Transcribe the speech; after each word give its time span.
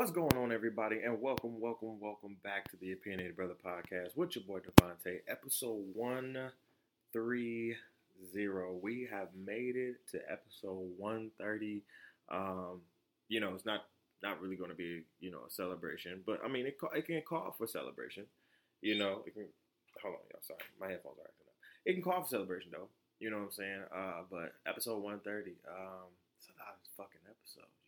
What's 0.00 0.12
going 0.12 0.34
on, 0.38 0.50
everybody? 0.50 1.00
And 1.04 1.20
welcome, 1.20 1.60
welcome, 1.60 2.00
welcome 2.00 2.38
back 2.42 2.70
to 2.70 2.76
the 2.78 2.92
Opinionated 2.92 3.36
Brother 3.36 3.52
Podcast 3.62 4.16
with 4.16 4.34
your 4.34 4.44
boy 4.44 4.60
DeVonta', 4.60 5.20
episode 5.28 5.84
130. 5.92 7.76
We 8.80 9.08
have 9.12 9.28
made 9.36 9.76
it 9.76 9.96
to 10.12 10.20
episode 10.26 10.88
130. 10.96 11.82
Um, 12.30 12.80
you 13.28 13.40
know, 13.40 13.52
it's 13.54 13.66
not 13.66 13.88
not 14.22 14.40
really 14.40 14.56
going 14.56 14.70
to 14.70 14.74
be, 14.74 15.02
you 15.20 15.30
know, 15.30 15.40
a 15.46 15.50
celebration, 15.50 16.22
but 16.24 16.40
I 16.42 16.48
mean, 16.48 16.64
it, 16.64 16.78
it 16.94 17.04
can 17.04 17.20
call 17.20 17.54
for 17.58 17.66
celebration. 17.66 18.24
You 18.80 18.96
know, 18.96 19.22
it 19.26 19.34
can, 19.34 19.48
hold 20.02 20.14
on, 20.14 20.20
y'all, 20.30 20.40
sorry, 20.40 20.60
my 20.80 20.86
headphones 20.86 21.18
are 21.18 21.28
acting 21.28 21.46
up. 21.46 21.56
It 21.84 21.92
can 21.92 22.02
call 22.02 22.22
for 22.22 22.28
celebration, 22.30 22.70
though. 22.72 22.88
You 23.18 23.28
know 23.28 23.36
what 23.36 23.44
I'm 23.44 23.52
saying? 23.52 23.82
Uh, 23.94 24.22
but 24.30 24.54
episode 24.66 25.02
130, 25.02 25.56
um, 25.68 26.08
it's 26.38 26.48
a 26.48 26.52
lot. 26.58 26.78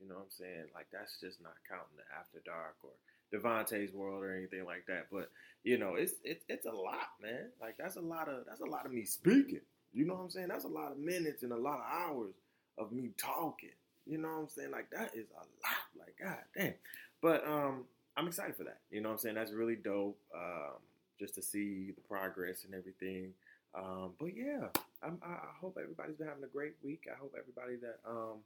You 0.02 0.08
know 0.08 0.16
what 0.16 0.24
I'm 0.24 0.30
saying? 0.30 0.66
Like 0.74 0.86
that's 0.92 1.20
just 1.20 1.40
not 1.40 1.54
counting 1.68 1.96
the 1.96 2.02
After 2.18 2.42
Dark 2.44 2.76
or 2.82 2.90
DeVonta's 3.32 3.94
World 3.94 4.24
or 4.24 4.34
anything 4.34 4.64
like 4.64 4.86
that. 4.88 5.06
But 5.10 5.30
you 5.62 5.78
know, 5.78 5.94
it's 5.94 6.14
it's 6.24 6.44
it's 6.48 6.66
a 6.66 6.72
lot, 6.72 7.14
man. 7.22 7.50
Like 7.60 7.76
that's 7.78 7.96
a 7.96 8.00
lot 8.00 8.28
of 8.28 8.44
that's 8.46 8.60
a 8.60 8.66
lot 8.66 8.86
of 8.86 8.92
me 8.92 9.04
speaking. 9.04 9.60
You 9.92 10.06
know 10.06 10.14
what 10.14 10.22
I'm 10.22 10.30
saying? 10.30 10.48
That's 10.48 10.64
a 10.64 10.68
lot 10.68 10.90
of 10.90 10.98
minutes 10.98 11.42
and 11.42 11.52
a 11.52 11.56
lot 11.56 11.78
of 11.78 11.84
hours 11.86 12.34
of 12.78 12.92
me 12.92 13.10
talking. 13.16 13.76
You 14.06 14.18
know 14.18 14.28
what 14.28 14.40
I'm 14.40 14.48
saying? 14.48 14.70
Like 14.72 14.90
that 14.90 15.14
is 15.14 15.28
a 15.30 15.38
lot. 15.38 15.86
Like 15.98 16.16
God 16.20 16.42
damn. 16.56 16.74
But 17.20 17.46
um, 17.46 17.84
I'm 18.16 18.26
excited 18.26 18.56
for 18.56 18.64
that. 18.64 18.80
You 18.90 19.00
know 19.00 19.10
what 19.10 19.14
I'm 19.14 19.20
saying? 19.20 19.34
That's 19.36 19.52
really 19.52 19.76
dope. 19.76 20.18
Um, 20.34 20.80
just 21.20 21.34
to 21.36 21.42
see 21.42 21.92
the 21.94 22.00
progress 22.08 22.64
and 22.64 22.74
everything. 22.74 23.32
Um, 23.74 24.12
but 24.18 24.36
yeah, 24.36 24.66
I'm, 25.02 25.18
i 25.24 25.36
hope 25.60 25.78
everybody's 25.80 26.16
been 26.16 26.26
having 26.26 26.44
a 26.44 26.48
great 26.48 26.74
week. 26.82 27.06
I 27.10 27.16
hope 27.18 27.34
everybody 27.38 27.76
that 27.76 28.00
um, 28.08 28.42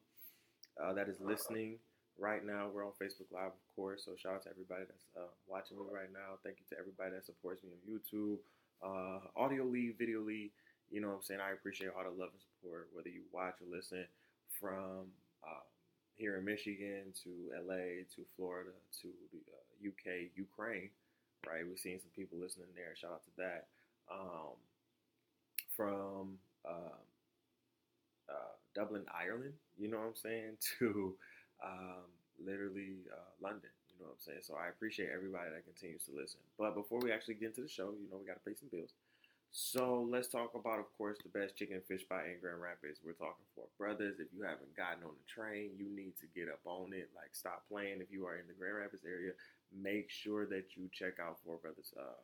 uh, 0.83 0.93
that 0.93 1.09
is 1.09 1.21
listening 1.21 1.79
right 2.19 2.45
now. 2.45 2.69
We're 2.73 2.85
on 2.85 2.93
Facebook 3.01 3.33
Live, 3.33 3.53
of 3.53 3.67
course. 3.75 4.05
So 4.05 4.13
shout 4.17 4.35
out 4.35 4.43
to 4.45 4.51
everybody 4.51 4.85
that's 4.89 5.05
uh, 5.17 5.33
watching 5.49 5.79
me 5.79 5.85
right 5.93 6.13
now. 6.13 6.39
Thank 6.45 6.59
you 6.61 6.67
to 6.71 6.81
everybody 6.81 7.13
that 7.13 7.27
supports 7.27 7.63
me 7.63 7.71
on 7.73 7.81
YouTube, 7.85 8.39
uh, 8.85 9.21
Audially, 9.37 9.97
video 9.97 10.21
lead. 10.21 10.51
You 10.91 11.01
know 11.01 11.09
what 11.09 11.17
I'm 11.17 11.23
saying? 11.23 11.41
I 11.41 11.53
appreciate 11.53 11.91
all 11.97 12.05
the 12.05 12.11
love 12.11 12.31
and 12.31 12.43
support, 12.43 12.89
whether 12.93 13.09
you 13.09 13.23
watch 13.33 13.57
or 13.61 13.69
listen 13.75 14.07
from 14.61 15.11
uh, 15.43 15.67
here 16.15 16.37
in 16.39 16.45
Michigan 16.45 17.13
to 17.25 17.31
LA 17.67 18.07
to 18.15 18.23
Florida 18.37 18.71
to 19.03 19.09
the 19.33 19.41
UK, 19.89 20.07
uh, 20.07 20.29
Ukraine. 20.35 20.91
Right, 21.47 21.63
We've 21.69 21.79
seen 21.79 22.01
some 22.01 22.11
people 22.17 22.39
listening 22.39 22.67
there. 22.75 22.97
Shout 22.97 23.13
out 23.13 23.23
to 23.25 23.31
that. 23.39 23.67
Um, 24.11 24.59
from 25.77 26.39
uh, 26.65 26.99
Dublin, 28.77 29.09
Ireland, 29.09 29.57
you 29.81 29.89
know 29.89 29.97
what 29.97 30.13
I'm 30.13 30.21
saying, 30.21 30.61
to 30.79 31.17
um, 31.65 32.05
literally 32.37 33.09
uh, 33.09 33.33
London, 33.41 33.73
you 33.89 33.97
know 34.05 34.13
what 34.13 34.21
I'm 34.21 34.25
saying. 34.29 34.45
So 34.45 34.55
I 34.61 34.69
appreciate 34.69 35.09
everybody 35.09 35.49
that 35.49 35.65
continues 35.65 36.05
to 36.05 36.13
listen. 36.13 36.45
But 36.61 36.77
before 36.77 37.01
we 37.01 37.11
actually 37.11 37.41
get 37.41 37.57
into 37.57 37.65
the 37.65 37.73
show, 37.73 37.97
you 37.97 38.07
know, 38.13 38.21
we 38.21 38.29
got 38.29 38.37
to 38.37 38.45
pay 38.45 38.53
some 38.53 38.69
bills. 38.69 38.93
So 39.57 40.05
let's 40.13 40.29
talk 40.29 40.53
about, 40.53 40.79
of 40.79 40.93
course, 41.01 41.17
the 41.25 41.33
best 41.33 41.57
chicken 41.57 41.81
and 41.81 41.85
fish 41.89 42.05
spot 42.05 42.29
in 42.29 42.37
Grand 42.45 42.61
Rapids. 42.61 43.01
We're 43.01 43.17
talking 43.17 43.49
Four 43.57 43.73
Brothers. 43.81 44.21
If 44.21 44.29
you 44.37 44.45
haven't 44.45 44.77
gotten 44.77 45.01
on 45.01 45.17
the 45.17 45.25
train, 45.25 45.73
you 45.81 45.89
need 45.89 46.13
to 46.21 46.29
get 46.37 46.53
up 46.53 46.61
on 46.69 46.93
it. 46.93 47.09
Like, 47.17 47.33
stop 47.33 47.65
playing. 47.65 48.05
If 48.05 48.13
you 48.13 48.29
are 48.29 48.37
in 48.37 48.45
the 48.45 48.53
Grand 48.53 48.77
Rapids 48.77 49.09
area, 49.09 49.33
make 49.73 50.11
sure 50.13 50.45
that 50.53 50.77
you 50.77 50.93
check 50.93 51.17
out 51.17 51.41
Four 51.41 51.57
Brothers 51.57 51.89
uh, 51.97 52.21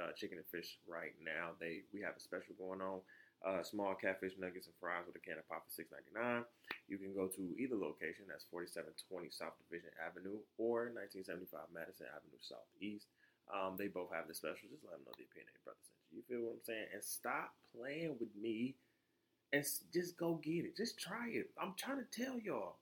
uh, 0.00 0.12
chicken 0.16 0.38
and 0.38 0.46
fish 0.48 0.78
right 0.88 1.12
now. 1.20 1.52
They 1.60 1.84
we 1.92 2.00
have 2.00 2.16
a 2.16 2.20
special 2.20 2.56
going 2.56 2.80
on. 2.80 3.04
Uh, 3.40 3.64
small 3.64 3.96
catfish 3.96 4.36
nuggets 4.36 4.68
and 4.68 4.76
fries 4.76 5.08
with 5.08 5.16
a 5.16 5.24
can 5.24 5.40
of 5.40 5.48
pop 5.48 5.64
for 5.64 5.72
$6.99. 5.72 6.44
You 6.92 6.98
can 7.00 7.16
go 7.16 7.24
to 7.26 7.42
either 7.56 7.76
location. 7.76 8.28
That's 8.28 8.44
4720 8.52 9.32
South 9.32 9.56
Division 9.64 9.88
Avenue 9.96 10.44
or 10.60 10.92
1975 10.92 11.72
Madison 11.72 12.12
Avenue 12.12 12.36
Southeast. 12.44 13.08
Um, 13.48 13.80
they 13.80 13.88
both 13.88 14.12
have 14.12 14.28
the 14.28 14.36
special. 14.36 14.68
Just 14.68 14.84
let 14.84 15.00
them 15.00 15.08
know 15.08 15.16
the 15.16 15.24
opinion 15.24 15.56
brother 15.64 15.80
sent 15.80 15.96
you. 16.12 16.20
You 16.20 16.24
feel 16.28 16.42
what 16.46 16.60
I'm 16.60 16.66
saying? 16.68 16.88
And 16.92 17.02
stop 17.02 17.56
playing 17.72 18.20
with 18.20 18.30
me 18.36 18.76
and 19.52 19.64
just 19.92 20.16
go 20.16 20.36
get 20.42 20.64
it. 20.64 20.76
Just 20.76 20.98
try 20.98 21.28
it. 21.32 21.50
I'm 21.60 21.74
trying 21.76 21.98
to 21.98 22.08
tell 22.12 22.38
y'all. 22.38 22.76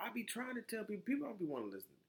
I 0.00 0.10
be 0.12 0.24
trying 0.24 0.54
to 0.56 0.62
tell 0.62 0.84
people. 0.84 1.04
People 1.06 1.28
don't 1.28 1.40
be 1.40 1.46
wanting 1.48 1.70
to 1.70 1.76
listen 1.76 1.90
to 1.90 1.96
me. 1.96 2.06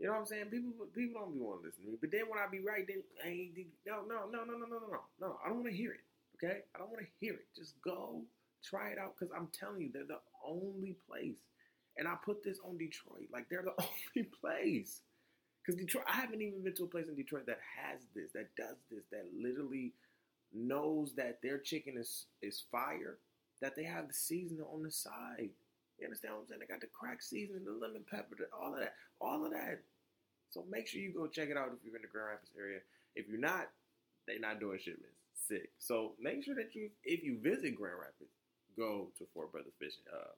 you 0.00 0.06
know 0.08 0.14
what 0.14 0.20
I'm 0.20 0.26
saying? 0.26 0.46
People 0.50 0.72
people 0.94 1.20
don't 1.20 1.34
be 1.36 1.40
wanting 1.40 1.62
to 1.62 1.66
listen 1.68 1.84
to 1.84 1.90
me. 1.90 1.98
But 2.00 2.10
then 2.12 2.28
when 2.28 2.40
I 2.40 2.48
be 2.50 2.60
right, 2.60 2.84
then 2.86 3.02
I 3.24 3.28
ain't 3.28 3.56
no 3.86 4.02
no 4.08 4.26
no 4.30 4.44
no 4.44 4.54
no 4.56 4.66
no 4.66 4.78
no 4.88 5.00
no. 5.20 5.38
I 5.44 5.48
don't 5.48 5.62
want 5.62 5.70
to 5.70 5.76
hear 5.76 5.92
it. 5.92 6.04
Okay, 6.42 6.60
I 6.74 6.78
don't 6.78 6.88
want 6.88 7.00
to 7.00 7.06
hear 7.20 7.34
it. 7.34 7.46
Just 7.54 7.74
go 7.82 8.22
try 8.64 8.88
it 8.90 8.98
out 8.98 9.14
because 9.18 9.32
I'm 9.36 9.48
telling 9.52 9.82
you, 9.82 9.90
they're 9.92 10.04
the 10.04 10.20
only 10.46 10.96
place. 11.08 11.38
And 11.98 12.08
I 12.08 12.14
put 12.24 12.42
this 12.42 12.58
on 12.66 12.78
Detroit, 12.78 13.28
like 13.32 13.48
they're 13.50 13.64
the 13.64 13.74
only 14.16 14.28
place. 14.40 15.02
Because 15.60 15.78
Detroit, 15.78 16.04
I 16.08 16.16
haven't 16.16 16.40
even 16.40 16.62
been 16.62 16.74
to 16.76 16.84
a 16.84 16.86
place 16.86 17.08
in 17.08 17.14
Detroit 17.16 17.46
that 17.46 17.60
has 17.76 18.00
this, 18.14 18.32
that 18.32 18.54
does 18.56 18.76
this, 18.90 19.04
that 19.12 19.26
literally 19.38 19.92
knows 20.52 21.12
that 21.16 21.40
their 21.42 21.58
chicken 21.58 21.96
is 21.98 22.26
is 22.40 22.64
fire, 22.72 23.18
that 23.60 23.76
they 23.76 23.84
have 23.84 24.08
the 24.08 24.14
seasoning 24.14 24.64
on 24.72 24.82
the 24.82 24.90
side. 24.90 25.50
You 25.98 26.06
understand 26.06 26.34
what 26.34 26.40
I'm 26.40 26.46
saying? 26.48 26.60
They 26.60 26.72
got 26.72 26.80
the 26.80 26.88
crack 26.88 27.20
seasoning, 27.22 27.64
the 27.64 27.72
lemon 27.72 28.04
pepper, 28.10 28.36
the, 28.38 28.46
all 28.56 28.72
of 28.72 28.80
that, 28.80 28.94
all 29.20 29.44
of 29.44 29.52
that. 29.52 29.82
So 30.48 30.64
make 30.70 30.86
sure 30.86 31.00
you 31.00 31.12
go 31.12 31.26
check 31.26 31.50
it 31.50 31.58
out 31.58 31.68
if 31.76 31.84
you're 31.84 31.94
in 31.94 32.02
the 32.02 32.08
Grand 32.08 32.28
Rapids 32.32 32.52
area. 32.58 32.80
If 33.14 33.28
you're 33.28 33.38
not, 33.38 33.68
they're 34.26 34.40
not 34.40 34.58
doing 34.58 34.78
shipments. 34.82 35.19
Sick. 35.48 35.70
So 35.78 36.12
make 36.20 36.44
sure 36.44 36.54
that 36.54 36.74
you, 36.74 36.90
if 37.04 37.24
you 37.24 37.38
visit 37.40 37.74
Grand 37.74 37.98
Rapids, 37.98 38.30
go 38.76 39.10
to 39.18 39.26
Four 39.34 39.46
Brothers 39.48 39.74
Fish, 39.78 39.94
uh, 40.12 40.32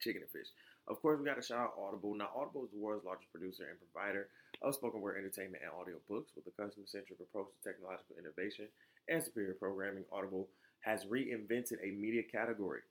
Chicken 0.00 0.22
and 0.22 0.30
Fish. 0.30 0.48
Of 0.88 1.00
course, 1.00 1.18
we 1.18 1.26
got 1.26 1.36
to 1.36 1.46
shout 1.46 1.60
out 1.60 1.78
Audible. 1.78 2.14
Now, 2.14 2.30
Audible 2.34 2.64
is 2.64 2.72
the 2.72 2.78
world's 2.82 3.04
largest 3.04 3.30
producer 3.30 3.68
and 3.70 3.78
provider 3.78 4.28
of 4.62 4.74
spoken 4.74 5.00
word 5.00 5.18
entertainment 5.18 5.62
and 5.62 5.70
audio 5.70 6.00
books 6.08 6.32
with 6.34 6.46
a 6.46 6.54
customer-centric 6.58 7.20
approach 7.20 7.54
to 7.54 7.60
technological 7.62 8.16
innovation 8.18 8.66
and 9.08 9.22
superior 9.22 9.54
programming. 9.54 10.04
Audible 10.10 10.48
has 10.80 11.04
reinvented 11.06 11.78
a 11.82 11.94
media 11.94 12.22
category 12.22 12.82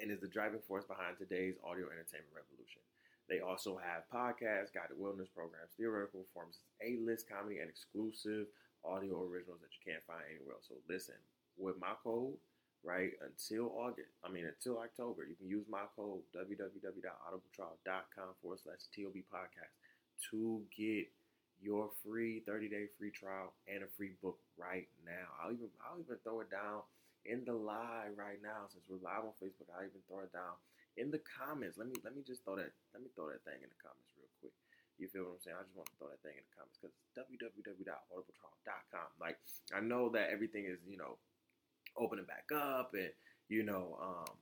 and 0.00 0.10
is 0.10 0.20
the 0.20 0.28
driving 0.28 0.60
force 0.66 0.84
behind 0.84 1.14
today's 1.18 1.54
audio 1.62 1.86
entertainment 1.86 2.34
revolution. 2.34 2.82
They 3.28 3.38
also 3.38 3.78
have 3.78 4.06
podcasts, 4.10 4.74
guided 4.74 4.98
wellness 4.98 5.30
programs, 5.30 5.74
theoretical 5.78 6.26
performances, 6.26 6.62
A-list 6.82 7.30
comedy, 7.30 7.58
and 7.58 7.70
exclusive 7.70 8.46
audio 8.86 9.22
originals 9.26 9.60
that 9.60 9.74
you 9.74 9.82
can't 9.82 10.06
find 10.06 10.22
anywhere 10.30 10.54
else. 10.54 10.70
So 10.70 10.78
listen, 10.88 11.18
with 11.58 11.76
my 11.80 11.92
code, 12.02 12.38
right, 12.84 13.12
until 13.20 13.74
August, 13.74 14.14
I 14.22 14.30
mean 14.30 14.46
until 14.46 14.78
October, 14.78 15.26
you 15.26 15.34
can 15.34 15.48
use 15.48 15.66
my 15.68 15.84
code 15.94 16.22
www.audibletrial.com 16.32 18.30
forward 18.40 18.60
slash 18.62 18.86
TOB 18.94 19.26
podcast 19.28 19.74
to 20.30 20.62
get 20.76 21.10
your 21.60 21.90
free 22.04 22.42
30-day 22.46 22.86
free 22.98 23.10
trial 23.10 23.52
and 23.66 23.82
a 23.82 23.88
free 23.96 24.12
book 24.22 24.38
right 24.58 24.88
now. 25.04 25.26
I'll 25.40 25.52
even 25.52 25.68
I'll 25.80 26.00
even 26.00 26.16
throw 26.22 26.40
it 26.40 26.50
down 26.50 26.82
in 27.24 27.44
the 27.44 27.54
live 27.54 28.14
right 28.16 28.38
now 28.42 28.68
since 28.70 28.84
we're 28.88 29.02
live 29.02 29.24
on 29.24 29.34
Facebook. 29.42 29.68
I'll 29.72 29.84
even 29.84 30.00
throw 30.08 30.22
it 30.24 30.32
down 30.32 30.54
in 30.96 31.10
the 31.10 31.20
comments. 31.24 31.78
Let 31.78 31.88
me 31.88 31.94
let 32.04 32.16
me 32.16 32.22
just 32.26 32.44
throw 32.44 32.56
that 32.56 32.72
let 32.94 33.02
me 33.02 33.08
throw 33.14 33.28
that 33.28 33.44
thing 33.44 33.60
in 33.60 33.68
the 33.68 33.80
comments. 33.80 34.15
You 34.98 35.08
feel 35.08 35.24
what 35.28 35.38
I'm 35.38 35.44
saying? 35.44 35.56
I 35.60 35.64
just 35.64 35.76
want 35.76 35.88
to 35.92 35.96
throw 36.00 36.08
that 36.08 36.22
thing 36.24 36.36
in 36.40 36.44
the 36.44 36.54
comments 36.56 36.78
because 36.80 36.96
www.audibletrial.com. 37.16 39.08
Like 39.20 39.36
I 39.74 39.80
know 39.80 40.08
that 40.16 40.30
everything 40.32 40.64
is 40.66 40.80
you 40.88 40.96
know 40.96 41.18
opening 41.96 42.24
back 42.24 42.48
up 42.54 42.92
and 42.94 43.10
you 43.48 43.62
know 43.62 43.96
um 44.00 44.34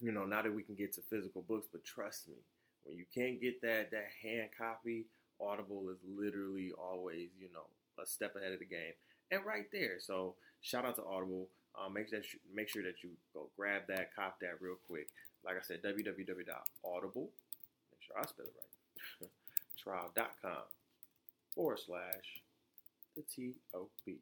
you 0.00 0.12
know 0.12 0.24
now 0.24 0.42
that 0.42 0.54
we 0.54 0.62
can 0.62 0.74
get 0.74 0.92
to 0.94 1.02
physical 1.08 1.42
books, 1.42 1.68
but 1.70 1.84
trust 1.84 2.28
me, 2.28 2.36
when 2.84 2.96
you 2.96 3.04
can't 3.14 3.40
get 3.40 3.60
that 3.62 3.90
that 3.90 4.08
hand 4.22 4.50
copy, 4.56 5.06
Audible 5.40 5.88
is 5.90 5.98
literally 6.04 6.72
always 6.76 7.30
you 7.38 7.48
know 7.52 7.66
a 8.02 8.06
step 8.06 8.36
ahead 8.36 8.52
of 8.52 8.58
the 8.58 8.66
game 8.66 8.92
and 9.30 9.44
right 9.44 9.66
there. 9.72 9.98
So 10.00 10.34
shout 10.60 10.84
out 10.84 10.96
to 10.96 11.04
Audible. 11.04 11.48
Um, 11.74 11.92
make 11.92 12.10
that 12.10 12.22
make 12.54 12.68
sure 12.68 12.82
that 12.82 13.02
you 13.02 13.10
go 13.32 13.50
grab 13.56 13.82
that, 13.88 14.14
cop 14.14 14.38
that 14.40 14.60
real 14.60 14.76
quick. 14.86 15.08
Like 15.44 15.56
I 15.56 15.62
said, 15.62 15.82
www.audible. 15.82 17.30
Make 17.90 18.00
sure 18.00 18.18
I 18.18 18.26
spell 18.26 18.46
it 18.46 18.52
right. 19.20 19.30
trial.com 19.84 20.64
forward 21.54 21.78
slash 21.78 22.42
the 23.14 23.22
TOB 23.22 24.16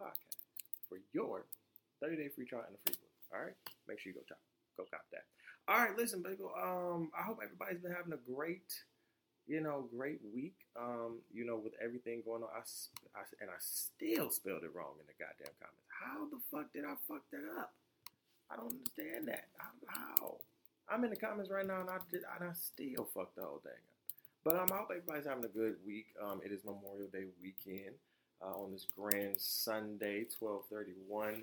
podcast 0.00 0.36
for 0.88 0.98
your 1.12 1.46
30 2.00 2.16
day 2.16 2.28
free 2.28 2.46
trial 2.46 2.64
and 2.66 2.76
a 2.76 2.80
free 2.84 2.94
book. 2.94 3.10
All 3.34 3.44
right, 3.44 3.56
make 3.88 3.98
sure 3.98 4.12
you 4.12 4.18
go 4.18 4.24
top, 4.28 4.38
go 4.76 4.84
cop 4.90 5.04
that. 5.10 5.24
All 5.66 5.80
right, 5.80 5.96
listen, 5.96 6.22
people. 6.22 6.52
Um, 6.54 7.10
I 7.18 7.22
hope 7.22 7.40
everybody's 7.42 7.80
been 7.80 7.92
having 7.92 8.12
a 8.12 8.32
great 8.32 8.72
you 9.46 9.60
know, 9.60 9.86
great 9.96 10.20
week. 10.34 10.58
Um, 10.78 11.22
you 11.32 11.46
know, 11.46 11.56
with 11.56 11.72
everything 11.82 12.22
going 12.26 12.42
on, 12.42 12.50
I, 12.50 12.62
I, 13.14 13.22
and 13.40 13.50
I 13.50 13.58
still 13.58 14.30
spelled 14.30 14.64
it 14.64 14.74
wrong 14.74 14.98
in 14.98 15.06
the 15.06 15.14
goddamn 15.14 15.54
comments. 15.62 15.86
How 15.88 16.26
the 16.26 16.42
fuck 16.50 16.72
did 16.72 16.84
I 16.84 16.98
fuck 17.06 17.22
that 17.30 17.46
up? 17.58 17.72
I 18.50 18.56
don't 18.56 18.74
understand 18.74 19.28
that. 19.28 19.46
How? 19.86 20.38
I'm 20.88 21.02
in 21.04 21.10
the 21.10 21.16
comments 21.16 21.50
right 21.50 21.66
now, 21.66 21.80
and 21.80 21.90
I 21.90 21.98
did, 22.10 22.22
and 22.26 22.50
I 22.50 22.52
still 22.52 23.08
fucked 23.14 23.36
the 23.36 23.42
whole 23.42 23.62
thing 23.62 23.72
up. 23.72 23.95
But 24.46 24.60
um, 24.60 24.68
I 24.72 24.76
hope 24.76 24.90
everybody's 24.92 25.26
having 25.26 25.44
a 25.44 25.48
good 25.48 25.74
week. 25.84 26.06
Um, 26.22 26.40
it 26.44 26.52
is 26.52 26.64
Memorial 26.64 27.08
Day 27.12 27.24
weekend 27.42 27.96
uh, 28.40 28.54
on 28.54 28.70
this 28.70 28.86
grand 28.96 29.34
Sunday, 29.40 30.24
12:31 30.40 31.42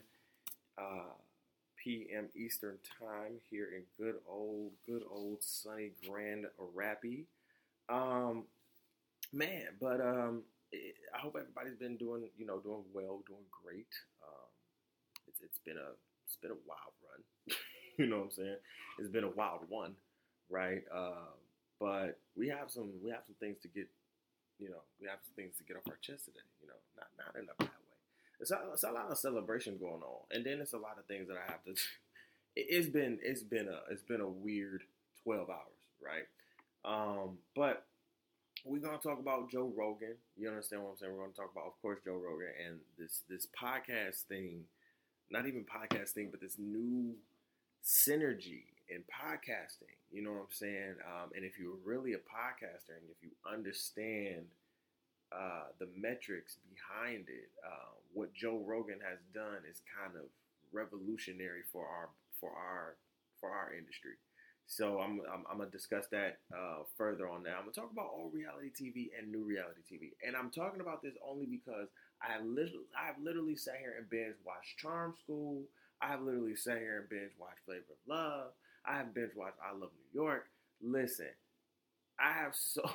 uh, 0.78 0.84
p.m. 1.76 2.30
Eastern 2.34 2.78
time 2.98 3.42
here 3.50 3.68
in 3.76 3.84
good 4.02 4.16
old, 4.26 4.72
good 4.88 5.04
old 5.12 5.44
sunny 5.44 5.92
Grand 6.08 6.46
Rapids. 6.74 7.28
Um, 7.90 8.46
man, 9.34 9.66
but 9.82 10.00
um, 10.00 10.44
it, 10.72 10.96
I 11.14 11.18
hope 11.18 11.36
everybody's 11.38 11.76
been 11.76 11.98
doing, 11.98 12.30
you 12.38 12.46
know, 12.46 12.60
doing 12.60 12.86
well, 12.94 13.22
doing 13.28 13.44
great. 13.66 13.92
Um, 14.26 14.48
it's 15.28 15.42
it's 15.42 15.60
been 15.60 15.76
a 15.76 15.92
it's 16.26 16.38
been 16.38 16.52
a 16.52 16.64
wild 16.66 16.94
run. 17.04 17.58
you 17.98 18.08
know 18.08 18.20
what 18.20 18.26
I'm 18.28 18.32
saying? 18.32 18.58
It's 18.98 19.10
been 19.10 19.26
a 19.26 19.30
wild 19.30 19.66
one, 19.68 19.96
right? 20.50 20.84
Uh, 20.90 21.36
but 21.84 22.18
we 22.38 22.48
have 22.48 22.72
some 22.72 22.94
we 23.04 23.12
have 23.12 23.24
some 23.28 23.36
things 23.42 23.58
to 23.62 23.68
get, 23.68 23.90
you 24.58 24.70
know, 24.70 24.80
we 25.02 25.08
have 25.10 25.20
some 25.22 25.36
things 25.36 25.58
to 25.58 25.66
get 25.66 25.76
off 25.76 25.84
our 25.90 26.00
chest 26.00 26.26
today. 26.26 26.48
You 26.62 26.70
know, 26.70 26.80
not 26.96 27.08
not 27.20 27.36
in 27.36 27.44
a 27.44 27.56
bad 27.60 27.68
way. 27.68 28.00
It's 28.40 28.52
a, 28.52 28.60
it's 28.72 28.84
a 28.84 28.92
lot 28.92 29.12
of 29.12 29.18
celebration 29.18 29.78
going 29.78 30.02
on, 30.02 30.22
and 30.32 30.46
then 30.46 30.62
it's 30.62 30.72
a 30.72 30.78
lot 30.78 30.98
of 30.98 31.06
things 31.06 31.28
that 31.28 31.36
I 31.36 31.52
have 31.52 31.64
to. 31.66 31.76
It's 32.56 32.88
been 32.88 33.18
it's 33.24 33.42
been 33.42 33.68
a 33.68 33.80
it's 33.92 34.04
been 34.04 34.22
a 34.22 34.30
weird 34.30 34.84
twelve 35.24 35.50
hours, 35.50 35.82
right? 36.00 36.30
Um, 36.86 37.40
but 37.56 37.88
we're 38.64 38.78
gonna 38.78 39.00
talk 39.00 39.20
about 39.20 39.50
Joe 39.50 39.74
Rogan. 39.76 40.18
You 40.38 40.50
understand 40.50 40.84
what 40.84 40.92
I'm 40.92 40.98
saying? 40.98 41.14
We're 41.14 41.24
gonna 41.24 41.34
talk 41.34 41.52
about, 41.52 41.66
of 41.66 41.82
course, 41.82 41.98
Joe 42.06 42.22
Rogan 42.24 42.54
and 42.64 42.78
this 42.96 43.24
this 43.28 43.48
podcast 43.60 44.22
thing. 44.30 44.66
Not 45.32 45.48
even 45.48 45.66
podcast 45.66 46.10
thing, 46.10 46.30
but 46.30 46.42
this 46.42 46.58
new 46.60 47.16
synergy 47.84 48.66
in 48.94 49.04
podcasting. 49.10 49.98
You 50.12 50.24
know 50.24 50.32
what 50.34 50.48
I'm 50.50 50.56
saying? 50.56 50.96
Um, 51.06 51.32
and 51.36 51.44
if 51.44 51.58
you're 51.60 51.78
really 51.84 52.14
a 52.14 52.22
podcaster 52.22 52.94
and 52.96 53.10
if 53.10 53.18
you 53.22 53.32
understand 53.52 54.46
uh, 55.32 55.74
the 55.80 55.88
metrics 55.98 56.58
behind 56.70 57.26
it, 57.30 57.50
uh, 57.66 57.94
what 58.14 58.34
Joe 58.34 58.62
Rogan 58.66 59.00
has 59.08 59.20
done 59.34 59.66
is 59.70 59.82
kind 59.90 60.16
of 60.16 60.30
revolutionary 60.72 61.64
for 61.72 61.86
our 61.88 62.10
for 62.40 62.52
our 62.52 62.96
for 63.40 63.50
our 63.50 63.74
industry. 63.74 64.14
So 64.68 65.00
I'm 65.00 65.22
I'm, 65.32 65.44
I'm 65.50 65.58
gonna 65.58 65.70
discuss 65.70 66.08
that 66.12 66.40
uh, 66.56 66.84
further 66.98 67.28
on 67.28 67.44
now. 67.44 67.58
I'm 67.58 67.66
gonna 67.66 67.74
talk 67.74 67.92
about 67.92 68.10
all 68.14 68.32
reality 68.34 68.70
TV 68.72 69.10
and 69.18 69.32
new 69.32 69.44
reality 69.44 69.82
TV, 69.92 70.14
and 70.26 70.36
I'm 70.36 70.50
talking 70.52 70.82
about 70.82 71.02
this 71.02 71.16
only 71.28 71.46
because 71.46 71.90
I 72.22 72.32
have 72.32 72.46
literally 72.46 72.88
I 73.00 73.08
have 73.08 73.18
literally 73.22 73.56
sat 73.56 73.78
here 73.80 73.96
and 73.98 74.10
binge 74.10 74.36
watched 74.46 74.78
Charm 74.78 75.16
School. 75.24 75.64
I 76.02 76.08
have 76.08 76.22
literally 76.22 76.56
sat 76.56 76.78
here 76.80 77.00
and 77.00 77.10
binge 77.10 77.32
watched 77.40 77.66
Flavor 77.66 77.92
of 77.92 78.02
Love. 78.08 78.52
I 78.86 78.98
have 78.98 79.14
binge 79.14 79.32
watched 79.36 79.58
I 79.64 79.74
Love 79.74 79.92
New 80.14 80.22
York. 80.22 80.48
Listen, 80.82 81.28
I 82.20 82.34
have 82.34 82.56
so. 82.56 82.84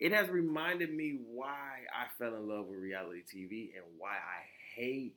It 0.00 0.12
has 0.12 0.28
reminded 0.28 0.92
me 0.92 1.20
why 1.32 1.86
I 1.94 2.06
fell 2.18 2.34
in 2.34 2.48
love 2.48 2.66
with 2.66 2.80
reality 2.80 3.22
TV 3.22 3.70
and 3.76 3.84
why 3.98 4.16
I 4.16 4.42
hate. 4.74 5.14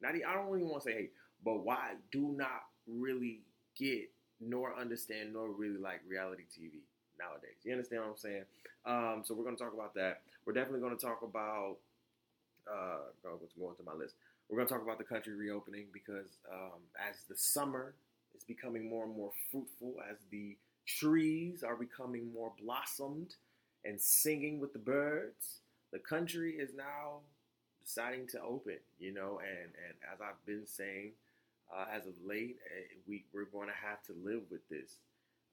Not 0.00 0.14
I 0.14 0.34
don't 0.34 0.48
even 0.56 0.68
want 0.68 0.82
to 0.84 0.90
say 0.90 0.94
hate, 0.94 1.12
but 1.44 1.64
why 1.64 1.74
I 1.74 1.94
do 2.10 2.34
not 2.36 2.64
really 2.86 3.40
get 3.78 4.10
nor 4.40 4.74
understand 4.78 5.32
nor 5.34 5.50
really 5.50 5.78
like 5.78 6.00
reality 6.08 6.44
TV 6.44 6.80
nowadays. 7.18 7.60
You 7.64 7.72
understand 7.72 8.02
what 8.02 8.10
I'm 8.12 8.16
saying? 8.16 8.44
Um, 8.86 9.22
so 9.24 9.34
we're 9.34 9.44
going 9.44 9.56
to 9.56 9.62
talk 9.62 9.74
about 9.74 9.94
that. 9.94 10.22
We're 10.46 10.54
definitely 10.54 10.80
going 10.80 10.96
to 10.96 11.04
talk 11.04 11.20
about. 11.22 11.76
Uh, 12.66 13.12
going 13.22 13.76
to 13.76 13.82
my 13.84 13.92
list? 13.92 14.14
We're 14.48 14.56
going 14.56 14.68
to 14.68 14.74
talk 14.74 14.82
about 14.82 14.98
the 14.98 15.04
country 15.04 15.34
reopening 15.34 15.86
because 15.92 16.38
um, 16.50 16.80
as 16.96 17.16
the 17.28 17.36
summer 17.36 17.94
is 18.36 18.44
becoming 18.44 18.88
more 18.88 19.04
and 19.04 19.16
more 19.16 19.32
fruitful, 19.50 19.96
as 20.10 20.18
the 20.30 20.56
trees 20.86 21.62
are 21.62 21.76
becoming 21.76 22.32
more 22.32 22.52
blossomed 22.60 23.34
and 23.84 24.00
singing 24.00 24.60
with 24.60 24.72
the 24.72 24.78
birds, 24.78 25.60
the 25.92 25.98
country 25.98 26.52
is 26.52 26.74
now 26.74 27.20
deciding 27.84 28.26
to 28.28 28.40
open. 28.42 28.78
You 28.98 29.12
know, 29.12 29.40
and 29.40 29.70
and 29.86 29.94
as 30.12 30.20
I've 30.20 30.44
been 30.46 30.66
saying 30.66 31.12
uh, 31.72 31.86
as 31.94 32.06
of 32.06 32.14
late, 32.24 32.56
eh, 32.66 32.94
we 33.06 33.24
we're 33.32 33.46
going 33.46 33.68
to 33.68 33.74
have 33.74 34.02
to 34.04 34.12
live 34.24 34.42
with 34.50 34.66
this 34.68 34.96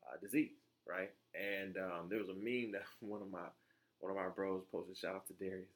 uh, 0.07 0.17
disease, 0.21 0.57
right? 0.87 1.11
And 1.35 1.77
um, 1.77 2.07
there 2.09 2.19
was 2.19 2.29
a 2.29 2.33
meme 2.33 2.71
that 2.73 2.83
one 2.99 3.21
of 3.21 3.31
my 3.31 3.47
one 3.99 4.11
of 4.11 4.17
my 4.17 4.29
bros 4.29 4.63
posted. 4.71 4.97
Shout 4.97 5.15
out 5.15 5.27
to 5.27 5.33
Darius. 5.33 5.69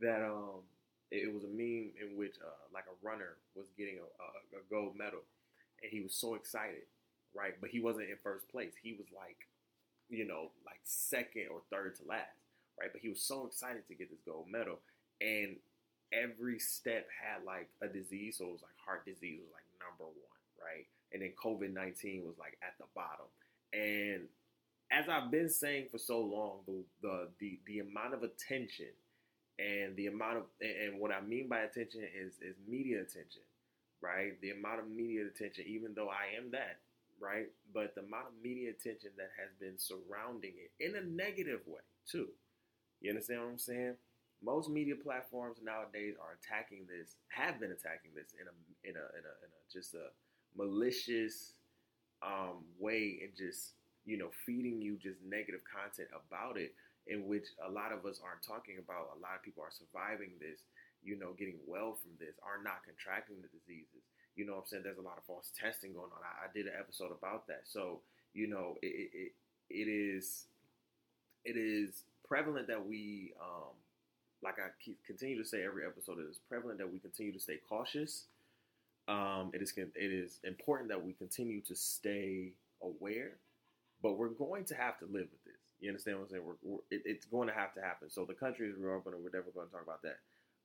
That 0.00 0.22
um, 0.22 0.66
it, 1.10 1.32
was 1.32 1.44
a 1.44 1.48
meme 1.48 1.94
in 2.02 2.16
which 2.16 2.34
uh, 2.42 2.66
like 2.72 2.84
a 2.90 3.06
runner 3.06 3.36
was 3.54 3.66
getting 3.78 3.98
a, 3.98 4.02
a, 4.02 4.60
a 4.60 4.62
gold 4.70 4.96
medal, 4.96 5.22
and 5.84 5.92
he 5.92 6.00
was 6.00 6.16
so 6.16 6.34
excited, 6.34 6.88
right? 7.36 7.52
But 7.60 7.68
he 7.70 7.80
wasn't 7.80 8.08
in 8.08 8.16
first 8.22 8.48
place. 8.48 8.72
He 8.82 8.96
was 8.96 9.06
like, 9.14 9.36
you 10.08 10.26
know, 10.26 10.50
like 10.64 10.80
second 10.82 11.48
or 11.52 11.60
third 11.70 11.96
to 11.96 12.02
last, 12.08 12.40
right? 12.80 12.88
But 12.90 13.02
he 13.02 13.08
was 13.10 13.20
so 13.20 13.46
excited 13.46 13.86
to 13.88 13.94
get 13.94 14.10
this 14.10 14.24
gold 14.24 14.46
medal, 14.50 14.80
and 15.20 15.56
every 16.12 16.58
step 16.58 17.06
had 17.12 17.44
like 17.44 17.68
a 17.82 17.88
disease. 17.88 18.38
So 18.38 18.46
it 18.46 18.52
was 18.52 18.62
like 18.62 18.78
heart 18.80 19.04
disease 19.04 19.40
was 19.44 19.52
like 19.52 19.68
number 19.76 20.08
one, 20.08 20.40
right? 20.56 20.88
And 21.12 21.22
then 21.22 21.32
COVID 21.36 21.72
19 21.72 22.24
was 22.24 22.38
like 22.38 22.56
at 22.62 22.74
the 22.78 22.88
bottom. 22.94 23.28
And 23.72 24.28
as 24.90 25.08
I've 25.08 25.30
been 25.30 25.48
saying 25.48 25.88
for 25.90 25.98
so 25.98 26.20
long, 26.20 26.60
the, 26.66 26.84
the, 27.02 27.28
the, 27.40 27.58
the 27.66 27.78
amount 27.80 28.14
of 28.14 28.22
attention 28.22 28.94
and 29.58 29.96
the 29.96 30.06
amount 30.06 30.38
of, 30.38 30.42
and 30.60 31.00
what 31.00 31.10
I 31.10 31.20
mean 31.20 31.48
by 31.48 31.60
attention 31.60 32.02
is, 32.02 32.34
is 32.34 32.56
media 32.68 32.98
attention, 32.98 33.42
right? 34.04 34.38
The 34.42 34.50
amount 34.50 34.80
of 34.80 34.90
media 34.90 35.24
attention, 35.26 35.64
even 35.66 35.94
though 35.94 36.10
I 36.10 36.36
am 36.36 36.50
that, 36.52 36.80
right? 37.18 37.46
But 37.72 37.94
the 37.94 38.02
amount 38.02 38.28
of 38.28 38.34
media 38.42 38.70
attention 38.70 39.10
that 39.16 39.30
has 39.40 39.56
been 39.58 39.78
surrounding 39.78 40.52
it 40.60 40.70
in 40.84 40.96
a 40.96 41.02
negative 41.02 41.60
way, 41.66 41.80
too. 42.04 42.28
You 43.00 43.10
understand 43.10 43.40
what 43.40 43.48
I'm 43.48 43.58
saying? 43.58 43.96
most 44.44 44.68
media 44.68 44.94
platforms 44.94 45.58
nowadays 45.64 46.14
are 46.20 46.36
attacking 46.36 46.84
this, 46.84 47.16
have 47.28 47.58
been 47.58 47.72
attacking 47.72 48.12
this 48.14 48.36
in 48.36 48.44
a 48.46 48.54
in 48.84 48.94
a 48.96 49.04
in 49.16 49.24
a, 49.24 49.34
in 49.40 49.50
a 49.50 49.60
just 49.72 49.94
a 49.94 50.12
malicious 50.56 51.54
um, 52.22 52.64
way 52.78 53.20
and 53.24 53.32
just 53.36 53.72
you 54.04 54.18
know 54.18 54.28
feeding 54.44 54.80
you 54.80 54.96
just 55.00 55.18
negative 55.24 55.64
content 55.64 56.08
about 56.12 56.58
it, 56.60 56.74
in 57.06 57.26
which 57.26 57.48
a 57.64 57.70
lot 57.70 57.92
of 57.92 58.04
us 58.04 58.20
aren't 58.20 58.44
talking 58.44 58.76
about. 58.78 59.16
A 59.16 59.20
lot 59.24 59.36
of 59.36 59.42
people 59.42 59.64
are 59.64 59.72
surviving 59.72 60.36
this, 60.38 60.60
you 61.04 61.18
know, 61.18 61.32
getting 61.38 61.58
well 61.66 61.96
from 62.00 62.12
this, 62.18 62.34
are 62.42 62.62
not 62.62 62.84
contracting 62.84 63.36
the 63.42 63.48
diseases. 63.48 64.02
You 64.36 64.46
know, 64.46 64.54
I'm 64.54 64.66
saying 64.66 64.82
there's 64.82 64.98
a 64.98 65.02
lot 65.06 65.18
of 65.18 65.24
false 65.24 65.52
testing 65.54 65.92
going 65.92 66.10
on. 66.10 66.22
I, 66.24 66.46
I 66.46 66.48
did 66.52 66.66
an 66.66 66.74
episode 66.78 67.12
about 67.12 67.46
that, 67.48 67.62
so 67.64 68.00
you 68.32 68.48
know 68.48 68.76
it 68.82 69.10
it, 69.12 69.32
it 69.70 69.88
is 69.88 70.46
it 71.44 71.56
is 71.56 72.04
prevalent 72.26 72.66
that 72.68 72.84
we 72.84 73.32
um, 73.40 73.74
like 74.42 74.58
I 74.58 74.68
keep, 74.84 74.98
continue 75.06 75.38
to 75.42 75.48
say 75.48 75.64
every 75.64 75.84
episode, 75.86 76.18
it 76.18 76.28
is 76.30 76.38
prevalent 76.48 76.78
that 76.78 76.92
we 76.92 76.98
continue 76.98 77.32
to 77.32 77.40
stay 77.40 77.58
cautious. 77.68 78.24
Um, 79.08 79.50
it 79.52 79.62
is 79.62 79.72
it 79.76 79.92
is 79.96 80.40
important 80.44 80.88
that 80.90 81.04
we 81.04 81.12
continue 81.12 81.60
to 81.62 81.74
stay 81.74 82.52
aware, 82.82 83.32
but 84.02 84.18
we're 84.18 84.28
going 84.28 84.64
to 84.66 84.74
have 84.74 84.98
to 84.98 85.06
live 85.06 85.28
with 85.30 85.44
this. 85.44 85.60
You 85.80 85.90
understand 85.90 86.18
what 86.18 86.24
I'm 86.24 86.30
saying? 86.30 86.42
We're, 86.44 86.60
we're, 86.62 86.78
it, 86.90 87.02
it's 87.04 87.26
going 87.26 87.48
to 87.48 87.54
have 87.54 87.74
to 87.74 87.80
happen. 87.80 88.10
So 88.10 88.24
the 88.24 88.34
country 88.34 88.68
is 88.68 88.76
reopening. 88.78 89.22
We're 89.22 89.30
definitely 89.30 89.52
going 89.54 89.68
to 89.68 89.72
talk 89.72 89.82
about 89.82 90.02
that. 90.02 90.18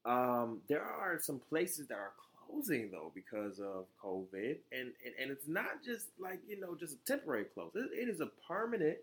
Um, 0.06 0.62
there 0.68 0.84
are 0.84 1.20
some 1.22 1.40
places 1.50 1.88
that 1.88 1.98
are 1.98 2.14
closing 2.48 2.90
though 2.92 3.12
because 3.14 3.60
of 3.60 3.86
COVID, 4.04 4.58
and 4.72 4.92
and, 5.06 5.14
and 5.22 5.32
it's 5.32 5.48
not 5.48 5.84
just 5.86 6.08
like 6.20 6.40
you 6.48 6.60
know 6.60 6.76
just 6.76 6.96
a 6.96 7.06
temporary 7.06 7.46
close. 7.46 7.72
it, 7.76 7.90
it 7.94 8.10
is 8.10 8.22
a 8.22 8.30
permanent 8.48 8.98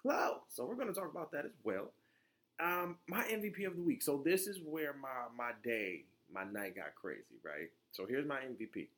close. 0.00 0.40
So 0.48 0.64
we're 0.64 0.74
going 0.74 0.92
to 0.92 0.94
talk 0.94 1.10
about 1.10 1.32
that 1.32 1.44
as 1.44 1.52
well. 1.64 1.90
Um, 2.60 2.96
my 3.08 3.22
MVP 3.24 3.66
of 3.66 3.76
the 3.76 3.82
week. 3.82 4.02
So 4.02 4.20
this 4.24 4.46
is 4.46 4.60
where 4.64 4.94
my 4.94 5.08
my 5.36 5.52
day, 5.64 6.04
my 6.32 6.44
night 6.44 6.76
got 6.76 6.94
crazy, 6.94 7.38
right? 7.44 7.70
So 7.92 8.06
here's 8.06 8.26
my 8.26 8.38
MVP. 8.38 8.88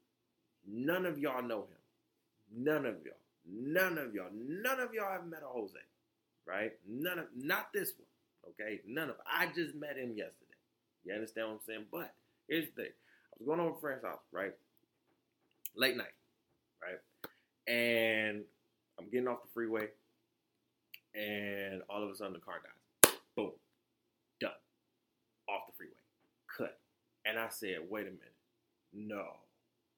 None 0.67 1.07
of 1.07 1.19
y'all 1.19 1.43
know 1.43 1.63
him. 1.63 2.65
None 2.65 2.87
of 2.87 2.97
y'all. 3.05 3.15
None 3.47 3.99
of 3.99 4.15
y'all. 4.15 4.31
None 4.33 4.81
of 4.81 4.95
y'all 4.95 5.13
have 5.13 5.27
met 5.27 5.43
a 5.43 5.47
Jose, 5.47 5.75
right? 6.47 6.73
None 6.89 7.19
of 7.19 7.27
not 7.37 7.73
this 7.73 7.93
one. 7.97 8.55
Okay, 8.61 8.81
none 8.87 9.11
of. 9.11 9.17
I 9.27 9.47
just 9.47 9.75
met 9.75 9.97
him 9.97 10.15
yesterday. 10.17 10.44
You 11.05 11.15
understand 11.15 11.49
what 11.49 11.55
I'm 11.55 11.61
saying? 11.67 11.85
But 11.91 12.15
here's 12.49 12.67
the 12.67 12.83
thing. 12.83 12.93
I 12.93 13.37
was 13.39 13.47
going 13.47 13.61
over 13.61 13.77
a 13.77 13.81
friend's 13.81 14.05
house, 14.05 14.21
right? 14.33 14.53
Late 15.77 15.97
night, 15.97 16.15
right? 16.83 16.99
And 17.73 18.43
I'm 18.99 19.09
getting 19.11 19.29
off 19.29 19.43
the 19.43 19.49
freeway, 19.53 19.89
and 21.15 21.83
all 21.89 22.03
of 22.03 22.11
a 22.11 22.17
sudden 22.17 22.35
the 22.35 22.39
car 22.39 22.61
dies. 22.63 23.13
Boom. 23.37 23.51
Done. 24.41 24.51
Off 25.49 25.67
the 25.67 25.77
freeway. 25.77 25.93
Cut. 26.57 26.79
And 27.27 27.39
I 27.39 27.49
said, 27.49 27.79
wait 27.89 28.03
a 28.03 28.11
minute. 28.11 28.35
No. 28.93 29.25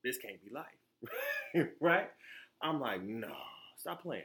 This 0.02 0.18
can't 0.18 0.42
be 0.42 0.50
life. 0.50 1.66
right? 1.80 2.08
I'm 2.62 2.80
like, 2.80 3.02
no. 3.02 3.34
Stop 3.78 4.02
playing. 4.02 4.22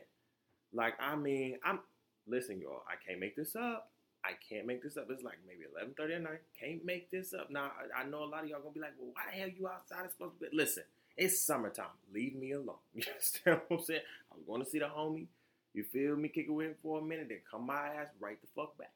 Like, 0.73 0.93
I 0.99 1.15
mean, 1.15 1.57
I'm 1.65 1.79
listen, 2.27 2.59
y'all, 2.61 2.83
I 2.87 2.95
can't 3.05 3.19
make 3.19 3.35
this 3.35 3.55
up. 3.55 3.91
I 4.23 4.33
can't 4.47 4.67
make 4.67 4.83
this 4.83 4.97
up. 4.97 5.07
It's 5.09 5.23
like 5.23 5.39
maybe 5.47 5.65
11:30 5.65 6.15
at 6.15 6.21
night. 6.21 6.41
Can't 6.59 6.85
make 6.85 7.09
this 7.09 7.33
up. 7.33 7.49
Now 7.49 7.71
I 7.95 8.03
know 8.03 8.23
a 8.23 8.25
lot 8.25 8.43
of 8.43 8.49
y'all 8.49 8.61
gonna 8.61 8.73
be 8.73 8.79
like, 8.79 8.93
"Well, 8.99 9.11
why 9.13 9.23
the 9.31 9.39
hell 9.39 9.49
you 9.49 9.67
outside? 9.67 10.05
It's 10.05 10.13
supposed 10.13 10.39
to 10.39 10.49
be." 10.49 10.55
Listen, 10.55 10.83
it's 11.17 11.41
summertime. 11.41 11.97
Leave 12.13 12.35
me 12.35 12.51
alone. 12.51 12.75
You 12.93 13.03
understand 13.11 13.61
what 13.67 13.79
I'm 13.79 13.85
saying? 13.85 14.01
I'm 14.31 14.39
going 14.47 14.63
to 14.63 14.69
see 14.69 14.79
the 14.79 14.85
homie. 14.85 15.27
You 15.73 15.83
feel 15.83 16.15
me? 16.15 16.29
Kick 16.29 16.47
it 16.47 16.51
with 16.51 16.67
him 16.67 16.75
for 16.81 16.99
a 16.99 17.01
minute, 17.01 17.27
then 17.29 17.39
come 17.49 17.65
my 17.65 17.87
ass 17.87 18.07
right 18.19 18.39
the 18.41 18.47
fuck 18.55 18.77
back. 18.77 18.91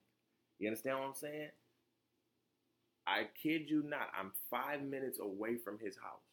You 0.60 0.68
understand 0.68 1.00
what 1.00 1.08
I'm 1.08 1.14
saying? 1.16 1.50
I 3.08 3.28
kid 3.42 3.70
you 3.70 3.84
not. 3.84 4.10
I'm 4.18 4.32
five 4.50 4.82
minutes 4.82 5.20
away 5.20 5.58
from 5.58 5.80
his 5.80 5.96
house. 5.98 6.24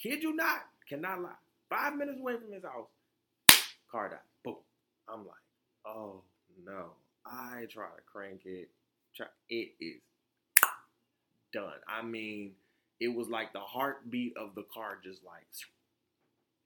Kid 0.00 0.22
you 0.22 0.34
not. 0.34 0.60
Cannot 0.88 1.22
lie. 1.22 1.30
Five 1.68 1.96
minutes 1.96 2.20
away 2.20 2.34
from 2.36 2.52
his 2.52 2.62
house. 2.62 2.86
Car 3.90 4.08
died. 4.10 4.18
Boom. 4.44 4.56
I'm 5.08 5.26
like, 5.26 5.36
oh 5.86 6.22
no. 6.64 6.90
I 7.26 7.66
try 7.70 7.86
to 7.86 8.02
crank 8.10 8.42
it. 8.44 8.68
Try, 9.16 9.26
it 9.48 9.72
is 9.80 10.00
done. 11.52 11.72
I 11.88 12.02
mean, 12.02 12.52
it 13.00 13.08
was 13.08 13.28
like 13.28 13.52
the 13.52 13.60
heartbeat 13.60 14.36
of 14.36 14.54
the 14.54 14.64
car 14.72 14.98
just 15.02 15.24
like 15.24 15.44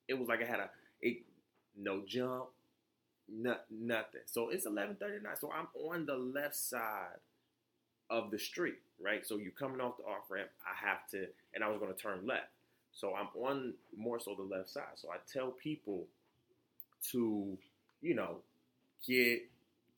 it 0.07 0.19
was 0.19 0.29
like 0.29 0.43
I 0.43 0.47
had 0.47 0.61
a 0.61 0.71
it 1.01 1.19
no 1.77 2.03
jump, 2.07 2.47
no, 3.29 3.57
nothing. 3.71 4.23
So 4.27 4.51
it's 4.51 4.67
eleven 4.67 4.97
thirty 4.97 5.23
nine. 5.23 5.37
So 5.41 5.51
I'm 5.53 5.69
on 5.75 6.07
the 6.07 6.17
left 6.17 6.57
side 6.57 7.19
of 8.11 8.31
the 8.31 8.39
street, 8.39 8.79
right? 9.01 9.27
So 9.27 9.37
you're 9.37 9.53
coming 9.53 9.81
off 9.81 9.99
the 9.99 10.05
off 10.05 10.31
ramp, 10.31 10.49
I 10.65 10.87
have 10.87 11.07
to, 11.13 11.27
and 11.55 11.63
I 11.65 11.69
was 11.69 11.79
going 11.79 11.93
to 11.95 11.99
turn 12.01 12.27
left. 12.27 12.49
So 12.93 13.15
I'm 13.15 13.29
on 13.41 13.75
more 13.97 14.19
so 14.21 14.35
the 14.35 14.43
left 14.43 14.71
side. 14.71 14.97
So 14.97 15.09
I 15.11 15.17
tell 15.33 15.51
people 15.51 16.07
to, 17.13 17.59
you 18.03 18.15
know, 18.15 18.39
get 19.07 19.43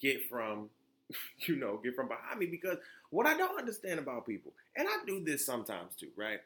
get 0.00 0.28
from, 0.28 0.70
you 1.46 1.56
know, 1.56 1.80
get 1.82 1.94
from 1.94 2.08
behind 2.08 2.38
me 2.38 2.46
because 2.46 2.78
what 3.10 3.26
I 3.26 3.36
don't 3.36 3.58
understand 3.58 3.98
about 3.98 4.26
people, 4.26 4.52
and 4.76 4.88
I 4.88 5.04
do 5.06 5.22
this 5.22 5.44
sometimes 5.44 5.94
too, 5.96 6.10
right? 6.16 6.40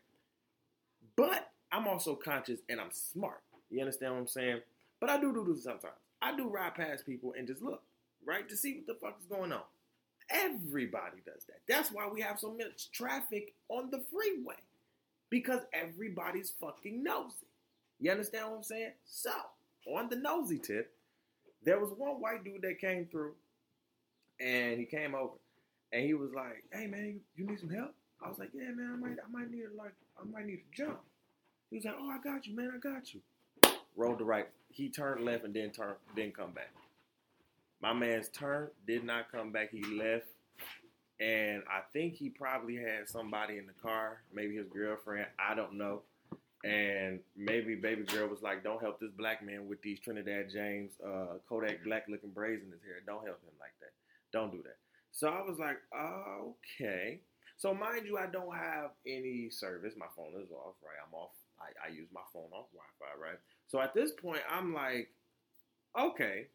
But 1.17 1.51
I'm 1.71 1.87
also 1.87 2.15
conscious 2.15 2.61
and 2.69 2.81
I'm 2.81 2.91
smart. 2.93 3.41
You 3.71 3.81
understand 3.81 4.15
what 4.15 4.21
I'm 4.21 4.29
saying? 4.29 4.61
But 5.01 5.11
I 5.11 5.21
do 5.21 5.33
do 5.33 5.45
this 5.45 5.65
sometimes. 5.65 5.95
I 6.23 6.37
do 6.37 6.49
ride 6.49 6.75
past 6.75 7.05
people 7.05 7.35
and 7.37 7.47
just 7.47 7.63
look, 7.63 7.83
right, 8.25 8.49
to 8.49 8.57
see 8.57 8.77
what 8.77 8.87
the 8.87 8.95
fuck 8.95 9.19
is 9.21 9.27
going 9.27 9.53
on. 9.53 9.61
Everybody 10.31 11.19
does 11.27 11.45
that. 11.49 11.61
That's 11.69 11.93
why 11.93 12.09
we 12.09 12.23
have 12.23 12.41
so 12.41 12.55
much 12.55 12.91
traffic 12.93 13.53
on 13.69 13.91
the 13.91 14.03
freeway 14.11 14.55
because 15.29 15.61
everybody's 15.73 16.53
fucking 16.61 17.03
nosy. 17.03 17.47
You 18.01 18.11
understand 18.11 18.51
what 18.51 18.57
I'm 18.59 18.63
saying? 18.63 18.93
So, 19.05 19.33
on 19.87 20.09
the 20.09 20.17
nosy 20.17 20.59
tip, 20.59 20.93
there 21.65 21.79
was 21.79 21.91
one 21.97 22.21
white 22.21 22.45
dude 22.45 22.63
that 22.63 22.79
came 22.79 23.07
through 23.07 23.35
and 24.41 24.79
he 24.79 24.87
came 24.87 25.15
over 25.15 25.35
and 25.93 26.05
he 26.05 26.15
was 26.15 26.31
like, 26.35 26.65
"Hey 26.73 26.87
man, 26.87 27.21
you 27.37 27.47
need 27.47 27.61
some 27.61 27.71
help?" 27.71 27.95
I 28.23 28.29
was 28.29 28.39
like, 28.39 28.51
"Yeah 28.53 28.71
man, 28.75 28.93
I 28.93 28.97
might 28.97 29.17
I 29.25 29.31
might 29.31 29.51
need 29.51 29.65
a, 29.65 29.77
like 29.77 29.95
I 30.21 30.25
might 30.25 30.47
need 30.47 30.61
a 30.61 30.77
jump." 30.77 31.01
He 31.71 31.77
was 31.77 31.85
like, 31.85 31.95
"Oh, 31.99 32.11
I 32.11 32.19
got 32.19 32.47
you, 32.47 32.57
man. 32.57 32.73
I 32.75 32.79
got 32.79 33.15
you." 33.15 33.21
Rolled 33.97 34.19
the 34.19 34.25
right. 34.25 34.49
He 34.69 34.89
turned 34.89 35.25
left 35.25 35.45
and 35.45 35.55
then 35.55 35.71
turned, 35.71 35.97
didn't 36.17 36.37
come 36.37 36.51
back. 36.51 36.73
My 37.81 37.93
man's 37.93 38.29
turn 38.29 38.71
did 38.87 39.05
not 39.05 39.31
come 39.31 39.53
back. 39.53 39.71
He 39.71 39.83
left. 39.85 40.27
And 41.21 41.63
I 41.71 41.81
think 41.93 42.15
he 42.15 42.29
probably 42.29 42.77
had 42.77 43.09
somebody 43.09 43.59
in 43.59 43.67
the 43.67 43.73
car, 43.73 44.23
maybe 44.33 44.57
his 44.57 44.67
girlfriend. 44.67 45.27
I 45.39 45.55
don't 45.55 45.75
know. 45.75 46.03
And 46.65 47.21
maybe 47.37 47.77
baby 47.77 48.03
girl 48.03 48.27
was 48.29 48.43
like, 48.43 48.65
"Don't 48.65 48.81
help 48.81 48.99
this 48.99 49.13
black 49.17 49.45
man 49.45 49.69
with 49.69 49.81
these 49.83 50.01
Trinidad 50.01 50.51
James 50.51 50.93
uh, 51.07 51.39
Kodak 51.49 51.85
black 51.85 52.07
looking 52.09 52.31
braids 52.31 52.63
in 52.65 52.73
his 52.73 52.83
hair. 52.83 52.97
Don't 53.07 53.25
help 53.25 53.41
him 53.43 53.55
like 53.61 53.75
that. 53.81 53.93
Don't 54.35 54.53
do 54.53 54.63
that." 54.65 54.79
So 55.13 55.29
I 55.29 55.43
was 55.43 55.59
like, 55.59 55.79
"Okay." 55.95 57.21
So 57.57 57.73
mind 57.73 58.07
you, 58.07 58.19
I 58.19 58.27
don't 58.27 58.55
have 58.55 58.91
any 59.07 59.49
service. 59.51 59.95
My 59.97 60.11
phone 60.17 60.35
is 60.43 60.51
off. 60.53 60.75
Right, 60.83 61.01
I'm 61.07 61.15
off. 61.15 61.31
I, 61.61 61.89
I 61.89 61.93
use 61.93 62.09
my 62.13 62.27
phone 62.33 62.51
off 62.53 62.67
Wi-Fi. 62.75 63.13
Right. 63.23 63.39
So 63.69 63.81
at 63.81 63.95
this 63.95 64.13
point, 64.13 64.43
I'm 64.51 64.75
like, 64.75 65.11
"Okay." 65.99 66.49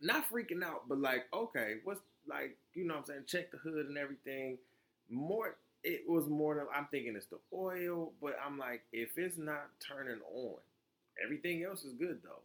Not 0.00 0.30
freaking 0.30 0.62
out, 0.62 0.88
but 0.88 0.98
like, 0.98 1.26
okay, 1.34 1.76
what's 1.82 2.00
like, 2.28 2.56
you 2.74 2.86
know 2.86 2.94
what 2.94 3.00
I'm 3.00 3.06
saying? 3.06 3.24
Check 3.26 3.50
the 3.50 3.58
hood 3.58 3.86
and 3.86 3.98
everything. 3.98 4.58
More, 5.10 5.56
it 5.82 6.04
was 6.08 6.28
more 6.28 6.54
than, 6.54 6.66
I'm 6.74 6.86
thinking 6.90 7.16
it's 7.16 7.26
the 7.26 7.40
oil, 7.52 8.12
but 8.22 8.36
I'm 8.44 8.58
like, 8.58 8.82
if 8.92 9.18
it's 9.18 9.38
not 9.38 9.70
turning 9.80 10.20
on, 10.32 10.58
everything 11.24 11.64
else 11.64 11.82
is 11.84 11.94
good 11.94 12.20
though. 12.22 12.42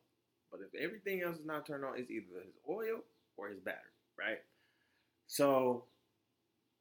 But 0.51 0.61
if 0.61 0.73
everything 0.81 1.21
else 1.21 1.37
is 1.37 1.45
not 1.45 1.67
turned 1.67 1.85
on, 1.85 1.97
it's 1.97 2.09
either 2.09 2.41
his 2.43 2.55
oil 2.67 3.01
or 3.37 3.49
his 3.49 3.59
battery, 3.59 3.92
right? 4.17 4.39
So, 5.27 5.85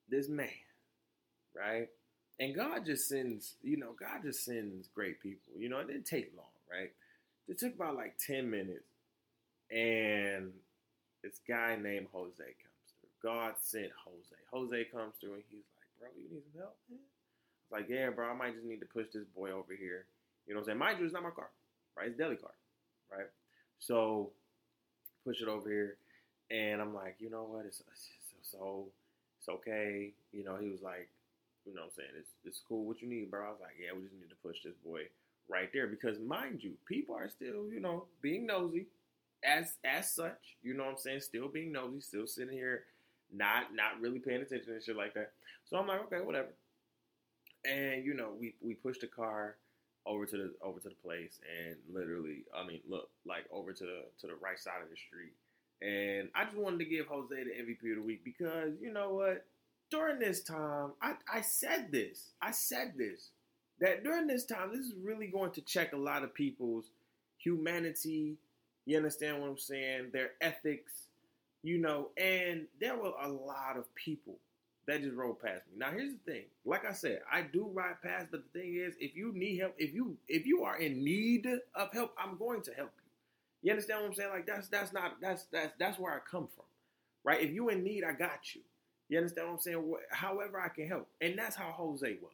this 0.09 0.29
man, 0.29 0.49
right? 1.57 1.89
And 2.41 2.55
God 2.55 2.85
just 2.85 3.09
sends, 3.09 3.55
you 3.63 3.77
know, 3.77 3.95
God 3.99 4.23
just 4.25 4.45
sends 4.45 4.89
great 4.89 5.21
people. 5.23 5.53
You 5.57 5.69
know, 5.69 5.79
it 5.79 5.87
didn't 5.87 6.07
take 6.07 6.33
long, 6.37 6.47
right? 6.71 6.91
It 7.49 7.59
took 7.59 7.75
about 7.75 7.97
like 7.97 8.17
10 8.19 8.51
minutes. 8.51 8.85
And 9.71 10.53
this 11.23 11.41
guy 11.49 11.77
named 11.81 12.09
Jose 12.13 12.37
comes. 12.37 12.89
Through. 13.01 13.31
God 13.31 13.55
sent 13.61 13.91
Jose. 14.05 14.37
Jose 14.53 14.85
comes 14.93 15.15
through 15.21 15.35
and 15.35 15.43
he's 15.49 15.65
like, 15.79 15.89
bro, 15.99 16.09
you 16.17 16.35
need 16.35 16.43
some 16.53 16.61
help? 16.61 16.77
Man? 16.91 16.99
It's 16.99 17.73
like, 17.73 17.87
yeah, 17.89 18.11
bro, 18.11 18.31
I 18.31 18.35
might 18.35 18.55
just 18.55 18.67
need 18.67 18.81
to 18.81 18.87
push 18.87 19.07
this 19.15 19.25
boy 19.35 19.51
over 19.51 19.75
here. 19.79 20.05
You 20.47 20.55
know 20.55 20.61
what 20.61 20.63
I'm 20.63 20.67
saying? 20.67 20.79
Mind 20.79 20.99
you, 20.99 21.05
it's 21.05 21.15
not 21.15 21.23
my 21.23 21.31
car, 21.31 21.49
right? 21.97 22.09
It's 22.09 22.19
deli 22.19 22.37
car, 22.37 22.51
right? 23.11 23.29
So 23.79 24.31
push 25.25 25.41
it 25.41 25.49
over 25.49 25.71
here, 25.71 25.97
and 26.51 26.81
I'm 26.81 26.95
like, 26.95 27.17
you 27.19 27.31
know 27.31 27.45
what? 27.45 27.67
It's, 27.67 27.83
it's 27.93 28.09
so 28.51 28.87
it's 29.39 29.49
okay. 29.49 30.13
You 30.33 30.45
know, 30.45 30.57
he 30.57 30.69
was 30.71 30.83
like, 30.83 31.09
you 31.67 31.75
know 31.75 31.83
what 31.83 31.87
I'm 31.89 31.97
saying? 31.97 32.11
It's 32.19 32.31
it's 32.45 32.61
cool. 32.69 32.85
What 32.85 33.03
you 33.03 33.09
need, 33.09 33.31
bro? 33.31 33.47
I 33.47 33.51
was 33.51 33.61
like, 33.61 33.77
yeah, 33.81 33.93
we 33.95 34.03
just 34.03 34.15
need 34.15 34.31
to 34.31 34.43
push 34.43 34.59
this 34.65 34.77
boy 34.85 35.03
right 35.49 35.71
there 35.73 35.87
because 35.87 36.19
mind 36.19 36.63
you, 36.63 36.73
people 36.87 37.15
are 37.15 37.29
still, 37.29 37.69
you 37.73 37.81
know, 37.81 38.05
being 38.21 38.47
nosy 38.47 38.87
as 39.45 39.75
as 39.85 40.11
such. 40.13 40.57
You 40.63 40.75
know 40.75 40.85
what 40.85 40.93
I'm 40.93 40.99
saying? 40.99 41.21
Still 41.21 41.49
being 41.49 41.73
nosy, 41.73 42.01
still 42.01 42.27
sitting 42.27 42.55
here 42.55 42.85
not 43.33 43.75
not 43.75 44.01
really 44.01 44.19
paying 44.19 44.43
attention 44.43 44.75
and 44.75 44.83
shit 44.83 44.97
like 44.97 45.15
that. 45.15 45.33
So 45.65 45.77
I'm 45.79 45.87
like, 45.87 46.03
okay, 46.03 46.21
whatever. 46.21 46.49
And 47.65 48.05
you 48.05 48.15
know, 48.15 48.31
we 48.39 48.55
we 48.61 48.75
pushed 48.75 49.01
the 49.03 49.07
car 49.07 49.57
over 50.05 50.27
to 50.27 50.37
the 50.37 50.53
over 50.63 50.81
to 50.81 50.89
the 50.89 50.95
place 50.97 51.39
and 51.47 51.77
literally, 51.93 52.45
I 52.57 52.67
mean, 52.67 52.81
look, 52.89 53.09
like 53.25 53.45
over 53.53 53.73
to 53.73 53.85
the 53.85 54.03
to 54.21 54.27
the 54.27 54.35
right 54.35 54.59
side 54.59 54.83
of 54.83 54.91
the 54.91 54.97
street. 54.97 55.33
And 55.83 56.29
I 56.35 56.45
just 56.45 56.57
wanted 56.57 56.79
to 56.79 56.85
give 56.85 57.07
Jose 57.07 57.35
the 57.35 57.51
MVP 57.51 57.91
of 57.91 57.97
the 57.97 58.03
week 58.03 58.25
because 58.25 58.75
you 58.81 58.93
know 58.93 59.15
what? 59.15 59.45
During 59.91 60.19
this 60.19 60.43
time, 60.43 60.93
I, 61.03 61.15
I 61.33 61.41
said 61.43 61.91
this. 61.91 62.31
I 62.41 62.53
said 62.53 62.95
this. 62.97 63.31
That 63.81 64.05
during 64.05 64.27
this 64.27 64.45
time, 64.45 64.71
this 64.73 64.87
is 64.87 64.95
really 65.03 65.27
going 65.27 65.51
to 65.53 65.61
check 65.61 65.93
a 65.93 65.97
lot 65.97 66.23
of 66.23 66.33
people's 66.33 66.91
humanity. 67.39 68.37
You 68.87 68.97
understand 68.97 69.41
what 69.41 69.49
I'm 69.49 69.59
saying? 69.59 70.11
Their 70.13 70.31
ethics, 70.41 70.93
you 71.63 71.79
know, 71.79 72.11
and 72.17 72.67
there 72.81 72.97
were 72.97 73.13
a 73.21 73.29
lot 73.29 73.77
of 73.77 73.93
people 73.95 74.37
that 74.87 75.03
just 75.03 75.15
rode 75.17 75.41
past 75.41 75.63
me. 75.71 75.79
Now 75.79 75.91
here's 75.91 76.13
the 76.13 76.33
thing. 76.33 76.45
Like 76.65 76.85
I 76.85 76.93
said, 76.93 77.21
I 77.31 77.43
do 77.43 77.69
ride 77.73 78.01
past, 78.03 78.29
but 78.31 78.43
the 78.53 78.61
thing 78.61 78.77
is, 78.77 78.95
if 79.01 79.17
you 79.17 79.33
need 79.35 79.59
help, 79.59 79.75
if 79.79 79.93
you 79.93 80.17
if 80.29 80.47
you 80.47 80.65
are 80.65 80.77
in 80.77 81.05
need 81.05 81.47
of 81.75 81.93
help, 81.93 82.15
I'm 82.19 82.37
going 82.37 82.63
to 82.63 82.73
help 82.73 82.91
you. 82.97 83.02
You 83.63 83.73
understand 83.73 84.01
what 84.03 84.09
I'm 84.09 84.15
saying? 84.15 84.31
Like 84.31 84.47
that's 84.47 84.69
that's 84.69 84.93
not 84.93 85.21
that's 85.21 85.45
that's 85.53 85.73
that's 85.79 85.99
where 85.99 86.13
I 86.13 86.19
come 86.19 86.49
from. 86.55 86.65
Right? 87.25 87.41
If 87.41 87.53
you 87.53 87.69
in 87.69 87.85
need, 87.85 88.05
I 88.05 88.13
got 88.13 88.55
you. 88.55 88.63
You 89.09 89.19
understand 89.19 89.49
what 89.49 89.55
I'm 89.55 89.61
saying? 89.61 89.95
However 90.11 90.61
I 90.61 90.69
can 90.69 90.89
help. 90.89 91.09
And 91.21 91.39
that's 91.39 91.55
how 91.55 91.71
Jose 91.71 92.17
was. 92.21 92.33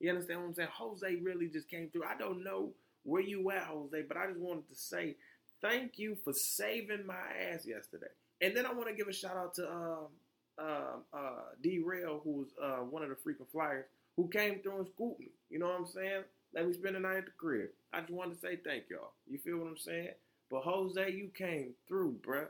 You 0.00 0.10
understand 0.10 0.40
what 0.40 0.46
I'm 0.48 0.54
saying? 0.54 0.68
Jose 0.72 1.14
really 1.16 1.48
just 1.48 1.68
came 1.68 1.88
through. 1.88 2.04
I 2.04 2.16
don't 2.16 2.44
know 2.44 2.70
where 3.04 3.22
you 3.22 3.50
at, 3.50 3.64
Jose, 3.64 4.02
but 4.06 4.16
I 4.16 4.26
just 4.26 4.38
wanted 4.38 4.68
to 4.68 4.74
say 4.74 5.16
thank 5.60 5.98
you 5.98 6.16
for 6.24 6.32
saving 6.32 7.06
my 7.06 7.14
ass 7.50 7.66
yesterday. 7.66 8.06
And 8.40 8.56
then 8.56 8.66
I 8.66 8.72
want 8.72 8.88
to 8.88 8.94
give 8.94 9.08
a 9.08 9.12
shout 9.12 9.36
out 9.36 9.54
to 9.54 9.68
um, 9.68 10.06
uh, 10.60 11.16
uh, 11.16 11.42
D 11.62 11.80
Rail, 11.84 12.20
who 12.22 12.30
was 12.32 12.48
uh, 12.62 12.84
one 12.84 13.02
of 13.02 13.08
the 13.08 13.16
frequent 13.16 13.50
flyers, 13.50 13.86
who 14.16 14.28
came 14.28 14.60
through 14.60 14.78
and 14.78 14.88
scooped 14.94 15.18
me. 15.18 15.30
You 15.50 15.58
know 15.58 15.66
what 15.66 15.80
I'm 15.80 15.86
saying? 15.86 16.22
Let 16.54 16.66
me 16.66 16.72
spend 16.74 16.94
the 16.96 17.00
night 17.00 17.16
at 17.18 17.24
the 17.24 17.32
crib. 17.36 17.70
I 17.92 18.00
just 18.00 18.12
wanted 18.12 18.34
to 18.34 18.40
say 18.40 18.56
thank 18.56 18.84
y'all. 18.90 19.12
You 19.28 19.38
feel 19.38 19.58
what 19.58 19.66
I'm 19.68 19.78
saying? 19.78 20.10
But 20.50 20.62
Jose, 20.62 21.10
you 21.12 21.30
came 21.36 21.74
through, 21.86 22.20
bruh. 22.26 22.48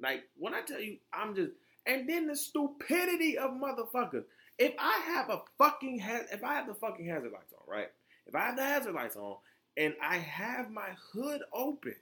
Like 0.00 0.24
when 0.36 0.54
I 0.54 0.62
tell 0.62 0.80
you, 0.80 0.98
I'm 1.12 1.34
just. 1.34 1.52
And 1.86 2.08
then 2.08 2.26
the 2.26 2.36
stupidity 2.36 3.38
of 3.38 3.52
motherfuckers. 3.52 4.24
If 4.58 4.74
I 4.78 5.00
have 5.06 5.30
a 5.30 5.40
fucking 5.56 6.00
ha- 6.00 6.26
if 6.32 6.44
I 6.44 6.54
have 6.54 6.66
the 6.66 6.74
fucking 6.74 7.06
hazard 7.06 7.32
lights 7.32 7.52
on, 7.52 7.62
right? 7.66 7.88
If 8.26 8.34
I 8.34 8.40
have 8.40 8.56
the 8.56 8.64
hazard 8.64 8.94
lights 8.94 9.16
on 9.16 9.36
and 9.76 9.94
I 10.02 10.16
have 10.18 10.70
my 10.70 10.90
hood 11.12 11.40
open, 11.52 11.94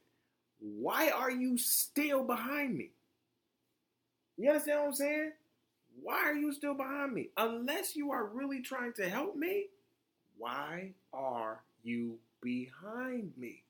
why 0.59 1.11
are 1.11 1.31
you 1.31 1.59
still 1.59 2.25
behind 2.25 2.77
me? 2.77 2.91
You 4.37 4.51
understand 4.51 4.81
what 4.81 4.87
I'm 4.89 4.95
saying? 4.95 5.33
Why 6.03 6.17
are 6.17 6.35
you 6.35 6.53
still 6.53 6.75
behind 6.75 7.13
me? 7.13 7.31
Unless 7.37 7.97
you 7.97 8.11
are 8.13 8.27
really 8.27 8.61
trying 8.61 8.93
to 8.95 9.09
help 9.09 9.37
me, 9.37 9.67
why 10.37 10.93
are 11.13 11.63
you 11.83 12.19
behind 12.43 13.33
me? 13.37 13.63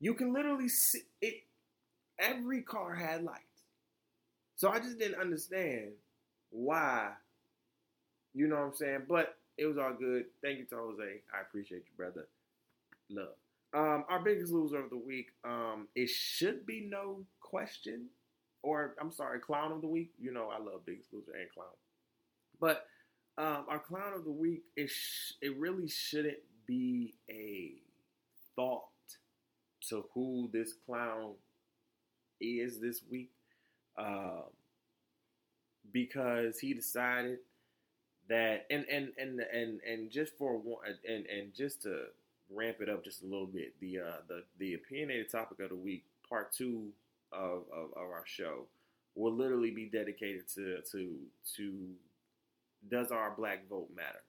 You 0.00 0.14
can 0.14 0.32
literally 0.32 0.68
see 0.68 1.02
it. 1.20 1.42
Every 2.18 2.62
car 2.62 2.94
had 2.94 3.22
lights. 3.22 3.38
So 4.56 4.68
I 4.68 4.78
just 4.78 4.98
didn't 4.98 5.20
understand 5.20 5.92
why. 6.50 7.10
You 8.34 8.46
know 8.46 8.56
what 8.56 8.64
I'm 8.64 8.74
saying? 8.74 9.02
But 9.08 9.36
it 9.56 9.66
was 9.66 9.78
all 9.78 9.94
good. 9.98 10.26
Thank 10.42 10.58
you 10.58 10.64
to 10.66 10.76
Jose. 10.76 11.02
I 11.34 11.40
appreciate 11.40 11.84
you, 11.86 11.96
brother. 11.96 12.28
Love. 13.10 13.34
Um, 13.72 14.04
our 14.08 14.20
biggest 14.20 14.52
loser 14.52 14.82
of 14.82 14.90
the 14.90 14.96
week. 14.96 15.28
Um, 15.44 15.88
it 15.94 16.10
should 16.10 16.66
be 16.66 16.88
no 16.90 17.24
question 17.40 18.08
or 18.62 18.94
I'm 19.00 19.12
sorry, 19.12 19.40
clown 19.40 19.72
of 19.72 19.80
the 19.80 19.86
week. 19.86 20.12
You 20.18 20.32
know, 20.32 20.48
I 20.50 20.58
love 20.58 20.84
Biggest 20.84 21.12
Loser 21.12 21.32
and 21.32 21.50
clown, 21.50 21.68
but 22.60 22.86
um, 23.38 23.64
our 23.68 23.78
clown 23.78 24.12
of 24.14 24.24
the 24.24 24.30
week 24.30 24.64
is 24.76 24.90
sh- 24.90 25.32
it 25.40 25.56
really 25.56 25.88
shouldn't 25.88 26.38
be 26.66 27.14
a 27.30 27.72
thought 28.54 28.84
to 29.90 30.04
who 30.14 30.50
this 30.52 30.74
clown 30.86 31.34
is 32.40 32.80
this 32.80 33.02
week, 33.10 33.30
uh, 33.98 34.42
because 35.92 36.58
he 36.58 36.74
decided 36.74 37.38
that, 38.28 38.66
and 38.70 38.84
and 38.90 39.10
and 39.18 39.40
and 39.40 39.80
and 39.82 40.10
just 40.10 40.36
for 40.38 40.56
one, 40.56 40.84
and 41.08 41.26
and 41.26 41.54
just 41.54 41.82
to 41.82 42.04
ramp 42.50 42.78
it 42.80 42.88
up 42.88 43.04
just 43.04 43.22
a 43.22 43.26
little 43.26 43.46
bit, 43.46 43.74
the 43.80 43.98
uh, 44.00 44.20
the 44.28 44.42
the 44.58 44.74
opinionated 44.74 45.30
topic 45.30 45.60
of 45.60 45.70
the 45.70 45.76
week, 45.76 46.04
part 46.28 46.52
two 46.52 46.88
of, 47.32 47.64
of, 47.72 47.90
of 47.96 48.10
our 48.10 48.24
show, 48.26 48.66
will 49.14 49.32
literally 49.34 49.70
be 49.70 49.86
dedicated 49.86 50.48
to 50.54 50.78
to 50.92 51.16
to 51.56 51.88
does 52.88 53.10
our 53.10 53.32
black 53.36 53.68
vote 53.68 53.88
matter, 53.94 54.22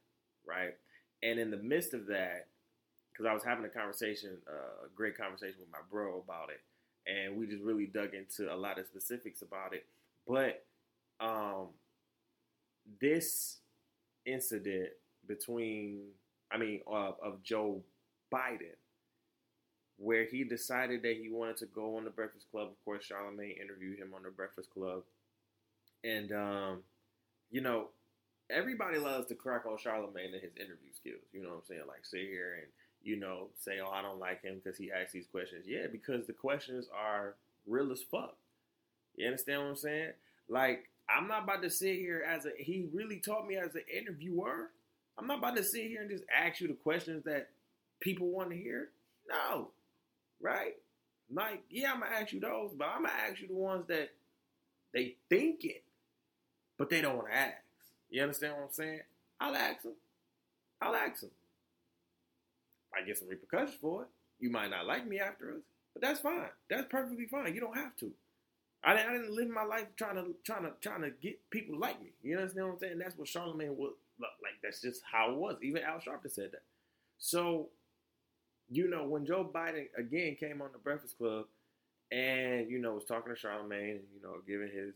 right? 0.46 0.76
And 1.24 1.40
in 1.40 1.52
the 1.52 1.58
midst 1.58 1.94
of 1.94 2.08
that, 2.08 2.48
because 3.12 3.26
I 3.26 3.34
was 3.34 3.44
having 3.44 3.66
a 3.66 3.70
conversation, 3.70 4.38
uh, 4.48 4.86
a 4.86 4.90
great 4.96 5.18
conversation 5.18 5.60
with 5.60 5.72
my 5.72 5.80
bro 5.90 6.24
about 6.24 6.50
it, 6.50 6.62
and 7.10 7.38
we 7.38 7.48
just 7.48 7.64
really 7.64 7.86
dug 7.86 8.14
into 8.14 8.54
a 8.54 8.56
lot 8.56 8.80
of 8.80 8.86
specifics 8.86 9.42
about 9.42 9.74
it. 9.74 9.86
But 10.28 10.64
um, 11.20 11.70
this 13.00 13.58
incident 14.26 14.90
between, 15.28 16.02
I 16.52 16.58
mean, 16.58 16.82
of, 16.88 17.16
of 17.24 17.44
Joe 17.44 17.82
Biden, 18.34 18.76
where 19.98 20.26
he 20.26 20.44
decided 20.44 21.04
that 21.04 21.18
he 21.18 21.30
wanted 21.30 21.58
to 21.58 21.66
go 21.68 21.98
on 21.98 22.06
the 22.06 22.10
Breakfast 22.10 22.48
Club. 22.52 22.70
Of 22.70 22.86
course, 22.86 23.06
Charlemagne 23.06 23.56
interviewed 23.62 24.00
him 24.00 24.14
on 24.16 24.24
the 24.24 24.32
Breakfast 24.32 24.70
Club, 24.72 25.04
and 26.04 26.32
um, 26.32 26.84
you 27.52 27.62
know, 27.62 27.90
everybody 28.50 28.98
loves 28.98 29.28
to 29.28 29.36
crack 29.36 29.66
on 29.66 29.78
Charlemagne 29.78 30.34
and 30.34 30.42
his 30.42 30.56
interview 30.56 30.92
skills. 30.94 31.22
You 31.34 31.44
know 31.44 31.50
what 31.50 31.56
I'm 31.56 31.66
saying? 31.68 31.82
Like 31.88 32.06
sit 32.06 32.22
here 32.22 32.58
and 32.62 32.68
you 33.04 33.18
know 33.18 33.48
say, 33.60 33.80
"Oh, 33.84 33.90
I 33.90 34.02
don't 34.02 34.20
like 34.20 34.44
him 34.44 34.62
because 34.64 34.78
he 34.78 34.92
asks 34.92 35.14
these 35.14 35.28
questions." 35.28 35.66
Yeah, 35.68 35.88
because 35.92 36.28
the 36.28 36.34
questions 36.34 36.88
are 36.96 37.36
real 37.68 37.92
as 37.92 38.02
fuck. 38.02 38.36
You 39.16 39.28
understand 39.28 39.62
what 39.62 39.70
I'm 39.70 39.76
saying? 39.76 40.12
Like 40.50 40.90
I'm 41.10 41.28
not 41.28 41.44
about 41.44 41.62
to 41.64 41.70
sit 41.70 41.98
here 41.98 42.24
as 42.28 42.46
a. 42.46 42.52
He 42.58 42.88
really 42.94 43.20
taught 43.20 43.48
me 43.48 43.56
as 43.56 43.76
an 43.76 43.84
interviewer. 43.96 44.70
I'm 45.18 45.28
not 45.28 45.40
about 45.40 45.58
to 45.58 45.64
sit 45.64 45.88
here 45.88 46.02
and 46.02 46.10
just 46.10 46.24
ask 46.36 46.62
you 46.62 46.68
the 46.68 46.74
questions 46.74 47.24
that 47.26 47.50
people 48.00 48.28
want 48.30 48.52
to 48.52 48.56
hear. 48.56 48.90
No, 49.30 49.70
right? 50.42 50.76
Like, 51.34 51.64
yeah, 51.70 51.94
I'm 51.94 52.02
gonna 52.02 52.16
ask 52.16 52.34
you 52.34 52.40
those, 52.40 52.72
but 52.78 52.88
I'm 52.88 53.04
gonna 53.04 53.14
ask 53.30 53.42
you 53.42 53.48
the 53.48 53.56
ones 53.56 53.88
that 53.88 54.10
they 54.94 55.16
think 55.30 55.64
it, 55.64 55.84
but 56.78 56.90
they 56.90 57.02
don't 57.02 57.18
want 57.18 57.30
to 57.30 57.36
ask. 57.36 57.58
You 58.10 58.22
understand 58.24 58.54
what 58.54 58.64
I'm 58.64 58.74
saying? 58.74 59.02
I'll 59.40 59.56
ask 59.56 59.84
them. 59.84 59.94
I'll 60.82 60.96
ask 60.96 61.22
them. 61.22 61.30
I 62.96 63.06
get 63.06 63.18
some 63.18 63.28
repercussions 63.28 63.78
for 63.80 64.04
it. 64.04 64.08
You 64.40 64.50
might 64.50 64.70
not 64.70 64.86
like 64.86 65.08
me 65.08 65.20
afterwards, 65.20 65.64
but 65.94 66.02
that's 66.02 66.20
fine. 66.20 66.50
That's 66.70 66.88
perfectly 66.90 67.26
fine. 67.26 67.54
You 67.54 67.62
don't 67.62 67.78
have 67.78 67.96
to. 67.98 68.12
I 68.84 68.96
didn't, 68.96 69.10
I 69.10 69.14
didn't 69.14 69.36
live 69.36 69.50
my 69.50 69.64
life 69.64 69.88
trying 69.96 70.16
to 70.16 70.34
trying 70.44 70.64
to 70.64 70.72
trying 70.82 71.02
to 71.02 71.12
get 71.12 71.40
people 71.52 71.76
to 71.76 71.80
like 71.80 72.02
me. 72.02 72.10
You 72.24 72.38
understand 72.38 72.66
what 72.66 72.74
I'm 72.74 72.80
saying? 72.80 73.00
That's 73.00 73.18
what 73.18 73.28
Charlemagne 73.28 73.78
was 73.78 73.94
like. 74.20 74.54
That's 74.64 74.82
just 74.82 75.02
how 75.10 75.32
it 75.32 75.38
was. 75.38 75.58
Even 75.62 75.84
Al 75.84 76.00
Sharpton 76.00 76.32
said 76.32 76.52
that. 76.54 76.64
So, 77.20 77.70
you 78.70 78.90
know, 78.90 79.06
when 79.06 79.26
Joe 79.26 79.50
Biden 79.54 79.86
again 79.96 80.36
came 80.40 80.62
on 80.62 80.70
the 80.74 80.80
Breakfast 80.80 81.18
Club, 81.20 81.46
and 82.12 82.70
you 82.72 82.80
know 82.80 82.94
was 82.94 83.06
talking 83.06 83.34
to 83.34 83.40
Charlemagne, 83.40 84.00
you 84.16 84.22
know 84.24 84.38
giving 84.48 84.70
his 84.70 84.96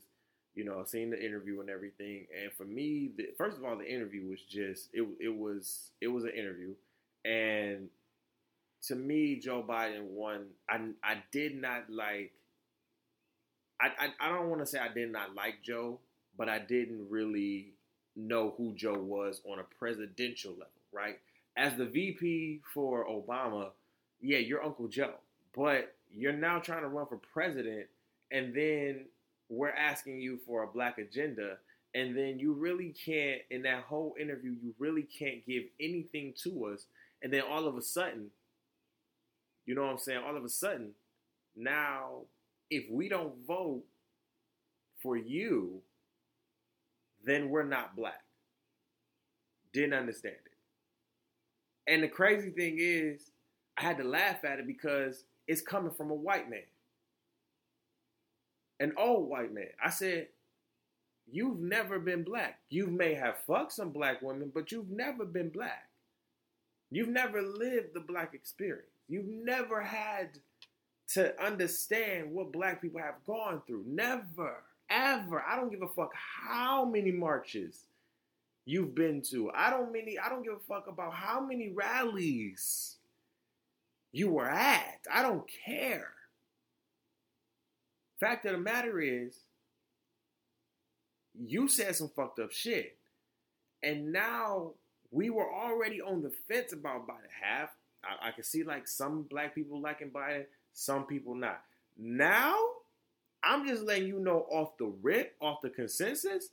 you 0.56 0.64
know, 0.64 0.84
seeing 0.86 1.10
the 1.10 1.24
interview 1.24 1.60
and 1.60 1.70
everything. 1.70 2.26
And 2.42 2.52
for 2.54 2.64
me, 2.64 3.12
the, 3.16 3.28
first 3.38 3.58
of 3.58 3.66
all, 3.66 3.78
the 3.78 3.94
interview 3.94 4.30
was 4.30 4.42
just 4.42 4.90
it. 4.94 5.06
It 5.20 5.36
was 5.36 5.92
it 6.02 6.08
was 6.08 6.24
an 6.24 6.32
interview, 6.32 6.74
and 7.26 7.90
to 8.84 8.96
me, 8.96 9.40
Joe 9.40 9.66
Biden 9.68 10.04
won. 10.04 10.48
I 10.70 10.80
I 11.04 11.24
did 11.32 11.60
not 11.60 11.90
like. 11.90 12.32
I 13.82 13.88
I, 14.00 14.28
I 14.28 14.30
don't 14.30 14.50
want 14.50 14.62
to 14.62 14.68
say 14.68 14.80
I 14.80 14.94
did 14.94 15.12
not 15.12 15.36
like 15.36 15.56
Joe, 15.64 16.00
but 16.38 16.50
I 16.50 16.60
didn't 16.60 17.10
really 17.10 17.74
know 18.16 18.54
who 18.58 18.74
Joe 18.76 19.00
was 19.00 19.42
on 19.50 19.60
a 19.60 19.64
presidential 19.78 20.52
level, 20.52 20.68
right? 20.94 21.20
As 21.58 21.76
the 21.76 21.86
VP 21.86 22.62
for 22.74 23.06
Obama, 23.06 23.70
yeah, 24.22 24.38
you're 24.38 24.64
Uncle 24.64 24.88
Joe, 24.88 25.16
but 25.56 25.96
you're 26.14 26.34
now 26.34 26.60
trying 26.60 26.82
to 26.82 26.88
run 26.88 27.08
for 27.08 27.18
president, 27.34 27.88
and 28.32 28.54
then 28.54 29.06
we're 29.50 29.70
asking 29.72 30.22
you 30.22 30.40
for 30.46 30.64
a 30.64 30.68
black 30.68 30.98
agenda 30.98 31.58
and 31.94 32.16
then 32.16 32.38
you 32.40 32.54
really 32.54 32.94
can't 33.06 33.42
in 33.50 33.62
that 33.64 33.84
whole 33.84 34.16
interview 34.20 34.52
you 34.62 34.74
really 34.80 35.04
can't 35.04 35.46
give 35.46 35.64
anything 35.80 36.34
to 36.44 36.66
us 36.66 36.86
and 37.22 37.32
then 37.32 37.42
all 37.50 37.68
of 37.68 37.78
a 37.78 37.82
sudden 37.82 38.28
you 39.66 39.76
know 39.76 39.84
what 39.84 39.92
i'm 39.92 39.98
saying 39.98 40.22
all 40.26 40.38
of 40.38 40.44
a 40.44 40.50
sudden 40.50 40.92
now 41.56 42.22
if 42.70 42.86
we 42.90 43.10
don't 43.10 43.34
vote 43.48 43.84
for 45.02 45.18
you 45.18 45.82
then 47.24 47.50
we're 47.50 47.64
not 47.64 47.96
black 47.96 48.24
didn't 49.74 49.94
understand 49.94 50.36
it 50.46 51.92
and 51.92 52.04
the 52.04 52.08
crazy 52.08 52.50
thing 52.50 52.78
is 52.80 53.32
i 53.78 53.82
had 53.82 53.98
to 53.98 54.04
laugh 54.04 54.44
at 54.44 54.60
it 54.60 54.68
because 54.68 55.26
it's 55.48 55.62
coming 55.62 55.92
from 55.92 56.12
a 56.12 56.16
white 56.16 56.50
man 56.50 56.62
an 58.80 58.94
old 58.98 59.30
white 59.30 59.54
man. 59.54 59.68
I 59.84 59.90
said, 59.90 60.28
You've 61.28 61.60
never 61.60 61.98
been 61.98 62.24
black. 62.24 62.60
You 62.70 62.86
may 62.86 63.16
have 63.16 63.38
fucked 63.48 63.72
some 63.72 63.90
black 63.90 64.22
women, 64.22 64.52
but 64.54 64.72
you've 64.72 64.92
never 64.92 65.26
been 65.26 65.50
black. 65.50 65.85
You've 66.92 67.10
never 67.10 67.42
lived 67.42 67.94
the 67.94 68.00
black 68.00 68.34
experience. 68.34 68.88
You've 69.08 69.28
never 69.28 69.82
had 69.82 70.40
to 71.14 71.40
understand 71.44 72.32
what 72.32 72.52
black 72.52 72.82
people 72.82 73.02
have 73.02 73.24
gone 73.26 73.62
through. 73.68 73.84
Never, 73.88 74.64
ever. 74.90 75.44
I 75.48 75.56
don't 75.56 75.72
give 75.72 75.82
a 75.82 75.88
fuck 75.88 76.12
how 76.14 76.86
many 76.86 77.12
marches 77.12 77.86
you've 78.66 78.96
been 78.96 79.22
to. 79.30 79.52
I 79.54 79.70
don't 79.70 79.92
many 79.92 80.18
I 80.18 80.30
don't 80.30 80.44
give 80.44 80.54
a 80.54 80.60
fuck 80.60 80.88
about 80.88 81.14
how 81.14 81.40
many 81.40 81.70
rallies 81.70 82.98
you 84.12 84.30
were 84.30 84.50
at. 84.50 85.02
I 85.14 85.22
don't 85.22 85.50
care. 85.66 86.12
Fact 88.20 88.46
of 88.46 88.54
the 88.54 88.58
matter 88.58 89.00
is, 89.00 89.36
you 91.38 91.68
said 91.68 91.96
some 91.96 92.10
fucked 92.16 92.40
up 92.40 92.52
shit. 92.52 92.98
And 93.84 94.14
now 94.14 94.72
we 95.16 95.30
were 95.30 95.52
already 95.52 96.02
on 96.02 96.22
the 96.22 96.32
fence 96.48 96.74
about 96.74 97.08
Biden. 97.08 97.32
Half, 97.42 97.70
I, 98.04 98.30
I 98.30 98.32
can 98.32 98.44
see 98.44 98.64
like 98.64 98.88
some 98.88 99.24
black 99.24 99.56
people 99.56 99.82
liking 99.82 100.10
Biden, 100.10 100.46
some 100.74 101.06
people 101.06 101.36
not. 101.36 101.62
Now, 101.98 102.56
I'm 103.44 103.66
just 103.66 103.84
letting 103.84 104.08
you 104.08 104.20
know 104.20 104.46
off 104.52 104.78
the 104.78 104.92
rip, 105.02 105.36
off 105.40 105.62
the 105.62 105.70
consensus, 105.70 106.50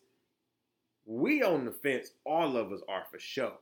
we 1.05 1.43
on 1.43 1.65
the 1.65 1.73
fence. 1.73 2.13
All 2.25 2.57
of 2.57 2.73
us 2.73 2.81
are 2.89 3.05
for 3.11 3.19
sure. 3.19 3.55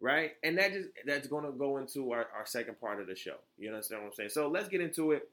Right? 0.00 0.32
And 0.42 0.58
that 0.58 0.72
just 0.72 0.88
that's 1.06 1.28
gonna 1.28 1.52
go 1.52 1.76
into 1.76 2.10
our, 2.10 2.26
our 2.36 2.46
second 2.46 2.80
part 2.80 3.00
of 3.00 3.06
the 3.06 3.14
show. 3.14 3.36
You 3.56 3.68
understand 3.68 4.02
what 4.02 4.08
I'm 4.08 4.14
saying? 4.14 4.30
So 4.30 4.48
let's 4.48 4.68
get 4.68 4.80
into 4.80 5.12
it 5.12 5.28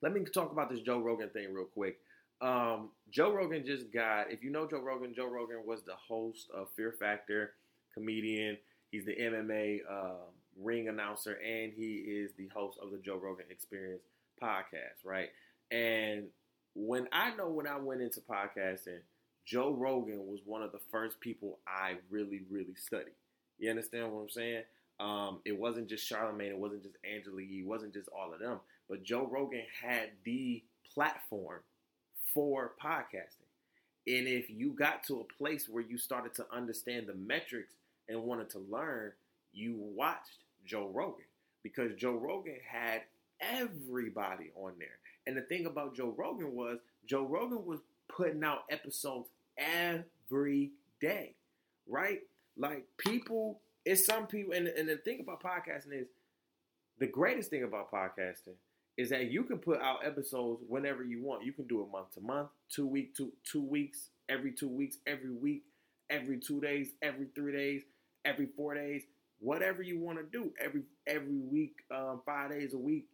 let 0.00 0.12
me 0.12 0.24
talk 0.24 0.52
about 0.52 0.70
this 0.70 0.80
Joe 0.80 1.00
Rogan 1.00 1.30
thing 1.30 1.52
real 1.52 1.66
quick. 1.66 1.98
Um, 2.40 2.90
Joe 3.10 3.32
Rogan 3.32 3.66
just 3.66 3.92
got, 3.92 4.30
if 4.30 4.44
you 4.44 4.50
know 4.50 4.66
Joe 4.68 4.80
Rogan, 4.80 5.12
Joe 5.14 5.26
Rogan 5.26 5.62
was 5.66 5.82
the 5.82 5.94
host 5.94 6.48
of 6.54 6.68
Fear 6.76 6.92
Factor, 6.92 7.54
comedian. 7.98 8.56
He's 8.90 9.04
the 9.04 9.16
MMA 9.16 9.80
uh, 9.90 10.26
ring 10.60 10.88
announcer, 10.88 11.38
and 11.44 11.72
he 11.72 11.96
is 11.96 12.30
the 12.38 12.48
host 12.54 12.78
of 12.82 12.90
the 12.90 12.98
Joe 12.98 13.20
Rogan 13.22 13.46
Experience 13.50 14.02
podcast, 14.42 15.04
right? 15.04 15.28
And 15.70 16.28
when 16.74 17.08
I 17.12 17.34
know 17.34 17.48
when 17.48 17.66
I 17.66 17.76
went 17.76 18.00
into 18.00 18.20
podcasting, 18.20 19.00
Joe 19.44 19.74
Rogan 19.74 20.26
was 20.26 20.40
one 20.44 20.62
of 20.62 20.72
the 20.72 20.80
first 20.90 21.20
people 21.20 21.58
I 21.66 21.96
really, 22.10 22.42
really 22.50 22.74
studied. 22.74 23.14
You 23.58 23.70
understand 23.70 24.12
what 24.12 24.22
I'm 24.22 24.30
saying? 24.30 24.62
Um, 25.00 25.40
it 25.44 25.58
wasn't 25.58 25.88
just 25.88 26.06
Charlemagne, 26.06 26.50
it 26.50 26.58
wasn't 26.58 26.82
just 26.82 26.96
Angela 27.04 27.40
Yee, 27.40 27.60
it 27.60 27.66
wasn't 27.66 27.94
just 27.94 28.08
all 28.08 28.32
of 28.32 28.40
them. 28.40 28.60
But 28.88 29.04
Joe 29.04 29.28
Rogan 29.30 29.62
had 29.82 30.10
the 30.24 30.62
platform 30.94 31.60
for 32.34 32.72
podcasting. 32.82 33.46
And 34.06 34.26
if 34.26 34.48
you 34.48 34.72
got 34.72 35.04
to 35.04 35.20
a 35.20 35.34
place 35.34 35.68
where 35.68 35.82
you 35.82 35.98
started 35.98 36.34
to 36.34 36.46
understand 36.52 37.06
the 37.06 37.14
metrics 37.14 37.74
and 38.08 38.22
wanted 38.22 38.50
to 38.50 38.58
learn, 38.70 39.12
you 39.52 39.76
watched 39.78 40.44
Joe 40.64 40.90
Rogan 40.92 41.24
because 41.62 41.94
Joe 41.96 42.14
Rogan 42.14 42.58
had 42.66 43.02
everybody 43.40 44.50
on 44.56 44.72
there. 44.78 44.98
And 45.26 45.36
the 45.36 45.42
thing 45.42 45.66
about 45.66 45.94
Joe 45.94 46.14
Rogan 46.16 46.54
was 46.54 46.78
Joe 47.06 47.24
Rogan 47.24 47.64
was 47.64 47.80
putting 48.08 48.42
out 48.44 48.64
episodes 48.70 49.28
every 49.56 50.72
day, 51.00 51.34
right? 51.86 52.20
Like 52.56 52.86
people, 52.96 53.60
it's 53.84 54.06
some 54.06 54.26
people, 54.26 54.54
and, 54.54 54.68
and 54.68 54.88
the 54.88 54.96
thing 54.96 55.20
about 55.20 55.42
podcasting 55.42 55.92
is 56.00 56.08
the 56.98 57.06
greatest 57.06 57.50
thing 57.50 57.62
about 57.62 57.90
podcasting 57.90 58.56
is 58.96 59.10
that 59.10 59.30
you 59.30 59.44
can 59.44 59.58
put 59.58 59.80
out 59.80 60.04
episodes 60.04 60.62
whenever 60.66 61.04
you 61.04 61.22
want. 61.22 61.44
You 61.44 61.52
can 61.52 61.66
do 61.68 61.82
it 61.82 61.92
month 61.92 62.14
to 62.14 62.20
month, 62.20 62.48
two 62.68 62.86
week, 62.86 63.14
two 63.14 63.32
two 63.44 63.62
weeks, 63.62 64.10
every 64.28 64.50
two 64.50 64.68
weeks, 64.68 64.98
every 65.06 65.30
week, 65.30 65.62
every 66.10 66.38
two 66.38 66.60
days, 66.60 66.90
every 67.00 67.28
three 67.34 67.52
days, 67.52 67.82
every 68.28 68.46
four 68.56 68.74
days, 68.74 69.04
whatever 69.40 69.82
you 69.82 69.98
want 69.98 70.18
to 70.18 70.24
do. 70.24 70.52
Every 70.62 70.82
every 71.06 71.38
week, 71.38 71.76
um, 71.90 72.20
five 72.26 72.50
days 72.50 72.74
a 72.74 72.78
week, 72.78 73.06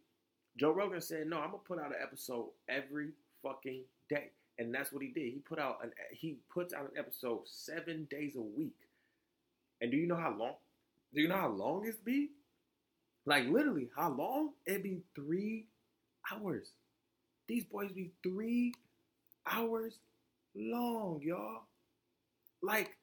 Joe 0.57 0.71
Rogan 0.71 1.01
said, 1.01 1.27
"No, 1.27 1.37
I'm 1.39 1.51
gonna 1.51 1.63
put 1.63 1.79
out 1.79 1.87
an 1.87 2.01
episode 2.01 2.49
every 2.67 3.11
fucking 3.43 3.83
day," 4.09 4.31
and 4.57 4.73
that's 4.73 4.91
what 4.91 5.01
he 5.03 5.09
did. 5.09 5.33
He 5.33 5.39
put 5.39 5.59
out 5.59 5.83
an 5.83 5.91
he 6.11 6.37
puts 6.53 6.73
out 6.73 6.91
an 6.91 6.97
episode 6.97 7.41
seven 7.47 8.07
days 8.09 8.35
a 8.35 8.41
week. 8.41 8.75
And 9.81 9.91
do 9.91 9.97
you 9.97 10.07
know 10.07 10.15
how 10.15 10.35
long? 10.37 10.55
Do 11.13 11.21
you 11.21 11.27
know 11.27 11.37
how 11.37 11.49
long 11.49 11.85
it's 11.85 11.97
be? 11.97 12.29
Like 13.25 13.47
literally, 13.47 13.89
how 13.95 14.11
long? 14.11 14.51
It'd 14.65 14.83
be 14.83 15.01
three 15.15 15.67
hours. 16.31 16.71
These 17.47 17.65
boys 17.65 17.91
be 17.91 18.11
three 18.23 18.73
hours 19.45 19.99
long, 20.55 21.21
y'all. 21.23 21.63
Like, 22.61 22.97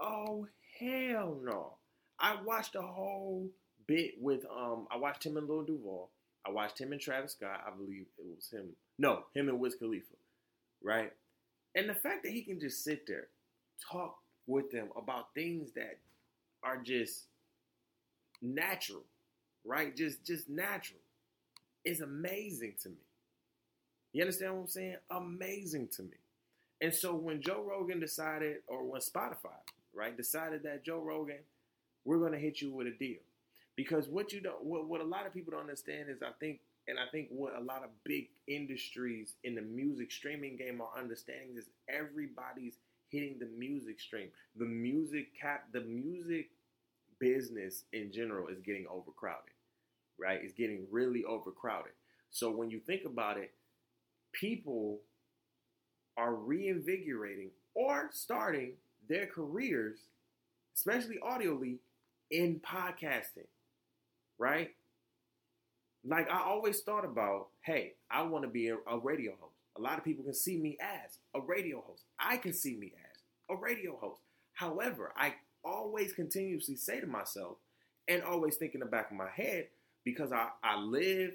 oh 0.00 0.46
hell 0.78 1.38
no. 1.42 1.74
I 2.18 2.36
watched 2.42 2.74
a 2.74 2.82
whole 2.82 3.50
bit 3.86 4.12
with 4.20 4.44
um 4.46 4.86
I 4.90 4.96
watched 4.96 5.24
him 5.24 5.36
and 5.36 5.48
Lil 5.48 5.64
Duval. 5.64 6.10
I 6.46 6.50
watched 6.50 6.80
him 6.80 6.92
and 6.92 7.00
Travis 7.00 7.32
Scott. 7.32 7.64
I 7.66 7.76
believe 7.76 8.06
it 8.18 8.24
was 8.24 8.48
him. 8.50 8.70
No, 8.98 9.24
him 9.34 9.48
and 9.48 9.58
Wiz 9.58 9.76
Khalifa. 9.76 10.14
Right? 10.82 11.12
And 11.74 11.88
the 11.88 11.94
fact 11.94 12.22
that 12.22 12.32
he 12.32 12.42
can 12.42 12.60
just 12.60 12.84
sit 12.84 13.06
there, 13.06 13.28
talk 13.90 14.18
with 14.46 14.70
them 14.70 14.88
about 14.96 15.34
things 15.34 15.72
that 15.72 15.98
are 16.62 16.76
just 16.76 17.24
natural, 18.40 19.04
right? 19.64 19.96
Just 19.96 20.24
just 20.24 20.48
natural. 20.48 21.00
Is 21.84 22.00
amazing 22.00 22.74
to 22.82 22.88
me. 22.88 23.04
You 24.12 24.22
understand 24.22 24.54
what 24.54 24.60
I'm 24.62 24.68
saying? 24.68 24.96
Amazing 25.10 25.88
to 25.96 26.02
me. 26.02 26.16
And 26.80 26.94
so 26.94 27.14
when 27.14 27.42
Joe 27.42 27.64
Rogan 27.68 28.00
decided, 28.00 28.58
or 28.68 28.84
when 28.84 29.00
Spotify, 29.00 29.58
right, 29.94 30.16
decided 30.16 30.62
that 30.64 30.84
Joe 30.84 31.00
Rogan, 31.00 31.38
we're 32.04 32.18
gonna 32.18 32.38
hit 32.38 32.60
you 32.60 32.72
with 32.72 32.86
a 32.86 32.92
deal. 32.92 33.20
Because 33.76 34.08
what 34.08 34.32
you 34.32 34.40
don't 34.40 34.62
what, 34.64 34.86
what 34.86 35.00
a 35.00 35.04
lot 35.04 35.26
of 35.26 35.34
people 35.34 35.52
don't 35.52 35.62
understand 35.62 36.08
is 36.08 36.22
I 36.22 36.30
think 36.38 36.60
and 36.86 36.98
I 36.98 37.10
think 37.10 37.28
what 37.30 37.54
a 37.56 37.60
lot 37.60 37.82
of 37.82 37.90
big 38.04 38.28
industries 38.46 39.34
in 39.42 39.54
the 39.54 39.62
music 39.62 40.12
streaming 40.12 40.56
game 40.56 40.80
are 40.80 40.90
understanding 40.98 41.56
is 41.56 41.66
everybody's 41.88 42.74
hitting 43.08 43.36
the 43.38 43.46
music 43.46 44.00
stream. 44.00 44.28
The 44.56 44.66
music 44.66 45.28
cap 45.40 45.66
the 45.72 45.80
music 45.80 46.50
business 47.18 47.84
in 47.92 48.12
general 48.12 48.48
is 48.48 48.60
getting 48.60 48.86
overcrowded. 48.90 49.52
Right? 50.18 50.40
It's 50.42 50.54
getting 50.54 50.86
really 50.90 51.24
overcrowded. 51.24 51.92
So 52.30 52.50
when 52.50 52.70
you 52.70 52.80
think 52.80 53.02
about 53.04 53.38
it, 53.38 53.52
people 54.32 55.00
are 56.16 56.34
reinvigorating 56.34 57.50
or 57.74 58.08
starting 58.12 58.72
their 59.08 59.26
careers, 59.26 59.98
especially 60.74 61.18
audioly, 61.24 61.78
in 62.30 62.60
podcasting, 62.60 63.46
right? 64.38 64.70
Like 66.06 66.30
I 66.30 66.42
always 66.42 66.80
thought 66.80 67.04
about, 67.04 67.48
hey, 67.62 67.94
I 68.10 68.22
want 68.22 68.44
to 68.44 68.50
be 68.50 68.68
a, 68.68 68.76
a, 68.86 68.98
radio 68.98 69.32
host. 69.40 69.54
A 69.76 69.80
lot 69.80 69.98
of 69.98 70.04
people 70.04 70.24
can 70.24 70.34
see 70.34 70.56
me 70.56 70.76
as 70.80 71.18
a 71.34 71.40
radio 71.40 71.82
host. 71.86 72.02
I 72.18 72.36
can 72.36 72.52
see 72.52 72.76
me 72.76 72.92
as 72.94 73.20
a 73.50 73.56
radio 73.56 73.96
host. 73.96 74.20
However, 74.52 75.12
I 75.16 75.34
always 75.64 76.12
continuously 76.12 76.76
say 76.76 77.00
to 77.00 77.06
myself, 77.06 77.56
and 78.06 78.22
always 78.22 78.56
think 78.56 78.74
in 78.74 78.80
the 78.80 78.86
back 78.86 79.10
of 79.10 79.16
my 79.16 79.30
head, 79.34 79.68
because 80.04 80.30
I, 80.30 80.48
I 80.62 80.78
live, 80.78 81.32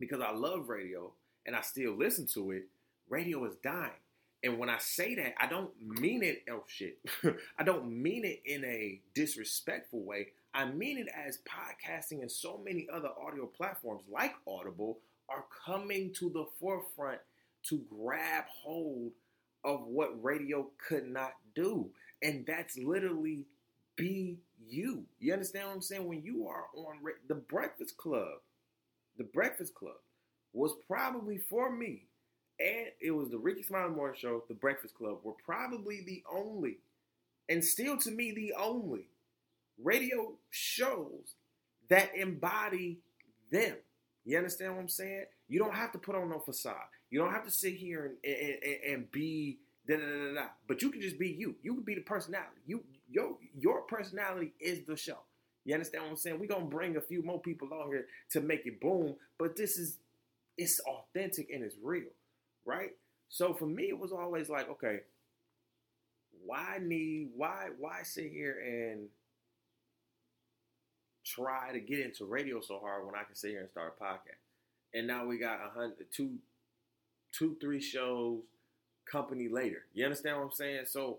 because 0.00 0.20
I 0.22 0.32
love 0.32 0.68
radio, 0.68 1.12
and 1.46 1.54
I 1.54 1.60
still 1.60 1.92
listen 1.92 2.26
to 2.28 2.52
it, 2.52 2.64
radio 3.08 3.44
is 3.44 3.54
dying. 3.62 3.90
And 4.44 4.58
when 4.58 4.68
I 4.68 4.78
say 4.78 5.14
that, 5.16 5.34
I 5.38 5.46
don't 5.46 5.70
mean 5.80 6.22
it, 6.22 6.44
oh 6.50 6.64
shit, 6.66 6.98
I 7.58 7.62
don't 7.62 7.90
mean 7.90 8.24
it 8.24 8.42
in 8.44 8.64
a 8.64 9.00
disrespectful 9.14 10.02
way. 10.02 10.28
I 10.54 10.64
mean 10.66 10.98
it 10.98 11.06
as 11.14 11.38
podcasting 11.48 12.20
and 12.20 12.30
so 12.30 12.60
many 12.64 12.88
other 12.92 13.10
audio 13.24 13.46
platforms 13.46 14.02
like 14.10 14.34
Audible 14.46 14.98
are 15.28 15.44
coming 15.64 16.12
to 16.18 16.28
the 16.28 16.44
forefront 16.60 17.20
to 17.68 17.82
grab 17.88 18.44
hold 18.62 19.12
of 19.64 19.86
what 19.86 20.22
radio 20.22 20.68
could 20.88 21.06
not 21.06 21.34
do. 21.54 21.88
And 22.22 22.44
that's 22.44 22.76
literally 22.76 23.46
be 23.96 24.38
you. 24.66 25.04
You 25.20 25.32
understand 25.32 25.68
what 25.68 25.74
I'm 25.74 25.82
saying? 25.82 26.06
When 26.06 26.22
you 26.22 26.46
are 26.48 26.64
on 26.74 26.96
the 27.28 27.34
Breakfast 27.36 27.96
Club, 27.96 28.40
the 29.16 29.24
Breakfast 29.24 29.74
Club 29.74 29.96
was 30.52 30.72
probably 30.86 31.38
for 31.38 31.70
me 31.74 32.08
and 32.60 32.88
it 33.00 33.10
was 33.10 33.30
the 33.30 33.38
Rickey 33.38 33.62
Smiley 33.62 33.90
Morning 33.90 34.16
Show, 34.18 34.44
The 34.48 34.54
Breakfast 34.54 34.94
Club, 34.94 35.18
were 35.22 35.32
probably 35.44 36.02
the 36.06 36.22
only, 36.32 36.78
and 37.48 37.64
still 37.64 37.96
to 37.98 38.10
me 38.10 38.32
the 38.32 38.54
only, 38.58 39.08
radio 39.82 40.32
shows 40.50 41.34
that 41.88 42.14
embody 42.14 42.98
them. 43.50 43.76
You 44.24 44.38
understand 44.38 44.74
what 44.74 44.82
I'm 44.82 44.88
saying? 44.88 45.24
You 45.48 45.58
don't 45.58 45.74
have 45.74 45.92
to 45.92 45.98
put 45.98 46.14
on 46.14 46.30
no 46.30 46.38
facade. 46.38 46.74
You 47.10 47.18
don't 47.18 47.32
have 47.32 47.44
to 47.44 47.50
sit 47.50 47.74
here 47.74 48.12
and, 48.24 48.34
and, 48.34 48.94
and, 48.94 49.12
be 49.12 49.58
da 49.86 49.96
da 49.96 50.02
da 50.02 50.34
da. 50.34 50.46
But 50.66 50.80
you 50.80 50.90
can 50.90 51.00
just 51.00 51.18
be 51.18 51.28
you. 51.28 51.56
You 51.62 51.74
can 51.74 51.82
be 51.82 51.94
the 51.94 52.00
personality. 52.00 52.60
You 52.66 52.84
your 53.10 53.36
your 53.58 53.82
personality 53.82 54.52
is 54.60 54.86
the 54.86 54.96
show. 54.96 55.18
You 55.64 55.74
understand 55.74 56.04
what 56.04 56.10
I'm 56.10 56.16
saying? 56.16 56.38
We're 56.38 56.46
gonna 56.46 56.64
bring 56.64 56.96
a 56.96 57.00
few 57.00 57.22
more 57.22 57.40
people 57.40 57.68
on 57.72 57.88
here 57.88 58.06
to 58.30 58.40
make 58.40 58.66
it 58.66 58.80
boom, 58.80 59.16
but 59.38 59.56
this 59.56 59.76
is 59.76 59.98
it's 60.56 60.80
authentic 60.80 61.50
and 61.50 61.62
it's 61.62 61.76
real 61.82 62.08
right? 62.64 62.90
So 63.28 63.54
for 63.54 63.66
me, 63.66 63.84
it 63.84 63.98
was 63.98 64.12
always 64.12 64.48
like, 64.48 64.68
okay, 64.70 65.00
why 66.44 66.78
need 66.80 67.30
why 67.36 67.68
why 67.78 68.02
sit 68.02 68.30
here 68.30 68.58
and 68.64 69.08
try 71.24 71.72
to 71.72 71.80
get 71.80 72.00
into 72.00 72.24
radio 72.24 72.60
so 72.60 72.78
hard 72.78 73.06
when 73.06 73.14
I 73.14 73.24
can 73.24 73.34
sit 73.34 73.50
here 73.50 73.60
and 73.60 73.70
start 73.70 73.94
a 73.98 74.04
podcast? 74.04 74.40
And 74.94 75.06
now 75.06 75.24
we 75.26 75.38
got 75.38 75.60
a 75.64 75.70
hundred 75.70 76.06
two 76.12 76.32
two 77.32 77.56
three 77.60 77.80
shows 77.80 78.40
company 79.10 79.48
later. 79.48 79.84
You 79.94 80.04
understand 80.04 80.38
what 80.38 80.44
I'm 80.44 80.52
saying? 80.52 80.84
So 80.86 81.18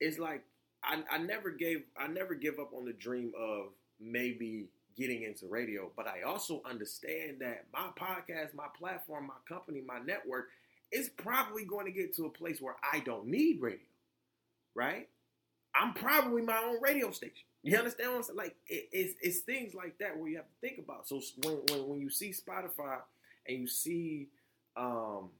it's 0.00 0.18
like 0.18 0.44
I, 0.84 1.02
I 1.10 1.18
never 1.18 1.50
gave 1.50 1.82
I 1.96 2.08
never 2.08 2.34
give 2.34 2.58
up 2.58 2.72
on 2.76 2.84
the 2.84 2.92
dream 2.92 3.32
of 3.38 3.68
maybe 4.00 4.66
getting 4.96 5.22
into 5.22 5.46
radio, 5.46 5.90
but 5.96 6.06
I 6.06 6.22
also 6.22 6.62
understand 6.68 7.38
that 7.40 7.66
my 7.72 7.88
podcast, 7.98 8.54
my 8.54 8.66
platform, 8.78 9.28
my 9.28 9.34
company, 9.48 9.82
my 9.86 9.98
network 10.00 10.48
it's 10.92 11.08
probably 11.08 11.64
going 11.64 11.86
to 11.86 11.92
get 11.92 12.14
to 12.16 12.26
a 12.26 12.30
place 12.30 12.60
where 12.60 12.76
I 12.92 13.00
don't 13.00 13.26
need 13.26 13.60
radio, 13.60 13.80
right? 14.74 15.08
I'm 15.74 15.94
probably 15.94 16.42
my 16.42 16.58
own 16.58 16.80
radio 16.82 17.10
station. 17.10 17.46
You 17.62 17.78
understand 17.78 18.10
what 18.10 18.16
I'm 18.18 18.22
saying? 18.24 18.36
Like 18.36 18.56
it, 18.66 18.88
it's 18.92 19.14
it's 19.22 19.38
things 19.38 19.74
like 19.74 19.98
that 19.98 20.18
where 20.18 20.28
you 20.28 20.36
have 20.36 20.46
to 20.46 20.68
think 20.68 20.78
about. 20.78 21.08
So 21.08 21.20
when 21.44 21.54
when, 21.70 21.88
when 21.88 22.00
you 22.00 22.10
see 22.10 22.32
Spotify 22.32 22.98
and 23.48 23.58
you 23.58 23.66
see 23.66 24.28
um 24.76 25.30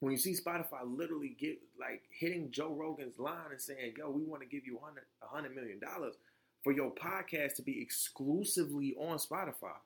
when 0.00 0.12
you 0.12 0.18
see 0.18 0.34
Spotify 0.34 0.80
literally 0.84 1.36
get 1.38 1.58
like 1.78 2.02
hitting 2.10 2.50
Joe 2.50 2.74
Rogan's 2.74 3.18
line 3.18 3.52
and 3.52 3.60
saying, 3.60 3.94
"Yo, 3.96 4.10
we 4.10 4.24
want 4.24 4.42
to 4.42 4.48
give 4.48 4.66
you 4.66 4.78
a 5.22 5.26
hundred 5.26 5.54
million 5.54 5.78
dollars 5.78 6.14
for 6.62 6.72
your 6.72 6.90
podcast 6.92 7.56
to 7.56 7.62
be 7.62 7.80
exclusively 7.80 8.96
on 8.98 9.18
Spotify," 9.18 9.76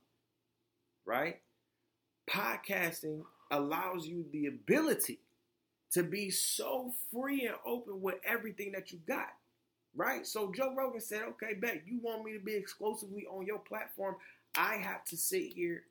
right? 1.05 1.41
Podcasting 2.31 3.25
allows 3.51 4.07
you 4.07 4.25
the 4.33 4.47
ability 4.47 5.19
to 5.93 6.03
be 6.03 6.31
so 6.31 6.93
free 7.11 7.47
and 7.47 7.57
open 7.65 8.03
with 8.03 8.17
everything 8.25 8.73
that 8.73 8.93
you 8.93 8.99
got. 9.07 9.29
Right? 9.97 10.27
So 10.27 10.53
Joe 10.55 10.75
Rogan 10.77 11.01
said, 11.01 11.23
okay, 11.31 11.55
bet 11.55 11.83
you 11.87 11.99
want 12.03 12.25
me 12.25 12.35
to 12.35 12.39
be 12.45 12.55
exclusively 12.55 13.27
on 13.27 13.47
your 13.47 13.59
platform. 13.59 14.17
I 14.57 14.75
have 14.77 15.05
to 15.07 15.17
sit 15.17 15.53
here. 15.55 15.83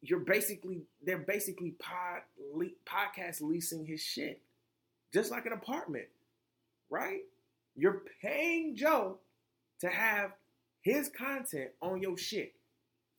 You're 0.00 0.20
basically, 0.20 0.82
they're 1.04 1.18
basically 1.18 1.72
pod, 1.72 2.22
le- 2.54 2.66
podcast 2.86 3.40
leasing 3.40 3.84
his 3.84 4.00
shit. 4.00 4.40
Just 5.12 5.30
like 5.30 5.44
an 5.44 5.52
apartment. 5.52 6.06
Right? 6.88 7.22
You're 7.76 8.02
paying 8.22 8.76
Joe 8.76 9.18
to 9.80 9.88
have 9.88 10.32
his 10.82 11.10
content 11.10 11.70
on 11.80 12.00
your 12.00 12.16
shit. 12.16 12.54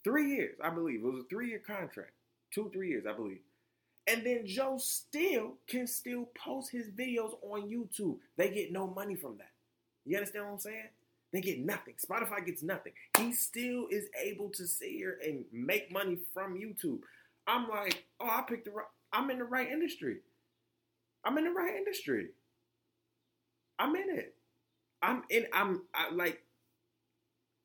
Three 0.03 0.35
years, 0.35 0.55
I 0.63 0.69
believe. 0.69 1.01
It 1.01 1.05
was 1.05 1.23
a 1.23 1.27
three 1.29 1.49
year 1.49 1.61
contract 1.65 2.11
two, 2.53 2.69
three 2.73 2.89
years, 2.89 3.05
I 3.09 3.13
believe. 3.13 3.41
And 4.07 4.25
then 4.25 4.45
Joe 4.45 4.77
still 4.79 5.53
can 5.67 5.87
still 5.87 6.29
post 6.35 6.71
his 6.71 6.89
videos 6.89 7.33
on 7.41 7.69
YouTube. 7.69 8.17
They 8.37 8.49
get 8.49 8.71
no 8.71 8.87
money 8.87 9.15
from 9.15 9.37
that. 9.37 9.51
You 10.05 10.17
understand 10.17 10.45
what 10.45 10.53
I'm 10.53 10.59
saying? 10.59 10.89
They 11.31 11.41
get 11.41 11.59
nothing. 11.59 11.95
Spotify 12.05 12.45
gets 12.45 12.61
nothing. 12.61 12.93
He 13.17 13.33
still 13.33 13.87
is 13.89 14.05
able 14.21 14.49
to 14.49 14.67
sit 14.67 14.89
here 14.89 15.17
and 15.25 15.45
make 15.51 15.91
money 15.91 16.17
from 16.33 16.55
YouTube. 16.55 16.99
I'm 17.47 17.69
like, 17.69 18.05
oh, 18.19 18.27
I 18.27 18.43
picked 18.47 18.65
the 18.65 18.71
right. 18.71 18.85
I'm 19.11 19.29
in 19.31 19.39
the 19.39 19.45
right 19.45 19.69
industry. 19.69 20.17
I'm 21.25 21.37
in 21.37 21.45
the 21.45 21.51
right 21.51 21.75
industry. 21.75 22.29
I'm 23.79 23.95
in 23.95 24.09
it. 24.09 24.35
I'm 25.01 25.23
in. 25.29 25.47
I'm 25.53 25.83
I, 25.95 26.11
like 26.13 26.43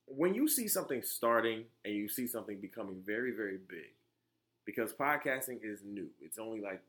when 0.07 0.35
you 0.35 0.49
see 0.49 0.69
something 0.69 1.03
starting 1.03 1.65
and 1.85 1.95
you 1.95 2.09
see 2.09 2.27
something 2.27 2.61
becoming 2.61 3.03
very, 3.05 3.33
very 3.33 3.59
big 3.69 3.98
because 4.69 4.93
podcasting 4.93 5.61
is 5.63 5.81
new. 5.83 6.09
It's 6.21 6.39
only 6.39 6.61
like 6.61 6.83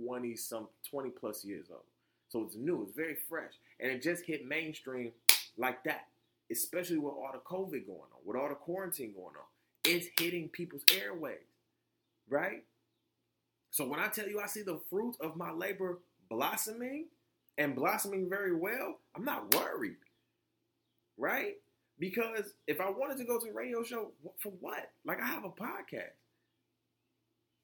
20 0.00 0.36
some 0.36 0.68
20 0.88 1.10
plus 1.10 1.44
years 1.44 1.66
old. 1.68 1.82
So 2.28 2.44
it's 2.44 2.54
new, 2.54 2.84
it's 2.84 2.94
very 2.94 3.16
fresh. 3.28 3.54
And 3.80 3.90
it 3.90 4.02
just 4.02 4.24
hit 4.24 4.46
mainstream 4.46 5.10
like 5.56 5.82
that. 5.82 6.06
Especially 6.48 6.96
with 6.96 7.14
all 7.14 7.30
the 7.32 7.40
COVID 7.40 7.86
going 7.86 7.98
on, 7.98 8.20
with 8.24 8.36
all 8.36 8.48
the 8.48 8.54
quarantine 8.54 9.14
going 9.14 9.34
on. 9.34 9.46
it's 9.84 10.06
hitting 10.20 10.48
people's 10.48 10.84
airways, 10.96 11.38
right? 12.30 12.62
So 13.72 13.84
when 13.84 13.98
I 13.98 14.06
tell 14.06 14.28
you 14.28 14.38
I 14.38 14.46
see 14.46 14.62
the 14.62 14.80
fruit 14.88 15.16
of 15.20 15.34
my 15.34 15.50
labor 15.50 15.98
blossoming 16.30 17.06
and 17.58 17.74
blossoming 17.74 18.30
very 18.30 18.54
well, 18.54 19.00
I'm 19.16 19.24
not 19.24 19.52
worried, 19.56 19.96
right? 21.16 21.56
Because 21.98 22.54
if 22.68 22.80
I 22.80 22.88
wanted 22.90 23.18
to 23.18 23.24
go 23.24 23.40
to 23.40 23.48
a 23.48 23.52
radio 23.52 23.82
show, 23.82 24.12
for 24.38 24.52
what? 24.60 24.92
Like 25.04 25.20
I 25.20 25.26
have 25.26 25.44
a 25.44 25.50
podcast. 25.50 26.14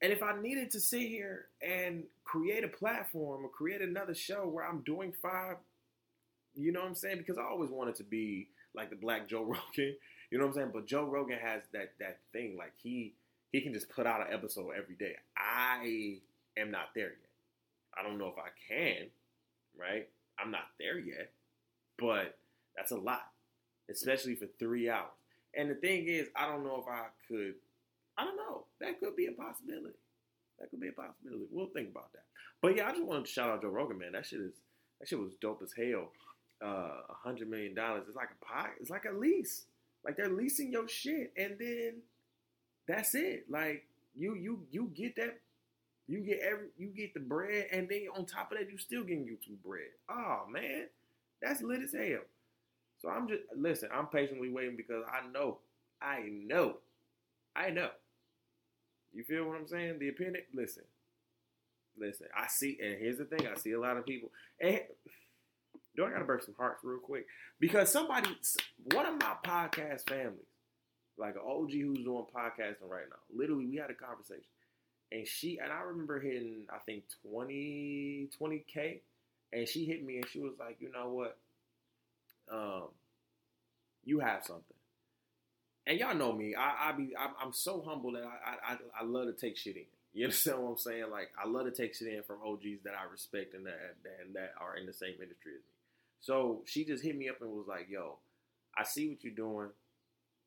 And 0.05 0.13
if 0.13 0.23
I 0.23 0.39
needed 0.39 0.71
to 0.73 0.81
sit 0.81 1.01
here 1.01 1.47
and 1.63 2.05
create 2.25 2.63
a 2.63 2.69
platform 2.69 3.43
or 3.43 3.49
create 3.49 3.81
another 3.81 4.15
show 4.15 4.47
where 4.47 4.63
I'm 4.63 4.83
doing 4.83 5.15
five, 5.23 5.57
you 6.55 6.73
know 6.73 6.81
what 6.81 6.91
I'm 6.91 6.95
saying? 6.95 7.17
Because 7.17 7.39
I 7.39 7.45
always 7.45 7.71
wanted 7.71 7.95
to 7.95 8.05
be 8.05 8.49
like 8.75 8.91
the 8.91 8.97
black 8.97 9.27
Joe 9.27 9.45
Rogan, 9.45 9.97
you 10.31 10.37
know 10.37 10.45
what 10.45 10.51
I'm 10.51 10.55
saying? 10.57 10.71
But 10.75 10.87
Joe 10.87 11.05
Rogan 11.05 11.39
has 11.39 11.63
that 11.73 11.93
that 12.01 12.19
thing, 12.35 12.55
like 12.59 12.75
he 12.83 13.15
he 13.51 13.63
can 13.63 13.73
just 13.73 13.89
put 13.89 14.07
out 14.07 14.21
an 14.21 14.27
episode 14.31 14.73
every 14.77 14.95
day. 14.95 15.17
I 15.39 16.19
am 16.59 16.71
not 16.71 16.91
there 16.95 17.05
yet. 17.05 17.31
I 17.99 18.03
don't 18.03 18.19
know 18.19 18.29
if 18.29 18.37
I 18.37 18.51
can, 18.69 19.07
right? 19.81 20.07
I'm 20.39 20.51
not 20.51 20.67
there 20.79 20.99
yet, 20.99 21.31
but 21.99 22.37
that's 22.77 22.91
a 22.91 22.99
lot, 22.99 23.31
especially 23.91 24.35
for 24.35 24.49
three 24.59 24.91
hours. 24.91 25.09
And 25.57 25.71
the 25.71 25.77
thing 25.77 26.09
is, 26.09 26.29
I 26.37 26.47
don't 26.47 26.63
know 26.63 26.85
if 26.87 26.93
I 26.93 27.07
could. 27.27 27.55
I 28.19 28.25
don't 28.25 28.37
know. 28.37 28.67
That 28.81 29.01
could 29.01 29.17
be 29.17 29.27
a 29.27 29.33
possibility. 29.33 29.99
That 30.59 30.71
could 30.71 30.81
be 30.81 30.89
a 30.89 30.93
possibility. 30.93 31.47
We'll 31.51 31.73
think 31.75 31.91
about 31.91 32.13
that. 32.13 32.25
But 32.63 32.77
yeah, 32.77 32.89
I 32.89 32.93
just 32.93 33.05
wanted 33.05 33.27
to 33.27 33.31
shout 33.31 33.51
out 33.51 33.63
Joe 33.63 33.69
Rogan, 33.69 33.99
man. 33.99 34.13
That 34.13 34.27
shit 34.27 34.41
is 34.41 34.55
that 35.01 35.09
shit 35.09 35.19
was 35.19 35.35
dope 35.41 35.61
as 35.63 35.73
hell. 35.77 36.11
Uh, 36.63 36.67
a 36.67 36.71
uh, 36.71 37.15
hundred 37.23 37.51
million 37.51 37.75
dollars. 37.75 38.05
It's 38.07 38.17
like 38.17 38.31
a 38.31 38.45
pie. 38.45 38.71
It's 38.81 38.91
like 38.91 39.05
a 39.05 39.17
lease. 39.17 39.67
Like 40.05 40.17
they're 40.17 40.29
leasing 40.29 40.71
your 40.73 40.89
shit, 40.89 41.33
and 41.37 41.57
then 41.59 41.95
that's 42.87 43.15
it. 43.15 43.47
Like 43.51 43.87
you 44.15 44.35
you 44.35 44.67
you 44.71 44.91
get 44.95 45.17
that 45.17 45.41
you 46.07 46.21
get 46.21 46.41
every 46.41 46.69
you 46.79 46.89
get 46.89 47.15
the 47.15 47.21
bread, 47.21 47.67
and 47.73 47.89
then 47.89 48.07
on 48.17 48.27
top 48.27 48.53
of 48.53 48.59
that, 48.59 48.71
you 48.71 48.79
still 48.79 49.03
getting 49.03 49.25
YouTube 49.25 49.63
bread. 49.65 49.89
Oh 50.09 50.43
man, 50.49 50.87
that's 51.43 51.63
lit 51.63 51.83
as 51.83 51.93
hell. 51.93 52.21
So 52.99 53.09
I'm 53.09 53.29
just 53.29 53.43
listen. 53.57 53.89
I'm 53.93 54.07
patiently 54.07 54.51
waiting 54.51 54.77
because 54.77 55.05
I 55.11 55.27
know, 55.31 55.59
I 56.01 56.29
know, 56.31 56.79
I 57.57 57.71
know. 57.71 57.91
You 59.15 59.25
feel 59.25 59.47
what 59.47 59.57
I'm 59.59 59.69
saying? 59.69 59.99
The 59.99 60.09
opinion. 60.09 60.45
Listen, 60.55 60.85
listen. 61.99 62.27
I 62.37 62.47
see, 62.49 62.79
and 62.83 62.99
here's 62.99 63.19
the 63.19 63.25
thing. 63.25 63.47
I 63.47 63.57
see 63.59 63.73
a 63.73 63.81
lot 63.81 63.97
of 63.97 64.07
people. 64.07 64.31
And 64.61 64.81
do 65.97 66.05
I 66.05 66.11
gotta 66.11 66.25
break 66.25 66.43
some 66.43 66.55
hearts 66.59 66.83
real 66.85 66.99
quick 66.99 67.27
because 67.61 67.91
somebody, 67.91 68.31
one 68.93 69.07
of 69.07 69.15
my 69.21 69.35
podcast 69.45 70.09
families, 70.09 70.47
like 71.17 71.37
an 71.37 71.43
OG 71.47 71.71
who's 71.73 71.99
doing 72.05 72.27
podcasting 72.35 72.89
right 72.89 73.05
now. 73.09 73.17
Literally, 73.35 73.67
we 73.67 73.77
had 73.77 73.91
a 73.91 73.95
conversation 73.95 74.45
and 75.13 75.27
she 75.27 75.59
and 75.63 75.73
I 75.73 75.81
remember 75.83 76.21
hitting 76.21 76.67
I 76.71 76.79
think 76.85 77.05
20 77.23 78.29
20k 78.41 79.01
and 79.53 79.69
she 79.69 79.85
hit 79.85 80.05
me 80.05 80.17
and 80.17 80.29
she 80.29 80.41
was 80.41 80.55
like, 80.59 80.77
"You 80.81 80.91
know 80.93 81.11
what? 81.11 81.39
Um 82.51 82.89
you 84.05 84.21
have 84.21 84.45
something." 84.45 84.74
And 85.87 85.99
y'all 85.99 86.15
know 86.15 86.33
me. 86.33 86.55
I 86.55 86.89
I 86.89 86.93
be 86.93 87.15
I'm, 87.19 87.53
so 87.53 87.83
humble 87.87 88.13
that 88.13 88.25
I, 88.25 88.73
I 88.73 88.77
I 89.01 89.05
love 89.05 89.27
to 89.27 89.33
take 89.33 89.57
shit 89.57 89.77
in. 89.77 89.85
You 90.17 90.27
understand 90.27 90.63
what 90.63 90.71
I'm 90.71 90.77
saying? 90.79 91.11
Like 91.11 91.31
I 91.37 91.49
love 91.49 91.65
to 91.65 91.73
take 91.73 91.93
shit 91.93 92.07
in 92.07 92.23
from 92.23 92.37
OGs 92.47 92.85
that 92.85 92.95
I 92.95 93.11
respect 93.11 93.53
and 93.55 93.67
that 93.67 93.97
and 94.23 94.33
that 94.37 94.55
are 94.61 94.77
in 94.77 94.87
the 94.87 94.93
same 94.93 95.15
industry 95.21 95.55
as 95.57 95.63
me. 95.63 95.75
So 96.21 96.63
she 96.67 96.85
just 96.85 97.03
hit 97.03 97.19
me 97.19 97.29
up 97.29 97.41
and 97.41 97.51
was 97.51 97.67
like, 97.67 97.89
"Yo, 97.91 98.19
I 98.79 98.85
see 98.85 99.09
what 99.09 99.25
you're 99.25 99.35
doing. 99.35 99.71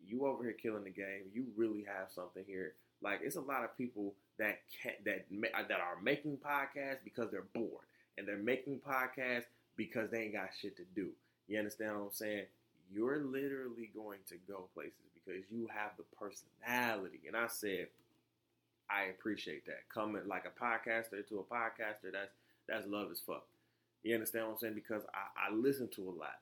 You 0.06 0.26
over 0.26 0.44
here 0.44 0.54
killing 0.54 0.86
the 0.86 0.90
game. 0.90 1.32
You 1.34 1.48
really 1.58 1.84
have 1.84 2.10
something 2.10 2.46
here. 2.48 2.76
Like 3.02 3.20
it's 3.24 3.36
a 3.36 3.42
lot 3.42 3.66
of 3.66 3.78
people 3.78 4.14
that 4.40 4.60
can, 4.82 4.94
that 5.04 5.26
that 5.68 5.80
are 5.82 6.02
making 6.02 6.38
podcasts 6.38 7.04
because 7.04 7.30
they're 7.30 7.48
bored, 7.54 7.86
and 8.18 8.26
they're 8.26 8.38
making 8.38 8.80
podcasts 8.80 9.52
because 9.76 10.10
they 10.12 10.24
ain't 10.24 10.34
got 10.34 10.50
shit 10.60 10.78
to 10.78 10.84
do. 10.96 11.10
You 11.48 11.60
understand 11.60 11.94
what 11.94 12.06
I'm 12.06 12.12
saying? 12.14 12.46
You're 12.92 13.20
literally 13.20 13.90
going 13.96 14.20
to 14.30 14.36
go 14.48 14.70
places 14.74 15.12
because 15.14 15.44
you 15.52 15.68
have 15.74 15.92
the 15.98 16.04
personality. 16.18 17.22
And 17.28 17.36
I 17.36 17.48
said, 17.48 17.88
I 18.90 19.04
appreciate 19.06 19.66
that. 19.66 19.90
Coming 19.94 20.22
like 20.28 20.46
a 20.46 20.64
podcaster 20.64 21.28
to 21.28 21.40
a 21.40 21.44
podcaster, 21.44 22.12
that's 22.14 22.32
that's 22.68 22.88
love 22.88 23.12
as 23.12 23.20
fuck. 23.20 23.46
You 24.04 24.14
understand 24.14 24.46
what 24.46 24.54
I'm 24.54 24.60
saying? 24.60 24.74
Because 24.76 25.04
I, 25.14 25.50
I 25.50 25.54
listen 25.56 25.90
to 25.96 26.04
a 26.04 26.12
lot, 26.18 26.40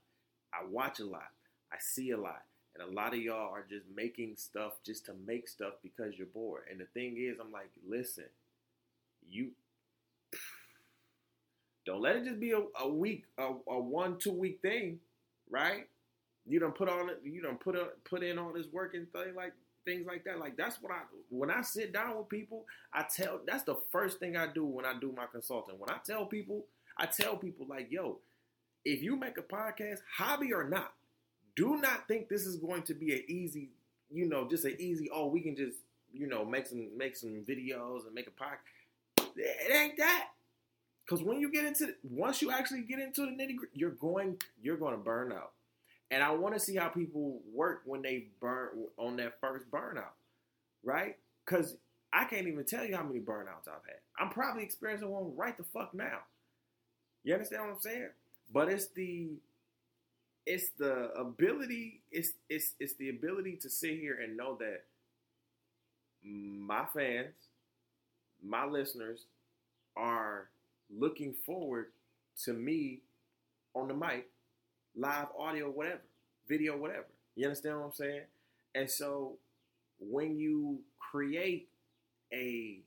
I 0.54 0.66
watch 0.70 1.00
a 1.00 1.06
lot, 1.06 1.30
I 1.72 1.78
see 1.80 2.12
a 2.12 2.18
lot. 2.18 2.44
And 2.78 2.90
a 2.90 2.94
lot 2.94 3.14
of 3.14 3.20
y'all 3.22 3.54
are 3.54 3.66
just 3.68 3.86
making 3.96 4.34
stuff 4.36 4.74
just 4.86 5.06
to 5.06 5.14
make 5.26 5.48
stuff 5.48 5.76
because 5.82 6.18
you're 6.18 6.28
bored. 6.28 6.64
And 6.70 6.80
the 6.80 6.86
thing 6.94 7.16
is, 7.18 7.40
I'm 7.40 7.52
like, 7.52 7.70
listen, 7.88 8.26
you 9.30 9.52
don't 11.86 12.02
let 12.02 12.16
it 12.18 12.26
just 12.26 12.40
be 12.40 12.52
a, 12.52 12.62
a 12.82 12.88
week, 12.90 13.26
a, 13.38 13.52
a 13.68 13.80
one, 13.80 14.18
two 14.18 14.32
week 14.34 14.60
thing, 14.62 15.00
right? 15.50 15.88
You 16.48 16.60
don't 16.60 16.76
put 16.76 16.90
on 16.90 17.10
it, 17.10 17.22
you 17.24 17.42
don't 17.42 17.60
put 17.60 17.76
up, 17.76 17.98
put 18.04 18.24
in 18.24 18.38
all 18.38 18.54
this 18.54 18.68
work 18.72 18.94
and 18.94 19.12
thing 19.12 19.36
like 19.36 19.54
things 19.86 20.06
like 20.06 20.24
that. 20.26 20.40
Like 20.40 20.58
that's 20.58 20.82
what 20.82 20.92
I 20.92 21.02
when 21.30 21.50
I 21.50 21.62
sit 21.62 21.94
down 21.94 22.18
with 22.18 22.30
people, 22.30 22.66
I 22.94 23.04
tell 23.04 23.40
that's 23.46 23.64
the 23.64 23.78
first 23.92 24.20
thing 24.20 24.36
I 24.36 24.48
do 24.48 24.66
when 24.66 24.86
I 24.86 24.94
do 25.00 25.14
my 25.16 25.26
consulting. 25.32 25.80
When 25.80 25.90
I 25.90 25.98
tell 26.06 26.26
people, 26.26 26.66
I 26.98 27.06
tell 27.06 27.38
people 27.38 27.66
like, 27.70 27.92
yo, 27.92 28.20
if 28.84 29.02
you 29.02 29.16
make 29.16 29.38
a 29.38 29.42
podcast, 29.42 30.00
hobby 30.18 30.54
or 30.54 30.64
not, 30.64 30.94
do 31.56 31.78
not 31.78 32.08
think 32.08 32.30
this 32.30 32.46
is 32.46 32.58
going 32.58 32.84
to 32.84 32.94
be 32.94 33.14
an 33.14 33.24
easy, 33.28 33.70
you 34.12 34.28
know, 34.28 34.48
just 34.48 34.66
an 34.66 34.76
easy. 34.80 35.10
Oh, 35.14 35.28
we 35.28 35.42
can 35.42 35.56
just, 35.56 35.78
you 36.14 36.28
know, 36.28 36.44
make 36.46 36.68
some 36.68 36.90
make 36.98 37.16
some 37.16 37.44
videos 37.48 38.06
and 38.06 38.14
make 38.14 38.28
a 38.28 38.32
podcast. 38.32 39.34
It 39.38 39.72
ain't 39.72 39.98
that. 39.98 40.30
Because 41.06 41.24
when 41.24 41.40
you 41.40 41.52
get 41.52 41.66
into 41.66 41.94
once 42.04 42.42
you 42.42 42.52
actually 42.52 42.82
get 42.82 43.00
into 43.00 43.22
the 43.22 43.32
nitty 43.32 43.56
gritty, 43.56 43.74
you're 43.74 43.92
going 43.92 44.38
you're 44.62 44.78
going 44.78 44.94
to 44.94 45.02
burn 45.02 45.32
out. 45.32 45.52
And 46.12 46.24
I 46.24 46.32
want 46.32 46.54
to 46.54 46.60
see 46.60 46.76
how 46.76 46.90
people 46.90 47.42
work 47.54 47.82
when 47.86 48.02
they 48.02 48.28
burn 48.40 48.70
on 48.98 49.18
that 49.18 49.40
first 49.42 49.70
burnout, 49.72 50.14
right? 50.84 51.18
Because 51.46 51.78
I 52.14 52.26
can't 52.26 52.48
even 52.48 52.66
tell 52.66 52.86
you 52.86 52.96
how 52.96 53.04
many 53.04 53.20
burnouts 53.20 53.68
I've 53.68 53.86
had. 53.86 54.00
I'm 54.20 54.30
probably 54.30 54.64
experiencing 54.64 55.10
one 55.10 55.36
right 55.36 55.58
the 55.58 55.64
fuck 55.64 55.94
now. 55.94 56.20
You 57.24 57.34
understand 57.34 57.64
what 57.64 57.74
I'm 57.76 57.82
saying? 57.82 58.10
But 58.54 58.70
it's 58.70 58.88
the 58.90 59.30
it's 60.46 60.70
the 60.78 61.12
ability 61.14 62.02
it's 62.12 62.34
it's 62.50 62.74
it's 62.80 62.94
the 62.96 63.10
ability 63.10 63.58
to 63.62 63.70
sit 63.70 63.98
here 64.00 64.20
and 64.24 64.38
know 64.38 64.56
that 64.60 64.84
my 66.24 66.86
fans 66.94 67.34
my 68.44 68.66
listeners 68.66 69.26
are 69.96 70.50
looking 70.96 71.34
forward 71.46 71.88
to 72.44 72.54
me 72.54 73.02
on 73.76 73.88
the 73.88 73.94
mic 73.94 74.30
live 74.96 75.28
audio 75.38 75.70
whatever 75.70 76.02
video 76.48 76.78
whatever 76.78 77.06
you 77.36 77.46
understand 77.46 77.78
what 77.78 77.86
i'm 77.86 77.94
saying 77.94 78.22
and 78.76 78.90
so 78.90 79.38
when 80.00 80.38
you 80.38 80.80
create 81.00 81.68
a 82.34 82.80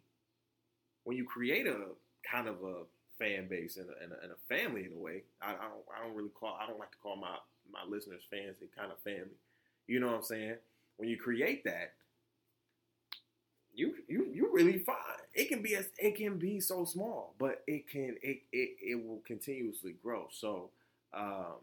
when 1.04 1.16
you 1.16 1.24
create 1.24 1.66
a 1.66 1.76
kind 2.30 2.48
of 2.48 2.56
a 2.62 2.82
fan 3.18 3.48
base 3.48 3.76
and 3.76 3.88
a, 3.90 4.02
and 4.02 4.12
a, 4.12 4.22
and 4.22 4.32
a 4.32 4.36
family 4.48 4.84
in 4.84 4.92
a 4.92 4.98
way. 4.98 5.24
I, 5.42 5.50
I, 5.50 5.52
don't 5.52 5.84
I 5.94 6.06
don't 6.06 6.16
really 6.16 6.30
call 6.30 6.56
I 6.60 6.66
don't 6.66 6.78
like 6.78 6.92
to 6.92 6.98
call 6.98 7.16
my 7.16 7.36
my 7.70 7.80
listeners 7.88 8.22
fans. 8.30 8.56
They 8.60 8.66
kind 8.76 8.92
of 8.92 8.98
family. 9.00 9.36
You 9.86 10.00
know 10.00 10.08
what 10.08 10.16
I'm 10.16 10.22
saying? 10.22 10.56
When 10.96 11.08
you 11.08 11.16
create 11.16 11.64
that, 11.64 11.94
you 13.74 13.94
you 14.08 14.28
you 14.32 14.50
really 14.52 14.78
fine. 14.78 14.96
It 15.34 15.48
can 15.48 15.62
be 15.62 15.74
as 15.76 15.88
it 15.98 16.16
can 16.16 16.38
be 16.38 16.60
so 16.60 16.84
small, 16.84 17.34
but 17.38 17.62
it 17.66 17.88
can 17.88 18.16
it 18.22 18.42
it, 18.52 18.70
it 18.80 19.06
will 19.06 19.22
continuously 19.26 19.94
grow. 20.02 20.28
So 20.30 20.70
um, 21.14 21.56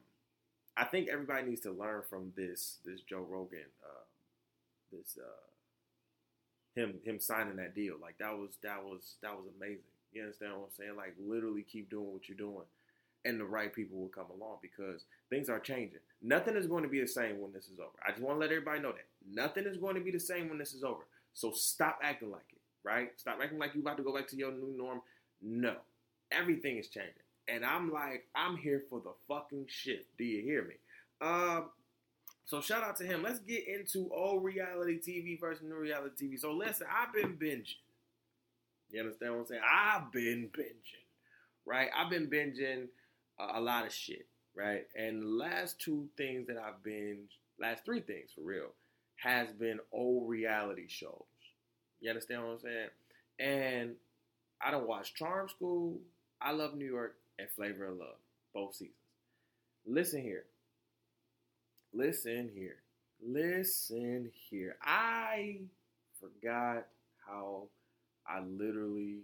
I 0.78 0.84
think 0.86 1.10
everybody 1.10 1.48
needs 1.48 1.62
to 1.62 1.72
learn 1.72 2.02
from 2.10 2.34
this 2.36 2.78
this 2.86 3.02
Joe 3.02 3.26
Rogan 3.30 3.60
uh, 3.84 4.04
this 4.92 5.18
uh, 5.18 6.80
him 6.80 6.96
him 7.04 7.20
signing 7.20 7.58
that 7.58 7.76
deal. 7.76 7.96
Like 8.02 8.18
that 8.20 8.38
was 8.38 8.58
that 8.64 8.84
was 8.84 9.16
that 9.22 9.36
was 9.36 9.46
amazing. 9.58 9.84
You 10.14 10.24
understand 10.24 10.54
what 10.54 10.70
I'm 10.70 10.76
saying? 10.78 10.96
Like 10.96 11.16
literally 11.20 11.64
keep 11.64 11.90
doing 11.90 12.12
what 12.14 12.28
you're 12.30 12.38
doing 12.38 12.66
and 13.26 13.40
the 13.40 13.46
right 13.46 13.74
people 13.74 13.98
will 13.98 14.08
come 14.08 14.28
along 14.36 14.58
because 14.62 15.04
things 15.30 15.50
are 15.50 15.60
changing. 15.60 16.00
Nothing 16.22 16.56
is 16.56 16.68
going 16.68 16.84
to 16.84 16.90
be 16.90 17.02
the 17.02 17.08
same 17.08 17.42
when 17.42 17.52
this 17.52 17.66
is 17.66 17.80
over. 17.80 17.92
I 18.08 18.12
just 18.12 18.22
want 18.22 18.36
to 18.38 18.40
let 18.40 18.52
everybody 18.52 18.80
know 18.80 18.92
that. 18.94 19.08
Nothing 19.30 19.66
is 19.66 19.78
going 19.78 19.96
to 19.96 20.02
be 20.02 20.12
the 20.12 20.20
same 20.20 20.48
when 20.48 20.60
this 20.60 20.74
is 20.74 20.84
over. 20.84 21.02
So 21.34 21.52
stop 21.52 22.00
acting 22.04 22.32
like 22.32 22.46
it, 22.54 22.62
right? 22.84 23.10
Stop 23.18 23.40
acting 23.42 23.60
like 23.60 23.74
you're 23.74 23.82
about 23.82 23.98
to 23.98 24.04
go 24.04 24.16
back 24.16 24.28
to 24.30 24.38
your 24.38 24.52
new 24.52 24.74
norm. 24.78 25.02
No. 25.42 25.76
Everything 26.32 26.78
is 26.78 26.88
changing. 26.88 27.14
And 27.48 27.64
I'm 27.64 27.92
like, 27.92 28.26
I'm 28.36 28.58
here 28.58 28.84
for 28.90 29.00
the 29.00 29.14
fucking 29.28 29.68
shit. 29.68 30.08
Do 30.18 30.24
you 30.24 30.42
hear 30.42 30.64
me? 30.64 30.76
Um, 31.22 31.70
so 32.46 32.62
shout 32.62 32.84
out 32.84 32.96
to 32.98 33.04
him. 33.04 33.24
Let's 33.24 33.40
get 33.40 33.68
into 33.68 34.10
old 34.14 34.44
reality 34.44 35.00
TV 35.00 35.40
versus 35.40 35.64
new 35.64 35.76
reality 35.76 36.28
TV. 36.28 36.40
So 36.40 36.52
listen, 36.52 36.88
I've 36.92 37.14
been 37.14 37.38
binging. 37.38 37.76
You 38.92 39.02
understand 39.02 39.34
what 39.34 39.40
I'm 39.40 39.46
saying? 39.48 39.62
I've 39.70 40.12
been 40.12 40.50
binging, 40.56 41.06
right? 41.66 41.90
I've 41.98 42.10
been 42.10 42.28
binging 42.30 42.88
a, 43.40 43.60
a 43.60 43.62
lot 43.62 43.86
of 43.86 43.94
shit, 43.94 44.28
right? 44.56 44.86
And 44.96 45.22
the 45.24 45.28
last 45.28 45.80
two 45.80 46.08
things 46.18 46.48
that 46.48 46.58
I've 46.58 46.84
binged, 46.84 47.30
last 47.60 47.84
three 47.84 48.02
things 48.02 48.30
for 48.36 48.42
real, 48.42 48.74
has 49.16 49.52
been 49.54 49.80
old 49.92 50.30
reality 50.30 50.86
shows. 50.88 51.24
You 52.00 52.10
understand 52.10 52.44
what 52.44 52.52
I'm 52.52 52.60
saying? 52.60 52.90
And 53.40 53.96
I 54.62 54.72
don't 54.72 54.88
watch 54.88 55.16
Charm 55.16 55.50
School, 55.50 56.00
I 56.42 56.52
Love 56.52 56.76
New 56.76 56.86
York, 56.86 57.16
and 57.40 57.50
Flavor 57.56 57.86
of 57.86 57.98
Love, 57.98 58.18
both 58.54 58.76
seasons. 58.76 58.96
Listen 59.86 60.22
here. 60.22 60.46
Listen 61.94 62.50
here. 62.54 62.78
Listen 63.26 64.32
here. 64.50 64.76
I 64.82 65.60
forgot 66.20 66.88
how 67.26 67.68
I 68.28 68.42
literally 68.42 69.20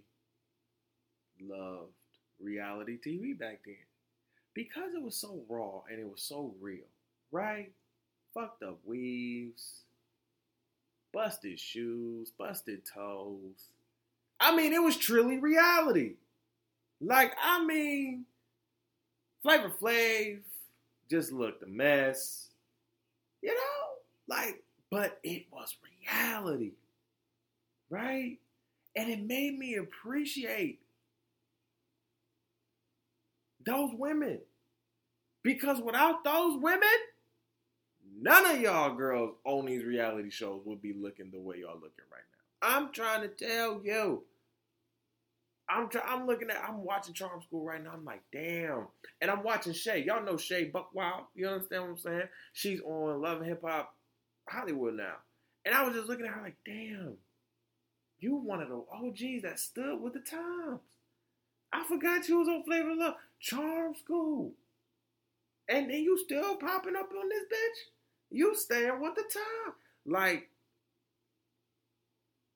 loved 1.41 1.91
reality 2.39 2.97
TV 3.05 3.37
back 3.37 3.61
then 3.65 3.75
because 4.53 4.93
it 4.93 5.01
was 5.01 5.15
so 5.15 5.41
raw 5.49 5.81
and 5.89 5.99
it 5.99 6.09
was 6.09 6.21
so 6.21 6.53
real, 6.59 6.87
right? 7.31 7.71
Fucked 8.33 8.63
up 8.63 8.79
weaves, 8.85 9.81
busted 11.13 11.59
shoes, 11.59 12.31
busted 12.37 12.81
toes. 12.85 13.69
I 14.39 14.55
mean, 14.55 14.73
it 14.73 14.81
was 14.81 14.97
truly 14.97 15.37
reality. 15.37 16.15
Like, 17.01 17.33
I 17.41 17.65
mean, 17.65 18.25
Flavor 19.41 19.71
Flav 19.81 20.39
just 21.09 21.31
looked 21.31 21.63
a 21.63 21.67
mess. 21.67 22.49
You 23.41 23.53
know? 23.53 24.35
Like, 24.35 24.63
but 24.91 25.19
it 25.23 25.45
was 25.51 25.75
reality. 26.07 26.73
Right? 27.89 28.37
And 28.95 29.09
it 29.09 29.25
made 29.25 29.57
me 29.57 29.75
appreciate 29.75 30.79
those 33.65 33.91
women. 33.93 34.39
Because 35.43 35.81
without 35.81 36.23
those 36.23 36.61
women, 36.61 36.87
none 38.21 38.45
of 38.45 38.61
y'all 38.61 38.95
girls 38.95 39.33
on 39.43 39.65
these 39.65 39.83
reality 39.83 40.29
shows 40.29 40.61
would 40.65 40.83
be 40.83 40.93
looking 40.93 41.31
the 41.31 41.39
way 41.39 41.57
y'all 41.61 41.73
looking 41.75 42.05
right 42.11 42.21
now. 42.61 42.77
I'm 42.77 42.91
trying 42.91 43.21
to 43.21 43.27
tell 43.27 43.81
you. 43.83 44.23
I'm 45.71 45.89
I'm 46.05 46.27
looking 46.27 46.49
at 46.49 46.63
I'm 46.67 46.83
watching 46.83 47.13
Charm 47.13 47.41
School 47.41 47.63
right 47.63 47.81
now. 47.81 47.91
I'm 47.93 48.03
like, 48.03 48.21
damn. 48.33 48.87
And 49.21 49.31
I'm 49.31 49.43
watching 49.43 49.73
Shay. 49.73 50.03
Y'all 50.03 50.23
know 50.23 50.37
Shay 50.37 50.65
Buck 50.65 50.93
Wild. 50.93 51.25
You 51.33 51.47
understand 51.47 51.83
what 51.83 51.89
I'm 51.91 51.97
saying? 51.97 52.23
She's 52.53 52.81
on 52.81 53.21
Love 53.21 53.37
and 53.37 53.47
Hip 53.47 53.61
Hop 53.63 53.95
Hollywood 54.49 54.95
now. 54.95 55.15
And 55.65 55.73
I 55.73 55.83
was 55.83 55.95
just 55.95 56.09
looking 56.09 56.25
at 56.25 56.33
her 56.33 56.41
like, 56.41 56.57
damn, 56.65 57.13
you 58.19 58.35
one 58.35 58.61
of 58.61 58.69
the 58.69 58.83
OGs 58.91 59.43
that 59.43 59.59
stood 59.59 60.01
with 60.01 60.13
the 60.13 60.19
times. 60.19 60.81
I 61.71 61.85
forgot 61.87 62.27
you 62.27 62.39
was 62.39 62.49
on 62.49 62.63
Flavor 62.63 62.91
of 62.91 62.97
Love. 62.97 63.15
Charm 63.39 63.95
School. 63.95 64.51
And 65.69 65.89
then 65.89 66.01
you 66.01 66.17
still 66.17 66.57
popping 66.57 66.95
up 66.97 67.09
on 67.17 67.29
this 67.29 67.43
bitch? 67.43 68.37
You 68.37 68.55
staying 68.55 68.99
with 68.99 69.15
the 69.15 69.23
time. 69.23 69.73
Like, 70.05 70.49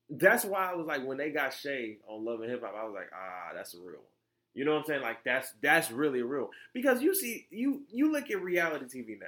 that's 0.08 0.44
why 0.44 0.70
I 0.70 0.74
was 0.74 0.86
like, 0.86 1.04
when 1.04 1.18
they 1.18 1.30
got 1.30 1.52
Shay 1.52 1.98
on 2.08 2.24
Love 2.24 2.40
and 2.40 2.50
Hip 2.50 2.62
Hop, 2.62 2.74
I 2.78 2.84
was 2.84 2.94
like, 2.94 3.10
ah, 3.12 3.52
that's 3.54 3.74
a 3.74 3.78
real 3.78 3.98
one. 3.98 4.16
You 4.54 4.64
know 4.64 4.72
what 4.72 4.80
I'm 4.80 4.84
saying? 4.86 5.02
Like 5.02 5.22
that's 5.22 5.52
that's 5.60 5.90
really 5.90 6.22
real. 6.22 6.48
Because 6.72 7.02
you 7.02 7.14
see, 7.14 7.46
you 7.50 7.82
you 7.90 8.10
look 8.10 8.30
at 8.30 8.40
reality 8.40 8.86
TV 8.86 9.18
now. 9.20 9.26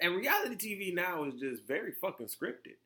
And 0.00 0.16
reality 0.16 0.56
TV 0.56 0.94
now 0.94 1.24
is 1.24 1.34
just 1.34 1.66
very 1.66 1.92
fucking 2.00 2.28
scripted. 2.28 2.78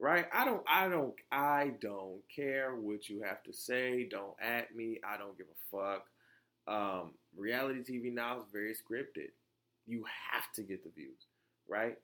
Right? 0.00 0.26
I 0.34 0.44
don't 0.44 0.64
I 0.68 0.88
don't 0.88 1.14
I 1.30 1.74
don't 1.80 2.22
care 2.34 2.74
what 2.74 3.08
you 3.08 3.22
have 3.22 3.42
to 3.44 3.52
say. 3.52 4.08
Don't 4.10 4.34
at 4.42 4.74
me. 4.74 4.98
I 5.08 5.16
don't 5.16 5.38
give 5.38 5.46
a 5.46 5.76
fuck. 5.76 6.06
Um, 6.66 7.12
reality 7.36 7.80
TV 7.80 8.12
now 8.12 8.38
is 8.38 8.44
very 8.52 8.72
scripted. 8.74 9.28
You 9.86 10.04
have 10.32 10.50
to 10.54 10.62
get 10.62 10.82
the 10.82 10.90
views, 10.90 11.26
right? 11.68 11.96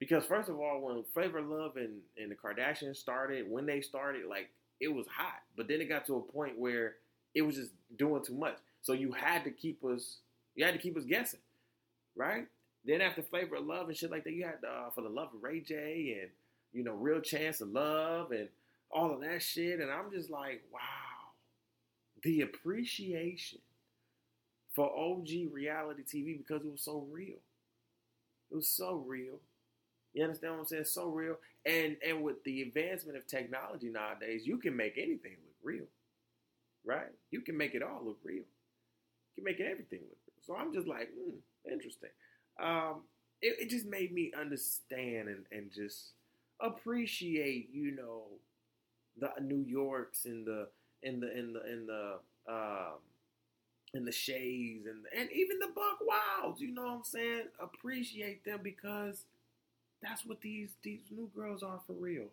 Because 0.00 0.24
first 0.24 0.48
of 0.48 0.58
all, 0.58 0.80
when 0.80 1.04
Flavor 1.14 1.40
Love 1.40 1.76
and, 1.76 1.98
and 2.18 2.30
the 2.30 2.34
Kardashians 2.34 2.96
started, 2.96 3.48
when 3.48 3.66
they 3.66 3.80
started, 3.82 4.22
like 4.28 4.48
it 4.80 4.88
was 4.88 5.06
hot. 5.06 5.42
But 5.56 5.68
then 5.68 5.80
it 5.80 5.88
got 5.88 6.06
to 6.06 6.16
a 6.16 6.32
point 6.32 6.58
where 6.58 6.96
it 7.34 7.42
was 7.42 7.54
just 7.54 7.70
doing 7.96 8.24
too 8.24 8.34
much. 8.34 8.56
So 8.82 8.94
you 8.94 9.12
had 9.12 9.44
to 9.44 9.50
keep 9.50 9.84
us 9.84 10.16
you 10.56 10.64
had 10.64 10.74
to 10.74 10.80
keep 10.80 10.96
us 10.96 11.04
guessing. 11.04 11.40
Right? 12.16 12.46
Then 12.84 13.00
after 13.02 13.22
Flavor 13.22 13.56
of 13.56 13.66
Love 13.66 13.88
and 13.88 13.96
shit 13.96 14.10
like 14.10 14.24
that, 14.24 14.32
you 14.32 14.44
had 14.44 14.64
uh, 14.66 14.90
for 14.90 15.02
the 15.02 15.08
love 15.08 15.28
of 15.34 15.42
Ray 15.42 15.60
J 15.60 16.18
and 16.20 16.30
you 16.72 16.84
know, 16.84 16.94
real 16.94 17.20
chance 17.20 17.60
of 17.60 17.68
love 17.68 18.30
and 18.32 18.48
all 18.90 19.12
of 19.12 19.20
that 19.20 19.42
shit. 19.42 19.80
And 19.80 19.90
I'm 19.90 20.10
just 20.10 20.30
like, 20.30 20.62
wow. 20.72 20.80
The 22.22 22.42
appreciation 22.42 23.60
for 24.74 24.86
OG 24.86 25.28
reality 25.52 26.02
TV 26.02 26.36
because 26.38 26.64
it 26.64 26.70
was 26.70 26.82
so 26.82 27.06
real. 27.10 27.38
It 28.50 28.56
was 28.56 28.68
so 28.68 29.04
real. 29.06 29.40
You 30.12 30.24
understand 30.24 30.54
what 30.54 30.60
I'm 30.60 30.66
saying? 30.66 30.84
So 30.84 31.06
real. 31.08 31.36
And 31.66 31.96
and 32.06 32.22
with 32.22 32.42
the 32.44 32.62
advancement 32.62 33.16
of 33.16 33.26
technology 33.26 33.88
nowadays, 33.88 34.46
you 34.46 34.58
can 34.58 34.76
make 34.76 34.98
anything 34.98 35.36
look 35.44 35.56
real. 35.62 35.86
Right? 36.84 37.12
You 37.30 37.42
can 37.42 37.56
make 37.56 37.74
it 37.74 37.82
all 37.82 38.00
look 38.04 38.18
real. 38.24 38.36
You 38.38 38.44
can 39.36 39.44
make 39.44 39.60
everything 39.60 40.00
look 40.00 40.18
real. 40.26 40.42
So 40.42 40.56
I'm 40.56 40.72
just 40.72 40.88
like, 40.88 41.08
hmm, 41.14 41.38
interesting. 41.70 42.10
Um, 42.60 43.02
it, 43.42 43.56
it 43.60 43.70
just 43.70 43.86
made 43.86 44.12
me 44.12 44.32
understand 44.38 45.28
and, 45.28 45.44
and 45.52 45.70
just 45.72 46.12
appreciate, 46.60 47.70
you 47.72 47.92
know, 47.96 48.24
the 49.18 49.30
New 49.42 49.64
Yorks 49.66 50.24
and 50.24 50.46
the 50.46 50.68
and 51.02 51.22
the 51.22 51.28
and 51.28 51.54
the 51.54 51.62
and 51.62 51.88
the 51.88 52.14
um 52.48 52.98
and 53.94 54.06
the 54.06 54.12
Shays 54.12 54.86
and 54.86 55.04
and 55.18 55.30
even 55.32 55.58
the 55.58 55.68
Buck 55.74 55.98
Wilds, 56.06 56.60
you 56.60 56.72
know 56.72 56.82
what 56.82 56.92
I'm 56.92 57.04
saying? 57.04 57.44
Appreciate 57.60 58.44
them 58.44 58.60
because 58.62 59.24
that's 60.02 60.24
what 60.24 60.40
these 60.40 60.70
these 60.82 61.00
new 61.10 61.30
girls 61.34 61.62
are 61.62 61.80
for 61.86 61.92
real. 61.94 62.26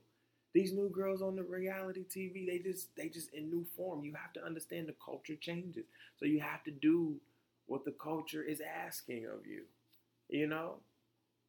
These 0.54 0.74
new 0.74 0.90
girls 0.90 1.22
on 1.22 1.36
the 1.36 1.44
reality 1.44 2.06
TV, 2.06 2.48
they 2.48 2.60
just 2.60 2.96
they 2.96 3.10
just 3.10 3.34
in 3.34 3.50
new 3.50 3.66
form. 3.76 4.04
You 4.04 4.14
have 4.16 4.34
to 4.34 4.46
understand 4.46 4.88
the 4.88 4.96
culture 5.04 5.36
changes. 5.36 5.86
So 6.20 6.26
you 6.26 6.40
have 6.40 6.64
to 6.64 6.72
do 6.72 7.16
what 7.68 7.86
the 7.86 7.92
culture 7.92 8.44
is 8.44 8.62
asking 8.62 9.26
of 9.26 9.46
you. 9.46 9.64
You 10.30 10.48
know? 10.48 10.78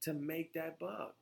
To 0.03 0.13
make 0.15 0.55
that 0.55 0.79
buck. 0.79 1.15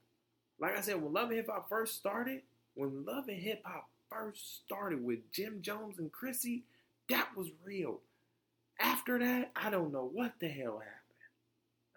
Like 0.61 0.77
I 0.77 0.81
said, 0.83 1.03
when 1.03 1.13
Love 1.13 1.29
and 1.31 1.37
Hip 1.39 1.49
Hop 1.51 1.69
first 1.69 1.97
started, 1.97 2.43
when 2.75 3.05
Love 3.07 3.29
and 3.29 3.41
Hip 3.43 3.63
Hop 3.65 3.89
first 4.11 4.65
started 4.65 5.05
with 5.05 5.33
Jim 5.33 5.63
Jones 5.63 5.99
and 5.99 6.13
Chrissy, 6.13 6.65
that 7.11 7.29
was 7.37 7.49
real. 7.65 8.01
After 8.81 9.19
that, 9.19 9.53
I 9.57 9.71
don't 9.71 9.93
know 9.93 10.09
what 10.13 10.35
the 10.41 10.49
hell 10.49 10.79
happened. 10.81 10.93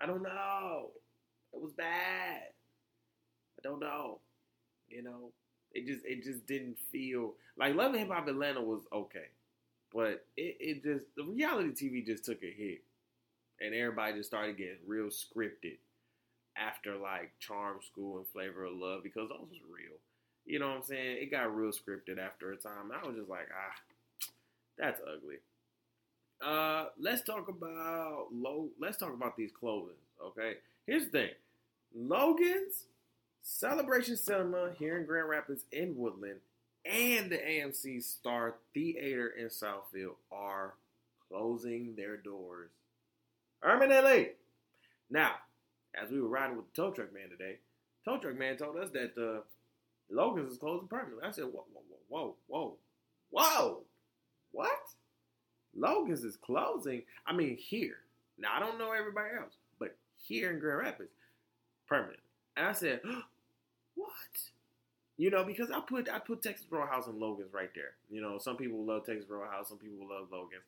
I 0.01 0.05
don't 0.05 0.23
know. 0.23 0.91
It 1.53 1.61
was 1.61 1.73
bad. 1.73 2.41
I 3.59 3.67
don't 3.67 3.79
know. 3.79 4.19
You 4.87 5.03
know, 5.03 5.31
it 5.73 5.85
just 5.85 6.05
it 6.05 6.23
just 6.23 6.45
didn't 6.47 6.77
feel 6.91 7.33
like 7.57 7.75
Love 7.75 7.91
and 7.91 7.99
Hip 7.99 8.09
Hop 8.09 8.27
Atlanta 8.27 8.61
was 8.61 8.81
okay, 8.91 9.27
but 9.93 10.25
it, 10.37 10.57
it 10.59 10.83
just 10.83 11.05
the 11.15 11.23
reality 11.23 11.69
TV 11.69 12.05
just 12.05 12.25
took 12.25 12.41
a 12.43 12.51
hit, 12.51 12.81
and 13.59 13.75
everybody 13.75 14.13
just 14.13 14.29
started 14.29 14.57
getting 14.57 14.77
real 14.87 15.07
scripted 15.07 15.77
after 16.57 16.95
like 16.95 17.31
Charm 17.39 17.77
School 17.85 18.17
and 18.17 18.27
Flavor 18.27 18.65
of 18.65 18.73
Love 18.75 19.03
because 19.03 19.29
those 19.29 19.49
was 19.49 19.61
real. 19.69 19.97
You 20.45 20.59
know 20.59 20.69
what 20.69 20.77
I'm 20.77 20.83
saying? 20.83 21.17
It 21.21 21.31
got 21.31 21.55
real 21.55 21.71
scripted 21.71 22.17
after 22.17 22.51
a 22.51 22.57
time. 22.57 22.91
I 22.91 23.05
was 23.05 23.17
just 23.17 23.29
like, 23.29 23.49
ah, 23.53 23.75
that's 24.77 25.01
ugly. 25.01 25.37
Uh, 26.41 26.85
let's 26.99 27.21
talk 27.21 27.49
about 27.49 28.27
low. 28.31 28.69
Let's 28.79 28.97
talk 28.97 29.13
about 29.13 29.35
these 29.37 29.51
clothing. 29.51 29.97
Okay, 30.23 30.53
here's 30.87 31.05
the 31.05 31.11
thing: 31.11 31.29
Logan's 31.95 32.85
Celebration 33.51 34.15
Cinema 34.15 34.69
here 34.77 34.99
in 34.99 35.07
Grand 35.07 35.27
Rapids 35.27 35.65
in 35.71 35.97
Woodland 35.97 36.39
and 36.85 37.31
the 37.31 37.37
AMC 37.37 38.03
Star 38.03 38.55
Theater 38.75 39.27
in 39.27 39.47
Southfield 39.47 40.17
are 40.31 40.75
closing 41.27 41.95
their 41.95 42.15
doors. 42.15 42.69
LA. 43.65 44.33
Now, 45.09 45.31
as 45.99 46.11
we 46.11 46.21
were 46.21 46.29
riding 46.29 46.57
with 46.57 46.67
the 46.67 46.79
tow 46.79 46.91
truck 46.91 47.11
man 47.11 47.29
today, 47.29 47.57
tow 48.05 48.19
truck 48.19 48.37
man 48.37 48.55
told 48.55 48.77
us 48.77 48.91
that 48.91 49.17
uh, 49.17 49.41
Logan's 50.11 50.51
is 50.51 50.59
closing 50.59 50.87
permanently. 50.87 51.27
I 51.27 51.31
said, 51.31 51.45
whoa, 51.45 51.65
whoa, 51.73 51.81
whoa, 52.07 52.35
whoa, 52.47 52.75
whoa, 53.31 53.57
whoa, 53.57 53.81
what? 54.51 54.79
Logan's 55.75 56.23
is 56.23 56.37
closing. 56.37 57.01
I 57.25 57.33
mean, 57.33 57.57
here. 57.57 57.97
Now 58.37 58.49
I 58.55 58.59
don't 58.59 58.77
know 58.77 58.91
everybody 58.91 59.29
else, 59.35 59.55
but 59.79 59.97
here 60.15 60.51
in 60.51 60.59
Grand 60.59 60.79
Rapids, 60.79 61.09
permanently. 61.87 62.23
And 62.55 62.67
I 62.67 62.73
said, 62.73 63.01
what? 63.99 64.39
You 65.17 65.29
know, 65.29 65.43
because 65.43 65.69
I 65.69 65.81
put 65.81 66.09
I 66.09 66.19
put 66.19 66.41
Texas 66.41 66.65
Roadhouse 66.69 67.07
and 67.07 67.19
Logan's 67.19 67.53
right 67.53 67.69
there. 67.75 67.91
You 68.09 68.21
know, 68.21 68.37
some 68.39 68.55
people 68.55 68.85
love 68.85 69.05
Texas 69.05 69.29
Roadhouse, 69.29 69.67
some 69.69 69.77
people 69.77 70.07
love 70.09 70.27
Logan's. 70.31 70.63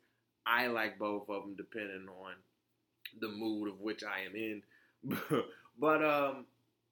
I 0.46 0.68
like 0.68 1.00
both 1.00 1.30
of 1.30 1.44
them 1.44 1.56
depending 1.56 2.08
on 2.10 2.34
the 3.20 3.30
mood 3.30 3.70
of 3.70 3.80
which 3.80 4.04
I 4.04 4.26
am 4.26 4.36
in. 4.36 4.62
but 5.80 6.04
um, 6.04 6.46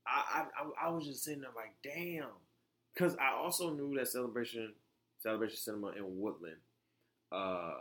I, 0.07 0.45
I 0.57 0.87
I 0.87 0.89
was 0.89 1.05
just 1.05 1.23
sitting 1.23 1.41
there 1.41 1.51
like, 1.55 1.73
damn, 1.83 2.29
because 2.93 3.15
I 3.17 3.35
also 3.35 3.71
knew 3.71 3.95
that 3.97 4.07
Celebration 4.07 4.73
Celebration 5.21 5.57
Cinema 5.57 5.89
in 5.89 6.19
Woodland 6.19 6.57
uh, 7.31 7.73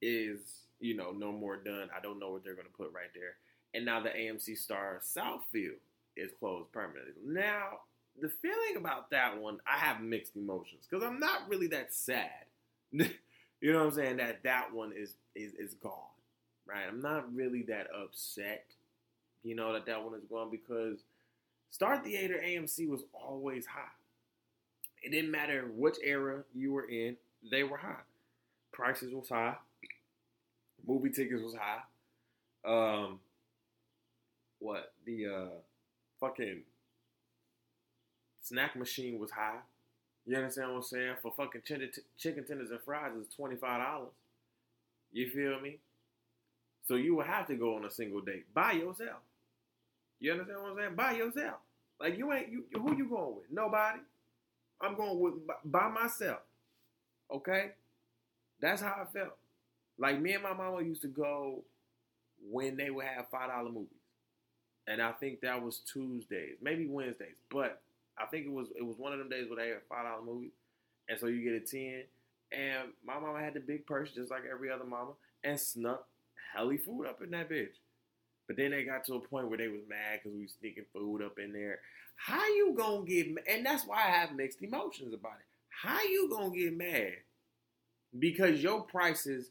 is 0.00 0.40
you 0.80 0.96
know 0.96 1.12
no 1.12 1.30
more 1.32 1.56
done. 1.56 1.88
I 1.96 2.00
don't 2.00 2.18
know 2.18 2.30
what 2.30 2.42
they're 2.44 2.54
gonna 2.54 2.68
put 2.76 2.92
right 2.92 3.12
there. 3.14 3.36
And 3.74 3.84
now 3.84 4.00
the 4.00 4.10
AMC 4.10 4.56
Star 4.56 5.00
Southfield 5.02 5.80
is 6.16 6.32
closed 6.38 6.72
permanently. 6.72 7.12
Now, 7.24 7.80
the 8.20 8.28
feeling 8.28 8.76
about 8.76 9.10
that 9.10 9.40
one, 9.40 9.58
I 9.66 9.78
have 9.78 10.00
mixed 10.00 10.36
emotions 10.36 10.86
because 10.88 11.04
I'm 11.04 11.18
not 11.18 11.48
really 11.48 11.66
that 11.68 11.92
sad. 11.92 12.30
you 12.92 13.08
know 13.62 13.78
what 13.78 13.86
I'm 13.86 13.92
saying? 13.92 14.16
That 14.18 14.42
that 14.44 14.72
one 14.72 14.92
is 14.96 15.16
is 15.34 15.52
is 15.54 15.74
gone, 15.74 15.92
right? 16.66 16.84
I'm 16.88 17.00
not 17.00 17.34
really 17.34 17.62
that 17.62 17.88
upset, 17.94 18.66
you 19.42 19.54
know, 19.54 19.72
that 19.72 19.86
that 19.86 20.04
one 20.04 20.14
is 20.14 20.24
gone 20.24 20.50
because 20.50 21.00
Star 21.70 22.02
Theater 22.02 22.40
AMC 22.44 22.88
was 22.88 23.02
always 23.12 23.66
high. 23.66 23.82
It 25.02 25.10
didn't 25.10 25.32
matter 25.32 25.70
which 25.74 25.96
era 26.02 26.44
you 26.54 26.72
were 26.72 26.88
in, 26.88 27.16
they 27.50 27.62
were 27.64 27.76
high. 27.76 28.02
Prices 28.72 29.12
was 29.12 29.28
high. 29.28 29.56
Movie 30.86 31.10
tickets 31.10 31.42
was 31.42 31.54
high. 31.54 31.80
Um, 32.64 33.20
what 34.60 34.92
the 35.04 35.26
uh, 35.26 35.48
fucking 36.20 36.62
snack 38.42 38.76
machine 38.76 39.18
was 39.18 39.30
high. 39.30 39.58
You 40.26 40.36
understand 40.36 40.70
what 40.70 40.76
I'm 40.78 40.82
saying? 40.82 41.14
For 41.22 41.32
fucking 41.36 41.62
chicken 42.18 42.44
tenders 42.44 42.70
and 42.70 42.80
fries 42.80 43.12
is 43.16 43.26
twenty 43.34 43.56
five 43.56 43.82
dollars. 43.82 44.12
You 45.12 45.30
feel 45.30 45.60
me? 45.60 45.78
So 46.86 46.96
you 46.96 47.14
will 47.16 47.24
have 47.24 47.46
to 47.48 47.56
go 47.56 47.76
on 47.76 47.84
a 47.84 47.90
single 47.90 48.20
date 48.20 48.52
by 48.54 48.72
yourself. 48.72 49.20
You 50.20 50.32
understand 50.32 50.62
what 50.62 50.70
I'm 50.72 50.76
saying? 50.78 50.94
By 50.94 51.12
yourself. 51.12 51.56
Like 52.00 52.18
you 52.18 52.32
ain't 52.32 52.50
you. 52.50 52.64
Who 52.74 52.96
you 52.96 53.08
going 53.08 53.36
with? 53.36 53.50
Nobody. 53.50 54.00
I'm 54.80 54.96
going 54.96 55.18
with 55.20 55.34
by 55.64 55.88
myself. 55.88 56.40
Okay. 57.32 57.72
That's 58.60 58.82
how 58.82 58.96
I 59.02 59.06
felt. 59.12 59.36
Like 59.98 60.20
me 60.20 60.34
and 60.34 60.42
my 60.42 60.54
mama 60.54 60.82
used 60.82 61.02
to 61.02 61.08
go 61.08 61.62
when 62.50 62.76
they 62.76 62.90
would 62.90 63.04
have 63.06 63.28
five 63.30 63.50
dollar 63.50 63.70
movies, 63.70 63.88
and 64.86 65.00
I 65.00 65.12
think 65.12 65.40
that 65.40 65.62
was 65.62 65.78
Tuesdays, 65.92 66.56
maybe 66.62 66.86
Wednesdays, 66.86 67.36
but 67.50 67.82
I 68.18 68.26
think 68.26 68.46
it 68.46 68.52
was 68.52 68.68
it 68.76 68.84
was 68.84 68.96
one 68.98 69.12
of 69.12 69.18
them 69.18 69.28
days 69.28 69.48
where 69.48 69.62
they 69.64 69.70
had 69.70 69.82
five 69.88 70.04
dollar 70.04 70.24
movies, 70.24 70.52
and 71.08 71.18
so 71.18 71.26
you 71.26 71.42
get 71.42 71.54
a 71.54 71.60
ten. 71.60 72.04
And 72.52 72.90
my 73.04 73.18
mama 73.18 73.40
had 73.40 73.54
the 73.54 73.60
big 73.60 73.86
purse 73.86 74.12
just 74.12 74.30
like 74.30 74.42
every 74.50 74.70
other 74.70 74.84
mama, 74.84 75.12
and 75.42 75.58
snuck 75.58 76.06
helly 76.54 76.76
food 76.76 77.06
up 77.06 77.22
in 77.22 77.30
that 77.30 77.50
bitch. 77.50 77.74
But 78.46 78.56
then 78.56 78.70
they 78.72 78.84
got 78.84 79.04
to 79.06 79.14
a 79.14 79.20
point 79.20 79.48
where 79.48 79.58
they 79.58 79.68
was 79.68 79.82
mad 79.88 80.20
because 80.22 80.36
we 80.36 80.42
was 80.42 80.54
sneaking 80.60 80.84
food 80.92 81.22
up 81.22 81.38
in 81.38 81.52
there. 81.52 81.80
How 82.16 82.44
you 82.46 82.74
gonna 82.76 83.04
get? 83.04 83.28
And 83.48 83.64
that's 83.66 83.86
why 83.86 83.98
I 83.98 84.10
have 84.10 84.34
mixed 84.34 84.62
emotions 84.62 85.14
about 85.14 85.38
it. 85.40 85.46
How 85.70 86.02
you 86.02 86.28
gonna 86.30 86.54
get 86.54 86.76
mad 86.76 87.14
because 88.18 88.62
your 88.62 88.82
prices 88.82 89.50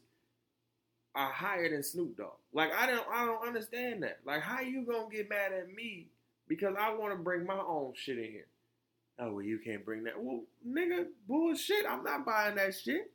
are 1.14 1.30
higher 1.30 1.68
than 1.70 1.82
Snoop 1.82 2.16
Dogg? 2.16 2.38
Like 2.54 2.72
I 2.72 2.86
don't, 2.86 3.06
I 3.12 3.26
don't 3.26 3.46
understand 3.46 4.02
that. 4.02 4.20
Like 4.24 4.40
how 4.40 4.60
you 4.60 4.86
gonna 4.86 5.10
get 5.10 5.28
mad 5.28 5.52
at 5.52 5.74
me 5.74 6.06
because 6.48 6.74
I 6.78 6.94
want 6.94 7.12
to 7.12 7.22
bring 7.22 7.44
my 7.44 7.58
own 7.58 7.92
shit 7.94 8.18
in 8.18 8.24
here? 8.24 8.46
Oh 9.18 9.34
well, 9.34 9.44
you 9.44 9.58
can't 9.58 9.84
bring 9.84 10.04
that. 10.04 10.14
Well, 10.18 10.42
nigga, 10.66 11.06
bullshit. 11.28 11.84
I'm 11.88 12.04
not 12.04 12.24
buying 12.24 12.54
that 12.56 12.74
shit. 12.74 13.10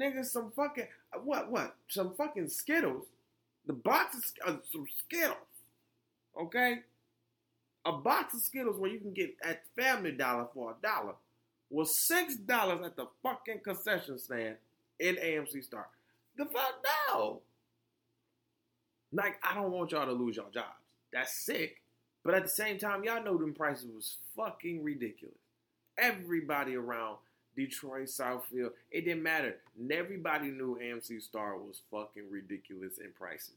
Nigga, 0.00 0.24
some 0.24 0.52
fucking 0.54 0.86
what? 1.24 1.50
What? 1.50 1.74
Some 1.88 2.14
fucking 2.14 2.48
Skittles 2.48 3.06
the 3.68 3.74
box 3.74 4.32
of 4.44 4.54
uh, 4.54 4.58
some 4.72 4.86
Skittles, 4.96 5.36
okay? 6.40 6.78
A 7.84 7.92
box 7.92 8.34
of 8.34 8.40
Skittles 8.40 8.80
where 8.80 8.90
you 8.90 8.98
can 8.98 9.12
get 9.12 9.36
at 9.44 9.62
Family 9.76 10.12
Dollar 10.12 10.48
for 10.52 10.72
a 10.72 10.74
dollar 10.82 11.14
was 11.70 11.96
six 11.96 12.34
dollars 12.34 12.80
at 12.84 12.96
the 12.96 13.06
fucking 13.22 13.60
concession 13.62 14.18
stand 14.18 14.56
in 14.98 15.16
AMC 15.16 15.62
Star. 15.62 15.86
The 16.36 16.46
fuck 16.46 16.84
no. 17.10 17.40
Like 19.12 19.36
I 19.42 19.54
don't 19.54 19.70
want 19.70 19.92
y'all 19.92 20.06
to 20.06 20.12
lose 20.12 20.36
y'all 20.36 20.50
jobs. 20.50 20.66
That's 21.12 21.34
sick. 21.34 21.82
But 22.24 22.34
at 22.34 22.42
the 22.42 22.50
same 22.50 22.78
time, 22.78 23.04
y'all 23.04 23.24
know 23.24 23.38
them 23.38 23.54
prices 23.54 23.90
was 23.94 24.18
fucking 24.36 24.82
ridiculous. 24.82 25.36
Everybody 25.96 26.76
around 26.76 27.16
Detroit, 27.56 28.08
Southfield. 28.08 28.70
It 28.90 29.04
didn't 29.04 29.22
matter. 29.22 29.56
Everybody 29.90 30.50
knew 30.50 30.78
AMC 30.80 31.22
Star 31.22 31.56
was 31.56 31.80
fucking 31.90 32.30
ridiculous 32.30 32.98
in 32.98 33.12
prices. 33.12 33.56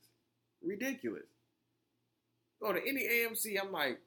Ridiculous. 0.64 1.26
Go 2.62 2.74
to 2.74 2.80
any 2.88 3.08
AMC, 3.08 3.58
I'm 3.62 3.72
like, 3.72 4.00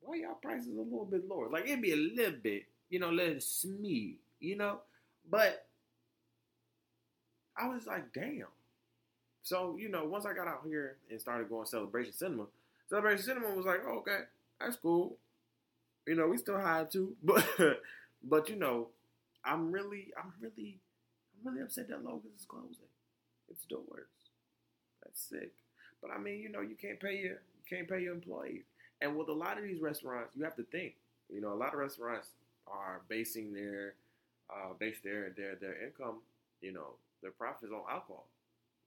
why 0.00 0.16
y'all 0.16 0.34
prices 0.34 0.76
a 0.76 0.80
little 0.80 1.06
bit 1.06 1.28
lower? 1.28 1.48
Like 1.48 1.64
it'd 1.64 1.82
be 1.82 1.92
a 1.92 1.96
little 1.96 2.38
bit, 2.42 2.64
you 2.90 2.98
know, 2.98 3.10
let 3.10 3.28
it 3.28 3.42
smee, 3.42 4.18
you 4.40 4.56
know? 4.56 4.80
But 5.28 5.66
I 7.56 7.68
was 7.68 7.86
like, 7.86 8.12
damn. 8.12 8.46
So, 9.44 9.76
you 9.78 9.90
know, 9.90 10.06
once 10.06 10.26
I 10.26 10.34
got 10.34 10.48
out 10.48 10.62
here 10.66 10.96
and 11.10 11.20
started 11.20 11.50
going 11.50 11.66
Celebration 11.66 12.14
Cinema, 12.14 12.46
Celebration 12.90 13.24
Cinema 13.24 13.54
was 13.54 13.66
like, 13.66 13.80
oh, 13.86 13.98
okay, 13.98 14.20
that's 14.60 14.76
cool. 14.76 15.18
You 16.06 16.14
know, 16.16 16.28
we 16.28 16.38
still 16.38 16.60
high 16.60 16.84
too, 16.84 17.16
but 17.24 17.46
but 18.22 18.48
you 18.48 18.56
know, 18.56 18.88
I'm 19.44 19.72
really, 19.72 20.08
I'm 20.18 20.32
really, 20.40 20.78
I'm 21.38 21.52
really 21.52 21.62
upset 21.64 21.88
that 21.88 22.04
Logan's 22.04 22.40
is 22.40 22.46
closing. 22.46 22.90
Its 23.50 23.64
doors. 23.66 24.08
That's 25.02 25.20
sick. 25.20 25.52
But 26.02 26.10
I 26.10 26.18
mean, 26.18 26.40
you 26.40 26.48
know, 26.50 26.60
you 26.60 26.76
can't 26.76 27.00
pay 27.00 27.16
your, 27.16 27.32
you 27.32 27.64
can't 27.68 27.88
pay 27.88 28.00
your 28.02 28.14
employees. 28.14 28.62
And 29.00 29.16
with 29.16 29.28
a 29.28 29.32
lot 29.32 29.58
of 29.58 29.64
these 29.64 29.80
restaurants, 29.80 30.34
you 30.36 30.44
have 30.44 30.56
to 30.56 30.64
think. 30.64 30.94
You 31.32 31.40
know, 31.40 31.52
a 31.52 31.54
lot 31.56 31.72
of 31.74 31.80
restaurants 31.80 32.28
are 32.66 33.02
basing 33.08 33.52
their, 33.52 33.94
uh, 34.50 34.72
base 34.78 34.96
their 35.02 35.30
their 35.36 35.56
their 35.56 35.84
income, 35.84 36.20
you 36.60 36.72
know, 36.72 36.94
their 37.22 37.32
profits 37.32 37.72
on 37.72 37.82
alcohol, 37.90 38.26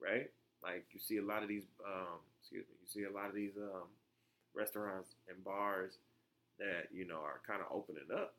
right? 0.01 0.29
Like 0.63 0.85
you 0.91 0.99
see 0.99 1.17
a 1.17 1.23
lot 1.23 1.43
of 1.43 1.49
these, 1.49 1.63
um, 1.85 2.19
excuse 2.41 2.65
me, 2.67 2.75
you 2.81 2.87
see 2.87 3.03
a 3.05 3.11
lot 3.13 3.29
of 3.29 3.35
these 3.35 3.55
um, 3.57 3.87
restaurants 4.55 5.15
and 5.29 5.43
bars 5.43 5.97
that 6.59 6.89
you 6.93 7.07
know 7.07 7.19
are 7.19 7.41
kind 7.47 7.61
of 7.61 7.67
opening 7.71 8.09
up. 8.13 8.35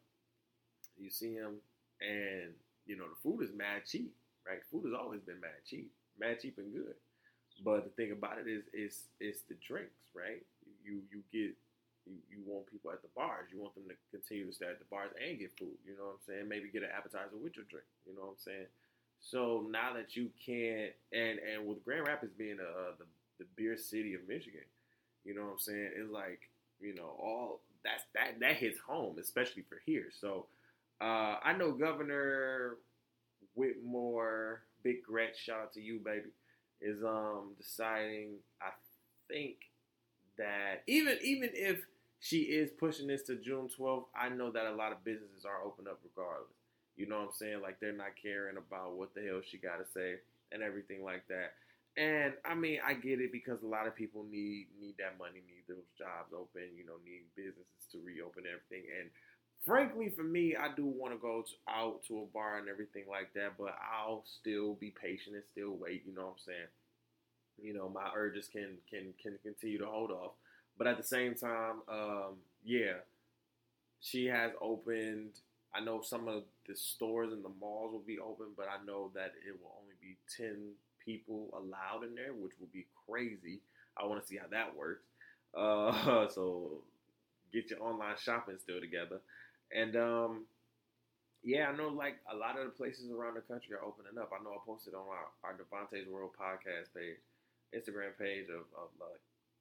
You 0.99 1.11
see 1.11 1.35
them 1.39 1.57
and 2.01 2.53
you 2.87 2.97
know 2.97 3.07
the 3.09 3.19
food 3.23 3.43
is 3.43 3.55
mad 3.55 3.83
cheap, 3.87 4.15
right? 4.47 4.59
Food 4.71 4.85
has 4.87 4.95
always 4.95 5.21
been 5.23 5.41
mad 5.41 5.63
cheap, 5.69 5.91
mad 6.19 6.41
cheap 6.41 6.59
and 6.59 6.73
good. 6.73 6.95
But 7.65 7.85
the 7.85 7.91
thing 7.95 8.13
about 8.13 8.39
it 8.39 8.49
is, 8.49 8.65
is 8.75 9.09
it's 9.21 9.43
the 9.49 9.57
drinks, 9.67 9.99
right? 10.15 10.43
You 10.85 11.03
you 11.11 11.23
get 11.33 11.55
you, 12.07 12.17
you 12.31 12.41
want 12.47 12.71
people 12.71 12.91
at 12.93 13.03
the 13.03 13.13
bars. 13.17 13.49
You 13.53 13.61
want 13.63 13.75
them 13.75 13.87
to 13.91 13.97
continue 14.11 14.47
to 14.47 14.55
stay 14.55 14.67
at 14.67 14.79
the 14.81 14.89
bars 14.91 15.13
and 15.19 15.39
get 15.39 15.53
food. 15.59 15.77
You 15.87 15.97
know 15.99 16.17
what 16.17 16.21
I'm 16.23 16.27
saying? 16.27 16.49
Maybe 16.49 16.71
get 16.71 16.83
an 16.85 16.95
appetizer 16.95 17.37
with 17.39 17.57
your 17.57 17.67
drink. 17.71 17.87
You 18.07 18.15
know 18.17 18.33
what 18.35 18.39
I'm 18.41 18.45
saying? 18.45 18.71
So 19.21 19.67
now 19.71 19.93
that 19.95 20.17
you 20.17 20.31
can't, 20.45 20.93
and 21.13 21.39
and 21.39 21.67
with 21.67 21.85
Grand 21.85 22.07
Rapids 22.07 22.33
being 22.37 22.59
uh, 22.61 22.93
the 22.99 23.05
the 23.39 23.45
beer 23.57 23.77
city 23.77 24.15
of 24.15 24.27
Michigan, 24.29 24.65
you 25.25 25.35
know 25.35 25.43
what 25.43 25.53
I'm 25.53 25.59
saying? 25.59 25.91
It's 25.97 26.11
like 26.11 26.41
you 26.81 26.95
know 26.95 27.17
all 27.21 27.61
that's 27.85 28.05
that 28.15 28.41
that 28.41 28.57
hits 28.57 28.79
home, 28.79 29.19
especially 29.19 29.63
for 29.69 29.81
here. 29.85 30.07
So 30.21 30.47
uh, 31.01 31.37
I 31.43 31.55
know 31.57 31.73
Governor 31.73 32.77
Whitmer, 33.59 34.59
Big 34.83 35.03
Gretch, 35.05 35.39
shout 35.39 35.61
out 35.61 35.73
to 35.75 35.81
you, 35.81 36.01
baby, 36.01 36.31
is 36.81 37.03
um 37.05 37.55
deciding. 37.59 38.37
I 38.63 38.71
think 39.29 39.57
that 40.39 40.83
even 40.87 41.19
even 41.23 41.51
if 41.55 41.81
she 42.21 42.39
is 42.43 42.71
pushing 42.79 43.07
this 43.07 43.23
to 43.25 43.37
June 43.37 43.69
12th, 43.79 44.07
I 44.19 44.29
know 44.29 44.51
that 44.53 44.67
a 44.67 44.75
lot 44.75 44.93
of 44.93 45.05
businesses 45.05 45.45
are 45.45 45.65
open 45.65 45.87
up 45.87 46.01
regardless. 46.05 46.58
You 46.99 47.09
know 47.09 47.19
what 47.21 47.29
I'm 47.33 47.39
saying? 47.39 47.63
Like 47.63 47.81
they're 47.81 47.95
not 47.97 48.19
caring 48.21 48.59
about 48.59 48.97
what 48.97 49.15
the 49.15 49.23
hell 49.23 49.41
she 49.47 49.59
got 49.59 49.79
to 49.79 49.87
say 49.95 50.17
and 50.53 50.63
everything 50.63 51.05
like 51.05 51.29
that. 51.29 51.55
And 51.97 52.35
I 52.45 52.55
mean, 52.55 52.81
I 52.87 52.95
get 52.95 53.21
it 53.21 53.33
because 53.33 53.63
a 53.63 53.67
lot 53.69 53.87
of 53.89 53.97
people 53.97 54.25
need 54.31 54.69
need 54.81 54.97
that 54.99 55.19
money, 55.19 55.43
need 55.47 55.65
those 55.69 55.89
jobs 55.99 56.35
open, 56.35 56.75
you 56.77 56.87
know, 56.87 56.99
need 57.07 57.25
businesses 57.37 57.87
to 57.93 57.99
reopen 58.05 58.45
everything. 58.47 58.91
And 59.01 59.11
frankly, 59.65 60.11
for 60.15 60.25
me, 60.25 60.57
I 60.57 60.75
do 60.75 60.87
want 60.87 61.15
to 61.15 61.19
go 61.19 61.45
out 61.69 62.05
to 62.09 62.23
a 62.23 62.27
bar 62.35 62.59
and 62.59 62.69
everything 62.69 63.05
like 63.11 63.33
that, 63.35 63.55
but 63.59 63.75
I'll 63.79 64.25
still 64.27 64.75
be 64.75 64.91
patient 64.91 65.37
and 65.37 65.45
still 65.53 65.73
wait. 65.79 66.05
You 66.07 66.15
know 66.15 66.35
what 66.35 66.39
I'm 66.39 66.47
saying? 66.47 66.71
You 67.61 67.75
know, 67.75 67.89
my 67.89 68.11
urges 68.15 68.49
can 68.49 68.79
can 68.91 69.15
can 69.23 69.39
continue 69.43 69.79
to 69.79 69.87
hold 69.87 70.11
off, 70.13 70.33
but 70.79 70.87
at 70.87 70.97
the 70.97 71.03
same 71.03 71.35
time, 71.35 71.83
um, 71.89 72.37
yeah, 72.65 72.99
she 74.01 74.27
has 74.27 74.53
opened. 74.61 75.41
I 75.75 75.81
know 75.81 76.01
some 76.03 76.29
of 76.29 76.45
the 76.67 76.75
stores 76.75 77.33
and 77.33 77.45
the 77.45 77.53
malls 77.61 77.93
will 77.93 78.05
be 78.07 78.19
open, 78.19 78.49
but 78.57 78.67
I 78.67 78.85
know 78.85 79.11
that 79.15 79.33
it 79.47 79.53
will 79.61 79.75
only 79.81 79.95
be 80.01 80.17
ten 80.37 80.73
people 81.05 81.49
allowed 81.53 82.05
in 82.05 82.15
there, 82.15 82.33
which 82.33 82.53
will 82.59 82.71
be 82.73 82.87
crazy. 83.07 83.61
I 83.97 84.07
want 84.07 84.23
to 84.23 84.27
see 84.27 84.37
how 84.37 84.49
that 84.51 84.77
works. 84.77 85.05
Uh, 85.57 86.29
so 86.35 86.83
get 87.53 87.71
your 87.71 87.83
online 87.83 88.17
shopping 88.21 88.57
still 88.61 88.81
together. 88.81 89.21
And 89.75 89.97
um, 89.97 90.45
yeah, 91.43 91.69
I 91.69 91.77
know 91.77 91.89
like 91.89 92.17
a 92.33 92.37
lot 92.37 92.59
of 92.59 92.65
the 92.67 92.73
places 92.73 93.11
around 93.11 93.35
the 93.35 93.45
country 93.47 93.75
are 93.75 93.85
opening 93.85 94.19
up. 94.19 94.31
I 94.33 94.43
know 94.43 94.53
I 94.53 94.61
posted 94.67 94.95
on 94.95 95.07
our, 95.07 95.29
our 95.45 95.55
DeVonta's 95.55 96.09
World 96.09 96.33
podcast 96.39 96.93
page, 96.95 97.21
Instagram 97.75 98.17
page 98.19 98.49
of, 98.49 98.67
of 98.75 98.91
a 99.01 99.13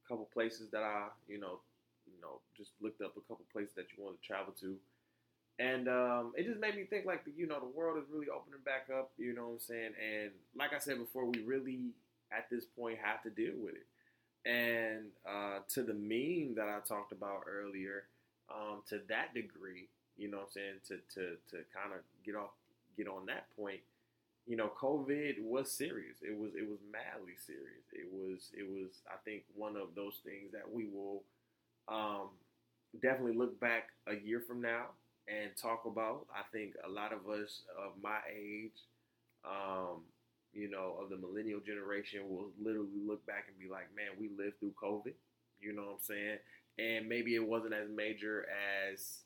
couple 0.07 0.27
places 0.33 0.69
that 0.71 0.83
I, 0.83 1.07
you 1.27 1.39
know, 1.39 1.59
you 2.07 2.19
know, 2.21 2.39
just 2.55 2.71
looked 2.81 3.01
up 3.01 3.15
a 3.17 3.21
couple 3.27 3.45
places 3.51 3.75
that 3.75 3.85
you 3.95 4.03
want 4.03 4.19
to 4.19 4.27
travel 4.27 4.53
to. 4.61 4.75
And 5.59 5.87
um, 5.87 6.33
it 6.35 6.45
just 6.45 6.59
made 6.59 6.75
me 6.75 6.83
think 6.83 7.05
like, 7.05 7.23
you 7.35 7.47
know, 7.47 7.59
the 7.59 7.65
world 7.65 7.97
is 7.97 8.09
really 8.11 8.27
opening 8.29 8.59
back 8.63 8.87
up, 8.95 9.11
you 9.17 9.33
know 9.33 9.47
what 9.47 9.53
I'm 9.53 9.59
saying? 9.59 9.91
And 9.97 10.31
like 10.55 10.71
I 10.73 10.77
said 10.77 10.99
before, 10.99 11.25
we 11.25 11.39
really, 11.41 11.79
at 12.31 12.47
this 12.51 12.65
point, 12.65 12.99
have 13.01 13.23
to 13.23 13.29
deal 13.31 13.55
with 13.57 13.73
it. 13.73 13.87
And 14.45 15.07
uh, 15.27 15.59
to 15.73 15.81
the 15.81 15.95
meme 15.95 16.55
that 16.55 16.69
I 16.69 16.77
talked 16.87 17.11
about 17.11 17.43
earlier, 17.49 18.03
um, 18.53 18.83
to 18.89 19.01
that 19.09 19.33
degree, 19.33 19.89
you 20.15 20.29
know 20.29 20.37
what 20.37 20.47
I'm 20.47 20.51
saying, 20.51 20.79
to, 20.89 20.95
to, 21.15 21.25
to 21.49 21.63
kind 21.73 21.91
of 21.93 22.01
get 22.23 22.35
off, 22.35 22.51
get 22.95 23.07
on 23.07 23.25
that 23.25 23.47
point, 23.57 23.79
you 24.45 24.57
know, 24.57 24.71
COVID 24.79 25.41
was 25.41 25.71
serious. 25.71 26.17
It 26.21 26.37
was, 26.37 26.51
it 26.53 26.69
was 26.69 26.77
madly 26.91 27.33
serious. 27.35 27.83
It 27.91 28.07
was, 28.13 28.51
it 28.53 28.69
was, 28.69 29.01
I 29.07 29.17
think 29.25 29.43
one 29.55 29.75
of 29.75 29.95
those 29.95 30.19
things 30.23 30.51
that 30.53 30.71
we 30.71 30.85
will, 30.85 31.23
um, 31.87 32.29
definitely 33.01 33.35
look 33.35 33.59
back 33.59 33.89
a 34.07 34.15
year 34.15 34.39
from 34.47 34.61
now 34.61 34.85
and 35.27 35.51
talk 35.55 35.85
about. 35.85 36.25
I 36.33 36.43
think 36.51 36.73
a 36.85 36.89
lot 36.89 37.13
of 37.13 37.27
us 37.29 37.61
of 37.77 37.93
my 38.01 38.19
age, 38.31 38.77
um, 39.45 40.01
you 40.53 40.69
know, 40.69 40.97
of 41.01 41.09
the 41.09 41.17
millennial 41.17 41.59
generation 41.59 42.21
will 42.29 42.49
literally 42.61 43.01
look 43.05 43.25
back 43.25 43.45
and 43.47 43.57
be 43.59 43.71
like, 43.71 43.87
man, 43.95 44.17
we 44.19 44.29
lived 44.37 44.59
through 44.59 44.73
COVID. 44.81 45.13
You 45.61 45.73
know 45.73 45.83
what 45.83 45.91
I'm 45.91 46.01
saying? 46.01 46.37
And 46.79 47.09
maybe 47.09 47.35
it 47.35 47.45
wasn't 47.45 47.73
as 47.73 47.89
major 47.89 48.45
as 48.89 49.19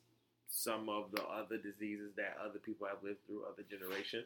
some 0.50 0.90
of 0.90 1.12
the 1.12 1.24
other 1.24 1.58
diseases 1.58 2.12
that 2.18 2.38
other 2.44 2.60
people 2.60 2.88
have 2.88 3.04
lived 3.04 3.26
through, 3.26 3.44
other 3.44 3.64
generations. 3.70 4.26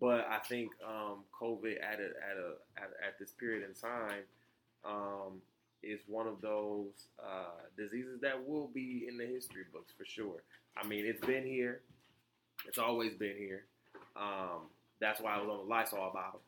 But 0.00 0.26
I 0.30 0.38
think 0.38 0.70
um, 0.86 1.24
COVID 1.40 1.76
at 1.82 2.00
a, 2.00 2.04
at 2.04 2.36
a 2.36 2.52
at, 2.76 2.90
at 3.06 3.18
this 3.18 3.30
period 3.30 3.66
in 3.66 3.74
time 3.74 4.24
um, 4.84 5.40
is 5.82 6.00
one 6.06 6.26
of 6.26 6.40
those 6.40 6.92
uh, 7.18 7.62
diseases 7.76 8.20
that 8.20 8.46
will 8.46 8.68
be 8.68 9.06
in 9.08 9.16
the 9.16 9.26
history 9.26 9.64
books 9.72 9.92
for 9.96 10.04
sure. 10.04 10.42
I 10.76 10.86
mean, 10.86 11.04
it's 11.06 11.24
been 11.24 11.44
here. 11.44 11.80
It's 12.66 12.78
always 12.78 13.14
been 13.14 13.36
here. 13.36 13.64
Um, 14.16 14.68
that's 15.00 15.20
why 15.20 15.36
I 15.36 15.40
was 15.40 15.48
on 15.48 15.58
the 15.58 15.74
Lysol 15.74 16.12
bottle. 16.12 16.40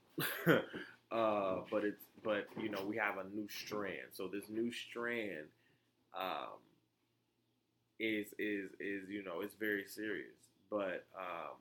uh, 1.12 1.62
but 1.70 1.84
it's 1.84 2.02
but 2.22 2.46
you 2.60 2.68
know 2.68 2.84
we 2.86 2.96
have 2.96 3.16
a 3.18 3.24
new 3.34 3.48
strand. 3.48 4.08
So 4.12 4.28
this 4.28 4.48
new 4.48 4.72
strand 4.72 5.46
um, 6.18 6.58
is 8.00 8.26
is 8.38 8.70
is 8.80 9.08
you 9.08 9.22
know 9.24 9.40
it's 9.40 9.54
very 9.54 9.84
serious. 9.86 10.34
But 10.70 11.06
um, 11.16 11.56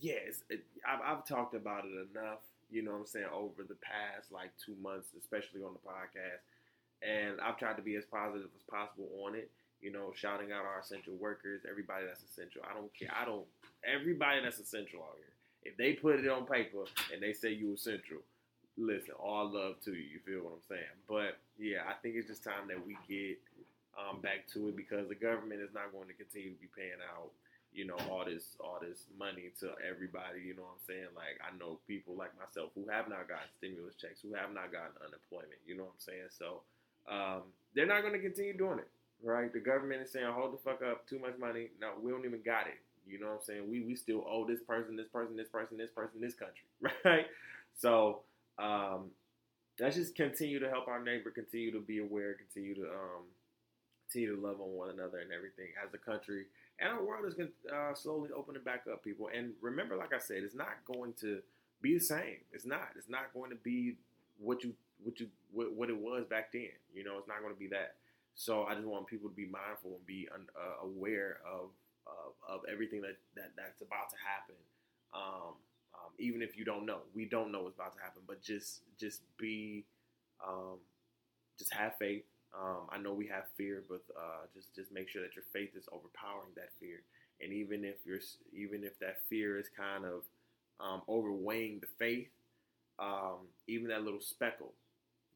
yes, 0.00 0.42
it, 0.48 0.64
I've, 0.88 1.00
I've 1.18 1.26
talked 1.26 1.54
about 1.54 1.84
it 1.84 2.08
enough. 2.16 2.40
You 2.70 2.82
know 2.82 2.92
what 2.92 3.00
I'm 3.00 3.06
saying 3.06 3.26
over 3.34 3.62
the 3.62 3.76
past 3.76 4.32
like 4.32 4.50
two 4.64 4.76
months, 4.82 5.08
especially 5.20 5.62
on 5.62 5.74
the 5.74 5.88
podcast, 5.88 6.40
and 7.02 7.40
I've 7.40 7.58
tried 7.58 7.76
to 7.76 7.82
be 7.82 7.96
as 7.96 8.04
positive 8.04 8.48
as 8.56 8.62
possible 8.70 9.08
on 9.26 9.34
it 9.34 9.50
you 9.82 9.90
know, 9.90 10.12
shouting 10.14 10.52
out 10.52 10.64
our 10.64 10.80
essential 10.80 11.14
workers, 11.18 11.62
everybody 11.68 12.06
that's 12.06 12.22
essential. 12.22 12.62
I 12.62 12.72
don't 12.72 12.94
care. 12.94 13.10
I 13.10 13.26
don't. 13.26 13.44
Everybody 13.82 14.40
that's 14.42 14.58
essential 14.62 15.02
out 15.02 15.18
here. 15.18 15.34
If 15.64 15.76
they 15.76 15.92
put 15.94 16.20
it 16.22 16.30
on 16.30 16.46
paper 16.46 16.86
and 17.12 17.20
they 17.22 17.32
say 17.32 17.50
you 17.52 17.74
essential, 17.74 18.22
listen, 18.78 19.14
all 19.18 19.50
love 19.50 19.82
to 19.84 19.90
you. 19.92 20.06
You 20.06 20.20
feel 20.24 20.46
what 20.46 20.62
I'm 20.62 20.66
saying? 20.70 20.96
But 21.10 21.38
yeah, 21.58 21.82
I 21.90 21.98
think 22.00 22.14
it's 22.14 22.30
just 22.30 22.44
time 22.44 22.70
that 22.70 22.78
we 22.78 22.96
get 23.10 23.38
um, 23.98 24.22
back 24.22 24.46
to 24.54 24.70
it 24.70 24.76
because 24.76 25.10
the 25.10 25.18
government 25.18 25.60
is 25.60 25.74
not 25.74 25.90
going 25.90 26.06
to 26.08 26.14
continue 26.14 26.54
to 26.54 26.60
be 26.62 26.70
paying 26.70 27.02
out, 27.02 27.34
you 27.74 27.84
know, 27.84 27.98
all 28.06 28.22
this 28.24 28.54
all 28.62 28.78
this 28.78 29.10
money 29.18 29.50
to 29.60 29.74
everybody. 29.82 30.46
You 30.46 30.54
know 30.54 30.62
what 30.70 30.78
I'm 30.78 30.86
saying? 30.86 31.10
Like 31.18 31.42
I 31.42 31.50
know 31.58 31.82
people 31.90 32.14
like 32.14 32.30
myself 32.38 32.70
who 32.78 32.86
have 32.86 33.10
not 33.10 33.26
gotten 33.26 33.50
stimulus 33.58 33.98
checks, 33.98 34.22
who 34.22 34.30
have 34.38 34.54
not 34.54 34.70
gotten 34.70 34.94
unemployment. 35.02 35.58
You 35.66 35.74
know 35.74 35.90
what 35.90 35.98
I'm 35.98 36.06
saying? 36.06 36.30
So 36.38 36.62
um, 37.10 37.50
they're 37.74 37.90
not 37.90 38.06
going 38.06 38.14
to 38.14 38.22
continue 38.22 38.54
doing 38.54 38.78
it 38.78 38.90
right? 39.22 39.52
The 39.52 39.60
government 39.60 40.02
is 40.02 40.12
saying, 40.12 40.26
hold 40.30 40.52
the 40.52 40.58
fuck 40.58 40.80
up, 40.82 41.06
too 41.08 41.18
much 41.18 41.38
money. 41.38 41.70
No, 41.80 41.92
we 42.02 42.10
don't 42.10 42.24
even 42.24 42.42
got 42.42 42.66
it. 42.66 42.78
You 43.06 43.18
know 43.20 43.26
what 43.26 43.34
I'm 43.34 43.42
saying? 43.42 43.70
We 43.70 43.80
we 43.80 43.96
still 43.96 44.24
owe 44.28 44.46
this 44.46 44.60
person, 44.60 44.96
this 44.96 45.08
person, 45.08 45.36
this 45.36 45.48
person, 45.48 45.76
this 45.76 45.90
person, 45.90 46.20
this 46.20 46.34
country, 46.34 46.64
right? 47.04 47.26
So 47.76 48.20
um, 48.58 49.10
let's 49.80 49.96
just 49.96 50.14
continue 50.14 50.58
to 50.60 50.68
help 50.68 50.88
our 50.88 51.02
neighbor, 51.02 51.30
continue 51.30 51.72
to 51.72 51.80
be 51.80 51.98
aware, 51.98 52.34
continue 52.34 52.74
to 52.76 52.82
um, 52.82 53.24
continue 54.06 54.36
to 54.36 54.42
love 54.42 54.60
on 54.60 54.72
one 54.72 54.90
another 54.90 55.18
and 55.18 55.32
everything 55.32 55.68
as 55.84 55.92
a 55.94 55.98
country. 55.98 56.46
And 56.80 56.90
our 56.92 57.02
world 57.04 57.26
is 57.26 57.34
going 57.34 57.50
to 57.68 57.74
uh, 57.74 57.94
slowly 57.94 58.30
opening 58.36 58.62
back 58.62 58.84
up, 58.90 59.04
people. 59.04 59.28
And 59.34 59.52
remember, 59.60 59.96
like 59.96 60.12
I 60.12 60.18
said, 60.18 60.38
it's 60.42 60.54
not 60.54 60.84
going 60.86 61.14
to 61.20 61.40
be 61.80 61.94
the 61.94 62.04
same. 62.04 62.38
It's 62.52 62.66
not. 62.66 62.88
It's 62.96 63.08
not 63.08 63.32
going 63.34 63.50
to 63.50 63.56
be 63.56 63.96
what 64.38 64.64
you 64.64 64.74
what 65.04 65.20
you 65.20 65.28
what, 65.52 65.72
what 65.74 65.90
it 65.90 65.96
was 65.96 66.24
back 66.28 66.52
then. 66.52 66.68
You 66.94 67.04
know, 67.04 67.18
it's 67.18 67.28
not 67.28 67.40
going 67.42 67.52
to 67.54 67.58
be 67.58 67.68
that. 67.68 67.94
So 68.34 68.64
I 68.64 68.74
just 68.74 68.86
want 68.86 69.06
people 69.06 69.28
to 69.28 69.34
be 69.34 69.46
mindful 69.46 69.96
and 69.96 70.06
be 70.06 70.28
un, 70.34 70.46
uh, 70.56 70.86
aware 70.86 71.38
of, 71.46 71.70
of, 72.06 72.32
of 72.48 72.60
everything 72.72 73.00
that, 73.02 73.16
that 73.36 73.52
that's 73.56 73.80
about 73.82 74.10
to 74.10 74.16
happen. 74.24 74.56
Um, 75.14 75.54
um, 75.94 76.12
even 76.18 76.42
if 76.42 76.56
you 76.56 76.64
don't 76.64 76.86
know, 76.86 77.00
we 77.14 77.26
don't 77.26 77.52
know 77.52 77.62
what's 77.62 77.76
about 77.76 77.94
to 77.96 78.02
happen, 78.02 78.22
but 78.26 78.42
just 78.42 78.80
just 78.98 79.20
be, 79.38 79.84
um, 80.46 80.78
just 81.58 81.72
have 81.74 81.96
faith. 81.98 82.24
Um, 82.58 82.88
I 82.90 82.98
know 82.98 83.14
we 83.14 83.26
have 83.28 83.44
fear, 83.56 83.82
but 83.88 84.02
uh, 84.16 84.46
just 84.54 84.74
just 84.74 84.92
make 84.92 85.08
sure 85.08 85.22
that 85.22 85.36
your 85.36 85.44
faith 85.52 85.70
is 85.76 85.88
overpowering 85.92 86.52
that 86.56 86.70
fear. 86.80 87.02
And 87.40 87.52
even 87.52 87.84
if 87.84 87.96
you're 88.04 88.20
even 88.54 88.84
if 88.84 88.98
that 89.00 89.18
fear 89.28 89.58
is 89.58 89.68
kind 89.76 90.04
of 90.04 90.22
um, 90.80 91.02
overweighing 91.08 91.80
the 91.80 91.88
faith, 91.98 92.28
um, 92.98 93.48
even 93.66 93.88
that 93.88 94.02
little 94.04 94.20
speckle 94.20 94.72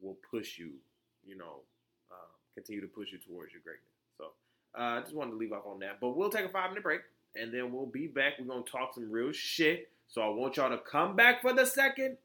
will 0.01 0.17
push 0.29 0.57
you, 0.57 0.71
you 1.25 1.37
know, 1.37 1.61
continue 2.57 2.81
to 2.81 2.87
push 2.87 3.11
you 3.11 3.19
towards 3.19 3.53
your 3.53 3.61
greatness. 3.61 3.93
So 4.17 4.25
uh, 4.77 4.81
I 4.81 4.97
uh, 4.97 5.01
just 5.01 5.13
wanted 5.13 5.31
to 5.31 5.37
leave 5.37 5.53
off 5.53 5.67
on 5.67 5.79
that. 5.79 5.99
But 6.01 6.17
we'll 6.17 6.31
take 6.31 6.45
a 6.45 6.49
five 6.49 6.71
minute 6.71 6.83
break 6.83 7.01
and 7.35 7.53
then 7.53 7.71
we'll 7.71 7.85
be 7.85 8.07
back. 8.07 8.33
We're 8.39 8.45
going 8.45 8.63
to 8.63 8.71
talk 8.71 8.95
some 8.95 9.11
real 9.11 9.31
shit. 9.31 9.89
So 10.07 10.21
I 10.21 10.29
want 10.29 10.57
y'all 10.57 10.69
to 10.69 10.79
come 10.79 11.15
back 11.15 11.41
for 11.41 11.53
the 11.53 11.65
second 11.65 12.17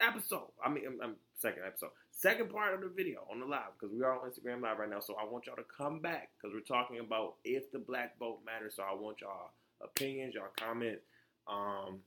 episode. 0.00 0.50
I 0.62 0.68
mean, 0.68 0.84
I'm, 0.86 0.98
I'm 1.02 1.16
second 1.38 1.62
episode. 1.66 1.90
Second 2.10 2.50
part 2.50 2.74
of 2.74 2.80
the 2.82 2.88
video 2.88 3.26
on 3.32 3.40
the 3.40 3.46
live 3.46 3.72
because 3.78 3.94
we 3.94 4.02
are 4.04 4.12
on 4.12 4.28
Instagram 4.28 4.60
Live 4.60 4.78
right 4.78 4.90
now. 4.90 5.00
So 5.00 5.16
I 5.20 5.24
want 5.24 5.46
y'all 5.46 5.56
to 5.56 5.64
come 5.76 6.00
back 6.00 6.28
because 6.36 6.54
we're 6.54 6.60
talking 6.60 7.00
about 7.00 7.36
if 7.44 7.72
the 7.72 7.78
black 7.78 8.18
vote 8.18 8.40
matters. 8.44 8.74
So 8.76 8.82
I 8.82 8.94
want 8.94 9.20
y'all 9.22 9.50
opinions, 9.80 10.34
y'all 10.34 10.52
comments. 10.56 11.02
Um, 11.48 11.98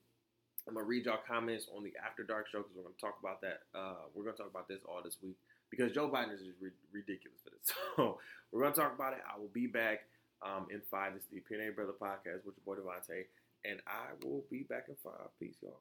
I'm 0.68 0.74
gonna 0.74 0.86
read 0.86 1.05
y'all 1.05 1.20
comments 1.28 1.68
on 1.76 1.84
the 1.84 1.93
After 2.05 2.24
Dark 2.24 2.47
show 2.49 2.59
because 2.59 2.76
we're 2.76 2.84
gonna 2.84 3.01
talk 3.01 3.18
about 3.20 3.41
that. 3.41 3.61
Uh, 3.74 4.07
we're 4.13 4.24
gonna 4.24 4.38
talk 4.38 4.49
about 4.49 4.68
this 4.68 4.80
all 4.88 5.01
this 5.03 5.18
week 5.22 5.38
because 5.70 5.91
Joe 5.91 6.09
Biden 6.09 6.34
is 6.34 6.41
just 6.41 6.59
ridiculous 6.91 7.39
for 7.43 7.51
this. 7.51 7.72
So 7.95 8.20
we're 8.51 8.61
gonna 8.61 8.76
talk 8.76 8.93
about 8.93 9.13
it. 9.13 9.20
I 9.26 9.39
will 9.39 9.49
be 9.53 9.68
back 9.68 10.05
um, 10.45 10.68
in 10.72 10.82
five. 10.91 11.13
This 11.13 11.24
is 11.24 11.30
the 11.30 11.38
Opinionated 11.39 11.76
Brother 11.76 11.93
Podcast 11.93 12.45
with 12.45 12.55
your 12.55 12.66
boy 12.66 12.76
DeVonta', 12.82 13.26
and 13.66 13.80
I 13.88 14.13
will 14.24 14.43
be 14.49 14.63
back 14.63 14.86
in 14.88 14.95
five. 15.03 15.28
Peace, 15.39 15.55
y'all. 15.61 15.80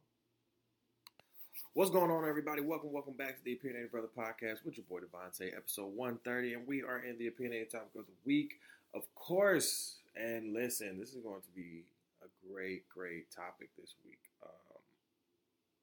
What's 1.74 1.90
going 1.90 2.10
on, 2.10 2.28
everybody? 2.28 2.62
Welcome, 2.62 2.92
welcome 2.92 3.14
back 3.14 3.36
to 3.36 3.44
the 3.44 3.52
Opinionated 3.54 3.90
Brother 3.90 4.08
Podcast 4.16 4.64
with 4.64 4.76
your 4.76 4.86
boy 4.88 5.00
DeVonta', 5.00 5.56
episode 5.56 5.94
130, 5.94 6.54
and 6.54 6.66
we 6.66 6.82
are 6.82 6.98
in 6.98 7.18
the 7.18 7.26
Opinionated 7.26 7.72
Topic 7.72 7.90
of 7.96 8.06
the 8.06 8.12
Week, 8.24 8.54
of 8.94 9.02
course. 9.14 9.96
And 10.16 10.52
listen, 10.52 10.98
this 10.98 11.14
is 11.14 11.22
going 11.22 11.42
to 11.42 11.50
be 11.54 11.84
a 12.22 12.26
great, 12.48 12.88
great 12.88 13.30
topic 13.30 13.70
this 13.78 13.94
week. 14.04 14.20
Um, 14.42 14.80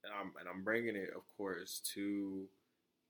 and 0.04 0.14
I'm 0.14 0.32
and 0.40 0.50
I'm 0.50 0.64
bringing 0.64 0.96
it, 0.96 1.10
of 1.16 1.24
course, 1.38 1.82
to 1.94 2.46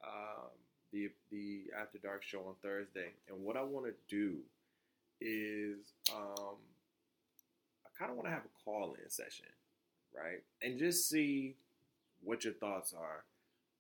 um, 0.04 0.50
the 0.92 1.10
the 1.32 1.64
After 1.80 1.98
Dark 1.98 2.24
show 2.24 2.40
on 2.40 2.56
Thursday, 2.62 3.10
and 3.30 3.44
what 3.44 3.58
I 3.58 3.64
want 3.64 3.86
to 3.88 3.94
do 4.10 4.38
is 5.20 5.78
um, 6.14 6.56
I 7.86 7.90
kind 7.98 8.12
of 8.12 8.18
want 8.18 8.28
to 8.28 8.34
have 8.34 8.44
a 8.44 8.64
call 8.66 8.96
in 9.04 9.10
session, 9.10 9.46
right, 10.16 10.42
and 10.62 10.78
just 10.78 11.10
see 11.10 11.56
what 12.24 12.44
your 12.44 12.54
thoughts 12.54 12.94
are 12.94 13.24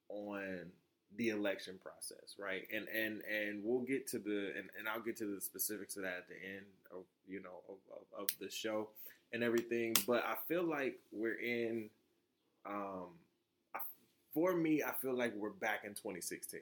on 0.09 0.71
the 1.17 1.29
election 1.29 1.79
process, 1.83 2.35
right? 2.37 2.67
And 2.73 2.87
and 2.87 3.21
and 3.23 3.63
we'll 3.63 3.81
get 3.81 4.07
to 4.07 4.19
the 4.19 4.53
and, 4.57 4.69
and 4.77 4.87
I'll 4.87 5.01
get 5.01 5.17
to 5.17 5.25
the 5.25 5.41
specifics 5.41 5.97
of 5.97 6.03
that 6.03 6.17
at 6.17 6.27
the 6.27 6.35
end 6.35 6.65
of 6.91 7.03
you 7.27 7.41
know 7.41 7.61
of, 7.67 7.75
of, 7.91 8.21
of 8.23 8.29
the 8.39 8.49
show 8.49 8.89
and 9.33 9.43
everything. 9.43 9.95
But 10.07 10.23
I 10.25 10.35
feel 10.47 10.63
like 10.63 10.99
we're 11.11 11.39
in. 11.39 11.89
Um, 12.65 13.07
for 14.33 14.55
me, 14.55 14.81
I 14.81 14.93
feel 14.93 15.13
like 15.13 15.35
we're 15.35 15.49
back 15.49 15.81
in 15.83 15.91
2016. 15.91 16.61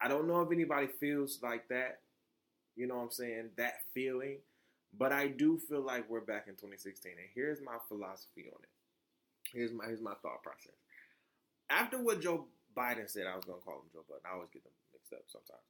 I 0.00 0.08
don't 0.08 0.26
know 0.26 0.40
if 0.42 0.50
anybody 0.50 0.86
feels 0.86 1.40
like 1.42 1.68
that. 1.68 2.00
You 2.76 2.86
know 2.86 2.96
what 2.96 3.02
I'm 3.02 3.10
saying? 3.10 3.50
That 3.56 3.80
feeling. 3.92 4.38
But 4.96 5.12
I 5.12 5.28
do 5.28 5.58
feel 5.58 5.84
like 5.84 6.08
we're 6.08 6.20
back 6.20 6.46
in 6.48 6.54
2016. 6.54 7.12
And 7.12 7.28
here's 7.34 7.60
my 7.60 7.76
philosophy 7.88 8.46
on 8.52 8.60
it. 8.62 8.68
Here's 9.52 9.72
my 9.72 9.84
here's 9.86 10.00
my 10.00 10.14
thought 10.22 10.42
process. 10.42 10.74
After 11.68 11.98
what 11.98 12.20
Joe 12.20 12.46
Biden 12.76 13.08
said, 13.08 13.26
I 13.26 13.36
was 13.36 13.44
gonna 13.44 13.60
call 13.60 13.74
him 13.74 13.90
Joe 13.92 14.04
Biden. 14.10 14.28
I 14.28 14.34
always 14.34 14.50
get 14.52 14.64
them 14.64 14.72
mixed 14.92 15.12
up 15.12 15.24
sometimes. 15.26 15.62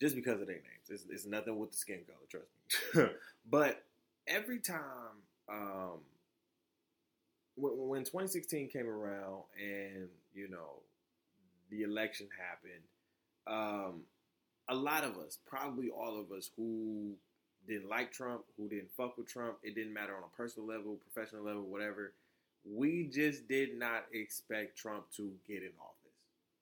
Just 0.00 0.14
because 0.14 0.40
of 0.40 0.46
their 0.46 0.56
names. 0.56 0.90
It's, 0.90 1.04
it's 1.08 1.26
nothing 1.26 1.58
with 1.58 1.70
the 1.70 1.76
skin 1.78 2.00
color, 2.06 2.26
trust 2.28 2.48
me. 2.94 3.16
but 3.50 3.82
every 4.26 4.58
time 4.58 5.24
um, 5.48 6.00
when, 7.54 7.88
when 7.88 8.00
2016 8.04 8.68
came 8.68 8.88
around 8.88 9.44
and, 9.58 10.08
you 10.34 10.48
know, 10.48 10.82
the 11.70 11.82
election 11.82 12.28
happened, 12.38 12.82
um, 13.46 14.02
a 14.68 14.74
lot 14.74 15.04
of 15.04 15.16
us, 15.18 15.38
probably 15.46 15.88
all 15.90 16.18
of 16.20 16.32
us, 16.36 16.50
who 16.56 17.14
didn't 17.68 17.88
like 17.88 18.12
Trump, 18.12 18.42
who 18.56 18.68
didn't 18.68 18.90
fuck 18.96 19.16
with 19.18 19.28
Trump, 19.28 19.58
it 19.62 19.74
didn't 19.74 19.92
matter 19.92 20.16
on 20.16 20.22
a 20.22 20.36
personal 20.36 20.68
level, 20.68 20.98
professional 21.12 21.44
level, 21.44 21.62
whatever. 21.62 22.12
We 22.64 23.04
just 23.12 23.48
did 23.48 23.78
not 23.78 24.06
expect 24.12 24.76
Trump 24.78 25.04
to 25.16 25.30
get 25.46 25.62
in 25.62 25.70
office, 25.80 26.18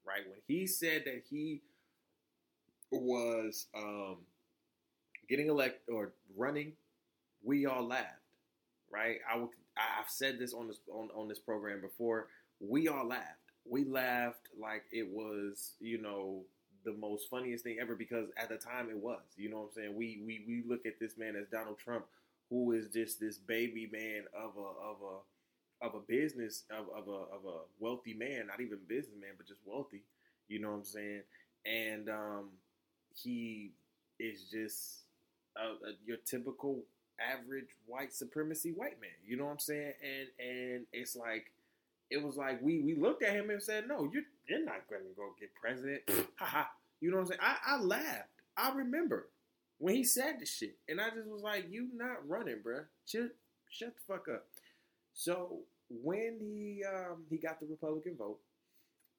right? 0.06 0.22
When 0.28 0.38
he 0.46 0.66
said 0.66 1.04
that 1.06 1.22
he 1.30 1.62
was 2.90 3.66
um, 3.76 4.18
getting 5.28 5.48
elected 5.48 5.94
or 5.94 6.12
running, 6.36 6.72
we 7.42 7.66
all 7.66 7.86
laughed, 7.86 8.08
right? 8.90 9.18
I 9.32 9.38
would, 9.38 9.50
I've 9.76 10.08
said 10.10 10.38
this 10.38 10.54
on 10.54 10.68
this 10.68 10.78
on, 10.92 11.08
on 11.14 11.28
this 11.28 11.38
program 11.38 11.80
before. 11.80 12.28
We 12.60 12.88
all 12.88 13.06
laughed. 13.06 13.40
We 13.68 13.84
laughed 13.84 14.48
like 14.60 14.84
it 14.92 15.08
was, 15.08 15.72
you 15.80 16.00
know, 16.00 16.42
the 16.84 16.92
most 16.94 17.28
funniest 17.30 17.64
thing 17.64 17.78
ever 17.80 17.94
because 17.94 18.28
at 18.36 18.48
the 18.48 18.56
time 18.56 18.88
it 18.90 18.96
was. 18.98 19.22
You 19.36 19.50
know 19.50 19.58
what 19.58 19.70
I'm 19.70 19.74
saying? 19.76 19.96
We 19.96 20.22
we 20.26 20.44
we 20.46 20.62
look 20.68 20.86
at 20.86 20.98
this 21.00 21.16
man 21.18 21.36
as 21.36 21.48
Donald 21.48 21.78
Trump, 21.78 22.06
who 22.50 22.72
is 22.72 22.88
just 22.88 23.20
this 23.20 23.38
baby 23.38 23.88
man 23.92 24.24
of 24.34 24.56
a 24.56 24.60
of 24.60 24.96
a 25.02 25.86
of 25.86 25.94
a 25.94 26.00
business 26.00 26.64
of, 26.70 26.86
of 26.96 27.08
a 27.08 27.18
of 27.34 27.44
a 27.46 27.58
wealthy 27.78 28.14
man, 28.14 28.46
not 28.46 28.60
even 28.60 28.78
businessman, 28.88 29.30
but 29.36 29.46
just 29.46 29.60
wealthy. 29.64 30.02
You 30.48 30.60
know 30.60 30.70
what 30.70 30.78
I'm 30.78 30.84
saying? 30.84 31.22
And 31.66 32.08
um, 32.08 32.50
he 33.14 33.72
is 34.18 34.44
just 34.50 35.02
a, 35.56 35.88
a, 35.88 35.92
your 36.06 36.18
typical 36.18 36.84
average 37.20 37.68
white 37.86 38.12
supremacy 38.12 38.70
white 38.72 39.00
man. 39.00 39.10
You 39.26 39.36
know 39.36 39.44
what 39.46 39.52
I'm 39.52 39.58
saying? 39.58 39.92
And 40.02 40.28
and 40.46 40.86
it's 40.92 41.16
like 41.16 41.52
it 42.10 42.22
was 42.22 42.36
like 42.36 42.60
we 42.62 42.80
we 42.82 42.94
looked 42.94 43.22
at 43.22 43.34
him 43.34 43.50
and 43.50 43.62
said, 43.62 43.88
"No, 43.88 44.08
you're 44.12 44.24
you're 44.48 44.64
not 44.64 44.88
going 44.88 45.02
to 45.02 45.14
go 45.16 45.34
get 45.38 45.54
president." 45.54 46.02
Haha. 46.36 46.64
you 47.00 47.10
know 47.10 47.16
what 47.16 47.22
I'm 47.22 47.28
saying? 47.28 47.40
I, 47.42 47.56
I 47.66 47.80
laughed. 47.80 48.28
I 48.56 48.72
remember 48.74 49.28
when 49.78 49.94
he 49.94 50.04
said 50.04 50.36
the 50.40 50.46
shit, 50.46 50.76
and 50.88 51.00
I 51.00 51.10
just 51.10 51.26
was 51.28 51.42
like, 51.42 51.66
"You 51.70 51.88
not 51.94 52.28
running, 52.28 52.58
bruh. 52.64 52.84
Shut 53.06 53.30
shut 53.70 53.94
the 53.94 54.14
fuck 54.14 54.28
up." 54.28 54.46
So 55.12 55.60
when 55.88 56.38
he 56.40 56.82
um, 56.84 57.24
he 57.30 57.36
got 57.36 57.60
the 57.60 57.66
Republican 57.66 58.16
vote, 58.16 58.38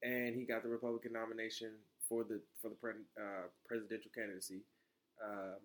and 0.04 0.36
he 0.36 0.44
got 0.44 0.64
the 0.64 0.70
Republican 0.70 1.14
nomination 1.14 1.72
for 2.08 2.24
the 2.24 2.40
for 2.62 2.70
the 2.70 2.76
pre- 2.76 2.92
uh, 3.20 3.48
presidential 3.68 4.12
candidacy, 4.14 4.62
uh, 5.24 5.56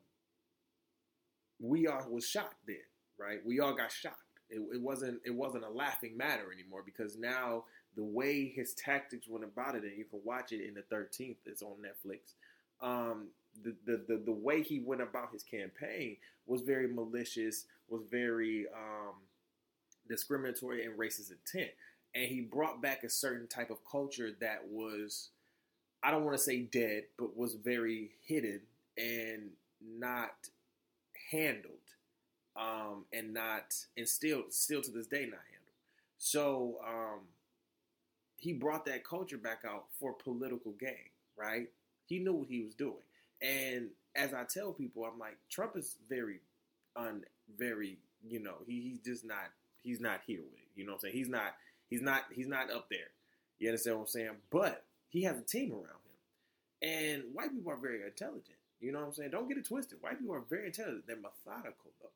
we 1.61 1.87
all 1.87 2.07
was 2.09 2.27
shocked 2.27 2.67
then, 2.67 2.77
right? 3.19 3.45
We 3.45 3.61
all 3.61 3.75
got 3.75 3.93
shocked. 3.93 4.23
It, 4.51 4.61
it, 4.75 4.81
wasn't 4.81 5.21
it 5.25 5.35
wasn't 5.35 5.65
a 5.65 5.71
laughing 5.71 6.17
matter 6.17 6.53
anymore 6.53 6.83
because 6.85 7.17
now 7.17 7.65
the 7.97 8.05
way 8.05 8.47
his 8.49 8.75
tactics 8.75 9.29
went 9.29 9.45
about 9.45 9.75
it, 9.75 9.85
and 9.85 9.97
you 9.97 10.05
can 10.05 10.21
watch 10.25 10.53
it 10.53 10.67
in 10.67 10.75
the 10.75 10.83
Thirteenth. 10.83 11.39
It's 11.47 11.63
on 11.63 11.77
Netflix. 11.79 12.35
Um, 12.81 13.29
the, 13.63 13.75
the, 13.85 14.05
the 14.09 14.23
the 14.27 14.33
way 14.33 14.63
he 14.63 14.81
went 14.81 15.03
about 15.03 15.33
his 15.33 15.43
campaign 15.43 16.17
was 16.47 16.63
very 16.63 16.89
malicious, 16.89 17.67
was 17.89 18.03
very 18.11 18.67
um, 18.75 19.15
discriminatory 20.09 20.85
and 20.85 20.99
racist 20.99 21.31
intent, 21.31 21.71
and 22.15 22.25
he 22.25 22.41
brought 22.41 22.81
back 22.83 23.05
a 23.05 23.11
certain 23.11 23.47
type 23.47 23.71
of 23.71 23.79
culture 23.91 24.31
that 24.41 24.67
was, 24.69 25.31
I 26.03 26.11
don't 26.11 26.25
want 26.25 26.37
to 26.37 26.43
say 26.43 26.61
dead, 26.63 27.05
but 27.19 27.37
was 27.37 27.55
very 27.55 28.11
hidden 28.27 28.63
and 28.99 29.51
not 29.81 30.35
handled, 31.31 31.75
um, 32.61 33.07
and 33.13 33.35
not 33.35 33.75
and 33.97 34.09
still 34.09 34.45
still 34.51 34.83
to 34.83 34.93
this 34.93 35.07
day 35.09 35.23
not 35.23 35.41
handled. 35.51 35.77
So 36.19 36.79
um, 36.87 37.21
he 38.37 38.53
brought 38.53 38.85
that 38.87 39.05
culture 39.05 39.39
back 39.39 39.63
out 39.67 39.87
for 39.99 40.13
political 40.13 40.73
gain, 40.73 41.11
right? 41.37 41.69
He 42.07 42.19
knew 42.19 42.35
what 42.35 42.49
he 42.49 42.63
was 42.63 42.75
doing, 42.75 43.05
and 43.43 43.89
as 44.17 44.35
I 44.35 44.45
tell 44.45 44.73
people, 44.73 45.05
I'm 45.05 45.19
like 45.19 45.39
Trump 45.51 45.77
is 45.77 45.97
very 46.09 46.41
un 46.97 47.25
very 47.59 47.99
you 48.27 48.41
know 48.41 48.57
he, 48.67 48.81
he's 48.81 49.01
just 49.01 49.25
not 49.25 49.51
he's 49.83 50.01
not 50.01 50.21
here 50.27 50.41
with 50.43 50.55
it. 50.61 50.69
You 50.77 50.85
know 50.87 50.93
what 50.93 50.97
I'm 50.97 51.01
saying? 51.03 51.15
He's 51.15 51.29
not 51.29 51.55
he's 51.89 52.03
not 52.03 52.23
he's 52.33 52.49
not 52.49 52.71
up 52.71 52.89
there. 52.91 53.11
You 53.59 53.69
understand 53.69 53.97
what 53.97 54.03
I'm 54.03 54.09
saying? 54.09 54.31
But 54.51 54.85
he 55.11 55.23
has 55.25 55.39
a 55.39 55.43
team 55.43 55.73
around 55.73 55.85
him, 55.85 56.89
and 56.91 57.23
white 57.35 57.53
people 57.53 57.73
are 57.73 57.77
very 57.77 58.03
intelligent. 58.03 58.57
You 58.81 58.93
know 58.93 59.01
what 59.01 59.09
I'm 59.09 59.15
saying? 59.15 59.31
Don't 59.31 59.49
get 59.49 59.59
it 59.59 59.67
twisted. 59.67 59.99
White 60.01 60.19
people 60.19 60.35
are 60.35 60.45
very 60.49 60.67
intelligent. 60.67 61.07
They're 61.07 61.17
methodical 61.17 61.93
though, 62.01 62.09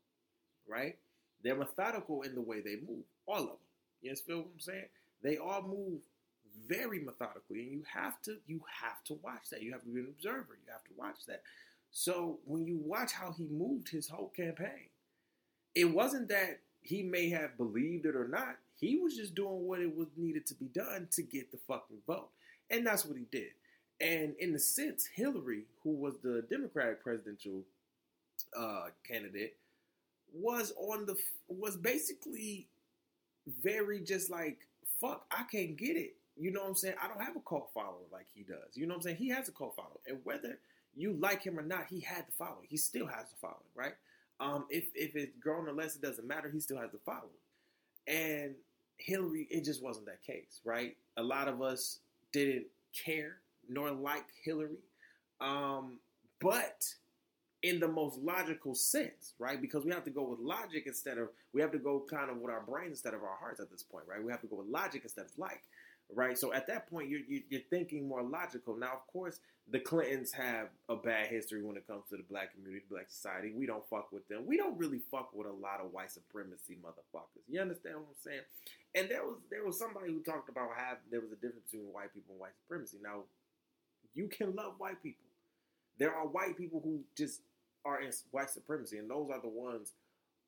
right? 0.69 0.97
They're 1.43 1.57
methodical 1.57 2.23
in 2.23 2.35
the 2.35 2.41
way 2.41 2.61
they 2.61 2.77
move. 2.77 3.05
All 3.27 3.41
of 3.41 3.47
them. 3.47 3.57
You 4.03 4.11
understand 4.11 4.39
what 4.39 4.49
I'm 4.55 4.61
saying? 4.61 4.85
They 5.23 5.37
all 5.39 5.63
move 5.63 6.01
very 6.69 7.01
methodically, 7.01 7.61
and 7.61 7.73
you 7.73 7.83
have 7.93 8.21
to 8.23 8.37
you 8.47 8.61
have 8.83 9.03
to 9.05 9.15
watch 9.23 9.51
that. 9.51 9.63
You 9.63 9.73
have 9.73 9.83
to 9.83 9.89
be 9.89 10.01
an 10.01 10.15
observer. 10.17 10.59
You 10.65 10.73
have 10.73 10.85
to 10.85 10.91
watch 10.97 11.27
that. 11.27 11.43
So 11.91 12.39
when 12.45 12.67
you 12.67 12.79
watch 12.85 13.13
how 13.13 13.33
he 13.33 13.47
moved 13.47 13.89
his 13.89 14.09
whole 14.09 14.33
campaign, 14.37 14.89
it 15.75 15.87
wasn't 15.87 16.29
that 16.29 16.61
he 16.83 17.03
may 17.03 17.31
have 17.31 17.57
believed 17.57 18.07
it 18.07 18.17
or 18.17 18.29
not. 18.29 18.57
He 18.79 18.97
was 18.97 19.17
just 19.17 19.35
doing 19.35 19.67
what 19.67 19.81
it 19.81 19.97
was 19.97 20.09
needed 20.17 20.47
to 20.47 20.55
be 20.55 20.67
done 20.67 21.09
to 21.13 21.23
get 21.23 21.51
the 21.51 21.59
fucking 21.69 21.99
vote, 22.07 22.29
and 22.71 22.87
that's 22.87 23.05
what 23.05 23.17
he 23.17 23.27
did. 23.31 23.51
And 24.01 24.35
in 24.39 24.53
the 24.53 24.59
sense, 24.59 25.07
Hillary, 25.15 25.65
who 25.83 25.91
was 25.91 26.15
the 26.23 26.45
Democratic 26.51 27.03
presidential 27.03 27.63
uh, 28.57 28.87
candidate, 29.07 29.57
was 30.35 30.73
on 30.77 31.07
the 31.07 31.17
was 31.49 31.77
basically 31.77 32.67
very 33.63 34.01
just 34.01 34.31
like 34.31 34.59
fuck. 35.01 35.25
I 35.31 35.45
can't 35.45 35.77
get 35.77 35.97
it. 35.97 36.17
You 36.37 36.51
know 36.53 36.63
what 36.63 36.71
I'm 36.71 36.75
saying? 36.75 36.97
I 37.03 37.07
don't 37.07 37.23
have 37.23 37.37
a 37.37 37.41
cult 37.41 37.71
follower 37.73 38.07
like 38.13 38.27
he 38.35 38.43
does. 38.43 38.75
You 38.75 38.87
know 38.87 38.95
what 38.95 38.99
I'm 38.99 39.03
saying? 39.03 39.17
He 39.17 39.29
has 39.29 39.49
a 39.49 39.53
cult 39.53 39.77
follower, 39.77 40.01
and 40.07 40.19
whether 40.25 40.59
you 40.97 41.13
like 41.15 41.43
him 41.43 41.59
or 41.59 41.63
not, 41.63 41.87
he 41.89 42.01
had 42.01 42.27
the 42.27 42.33
following. 42.33 42.67
He 42.69 42.77
still 42.77 43.07
has 43.07 43.27
the 43.31 43.37
following, 43.41 43.61
right? 43.75 43.95
Um, 44.41 44.67
if 44.69 44.85
if 44.95 45.15
it's 45.15 45.37
grown 45.39 45.69
or 45.69 45.73
less, 45.73 45.95
it 45.97 46.03
doesn't 46.03 46.27
matter. 46.27 46.51
He 46.51 46.61
still 46.61 46.79
has 46.79 46.91
the 46.91 46.99
following. 47.05 47.31
And 48.07 48.55
Hillary, 48.97 49.47
it 49.51 49.65
just 49.65 49.83
wasn't 49.83 50.07
that 50.07 50.23
case, 50.23 50.61
right? 50.65 50.97
A 51.17 51.23
lot 51.23 51.49
of 51.49 51.63
us 51.63 52.01
didn't 52.33 52.67
care 52.93 53.37
nor 53.69 53.91
like 53.91 54.27
Hillary, 54.45 54.79
um, 55.41 55.99
but 56.41 56.85
in 57.65 57.81
the 57.81 57.89
most 57.89 58.19
logical 58.19 58.75
sense, 58.75 59.33
right? 59.39 59.61
Because 59.61 59.85
we 59.85 59.91
have 59.91 60.05
to 60.05 60.11
go 60.11 60.23
with 60.23 60.39
logic 60.39 60.85
instead 60.87 61.17
of 61.19 61.31
we 61.55 61.63
have 61.63 61.73
to 61.73 61.79
go 61.79 62.05
kind 62.09 62.31
of 62.31 62.37
with 62.37 62.53
our 62.53 62.63
brains 62.63 62.91
instead 62.91 63.15
of 63.15 63.23
our 63.23 63.37
hearts 63.41 63.59
at 63.59 63.71
this 63.71 63.83
point, 63.83 64.05
right? 64.07 64.23
We 64.23 64.31
have 64.31 64.43
to 64.43 64.47
go 64.47 64.57
with 64.57 64.69
logic 64.69 65.01
instead 65.03 65.25
of 65.25 65.31
like 65.39 65.63
right? 66.13 66.39
So 66.39 66.53
at 66.53 66.67
that 66.67 66.89
point, 66.91 67.09
you're, 67.09 67.21
you're 67.49 67.63
thinking 67.71 68.09
more 68.09 68.23
logical. 68.23 68.77
Now, 68.77 68.93
of 68.93 69.07
course, 69.13 69.41
the 69.71 69.81
Clintons 69.81 70.33
have 70.33 70.69
a 70.89 70.97
bad 70.97 71.29
history 71.29 71.63
when 71.63 71.77
it 71.77 71.87
comes 71.87 72.05
to 72.11 72.17
the 72.17 72.25
black 72.29 72.53
community, 72.55 72.85
black 72.91 73.09
society. 73.09 73.53
We 73.57 73.67
don't 73.67 73.89
fuck 73.89 74.13
with 74.13 74.27
them. 74.29 74.45
We 74.47 74.57
don't 74.57 74.77
really 74.79 75.01
fuck 75.11 75.31
with 75.35 75.47
a 75.47 75.53
lot 75.53 75.81
of 75.81 75.93
white 75.93 76.13
supremacy 76.13 76.77
motherfuckers. 76.85 77.49
You 77.49 77.61
understand 77.61 77.97
what 77.97 78.09
I'm 78.11 78.21
saying? 78.21 78.41
And 78.95 79.09
there 79.09 79.25
was 79.25 79.39
there 79.51 79.65
was 79.65 79.79
somebody 79.79 80.13
who 80.13 80.21
talked 80.21 80.49
about 80.49 80.69
how 80.77 80.95
there 81.11 81.21
was 81.21 81.33
a 81.33 81.37
difference 81.37 81.65
between 81.71 81.93
white 81.93 82.13
people 82.13 82.35
and 82.35 82.41
white 82.41 82.57
supremacy. 82.63 82.99
Now, 83.03 83.25
you 84.15 84.29
can 84.29 84.55
love 84.55 84.75
white 84.79 85.03
people. 85.03 85.25
There 85.99 86.15
are 86.15 86.27
white 86.27 86.59
people 86.59 86.81
who 86.85 87.01
just 87.17 87.41
are 87.85 88.01
in 88.01 88.11
white 88.31 88.51
supremacy, 88.51 88.99
and 88.99 89.11
those 89.11 89.31
are 89.33 89.41
the 89.41 89.49
ones 89.49 89.93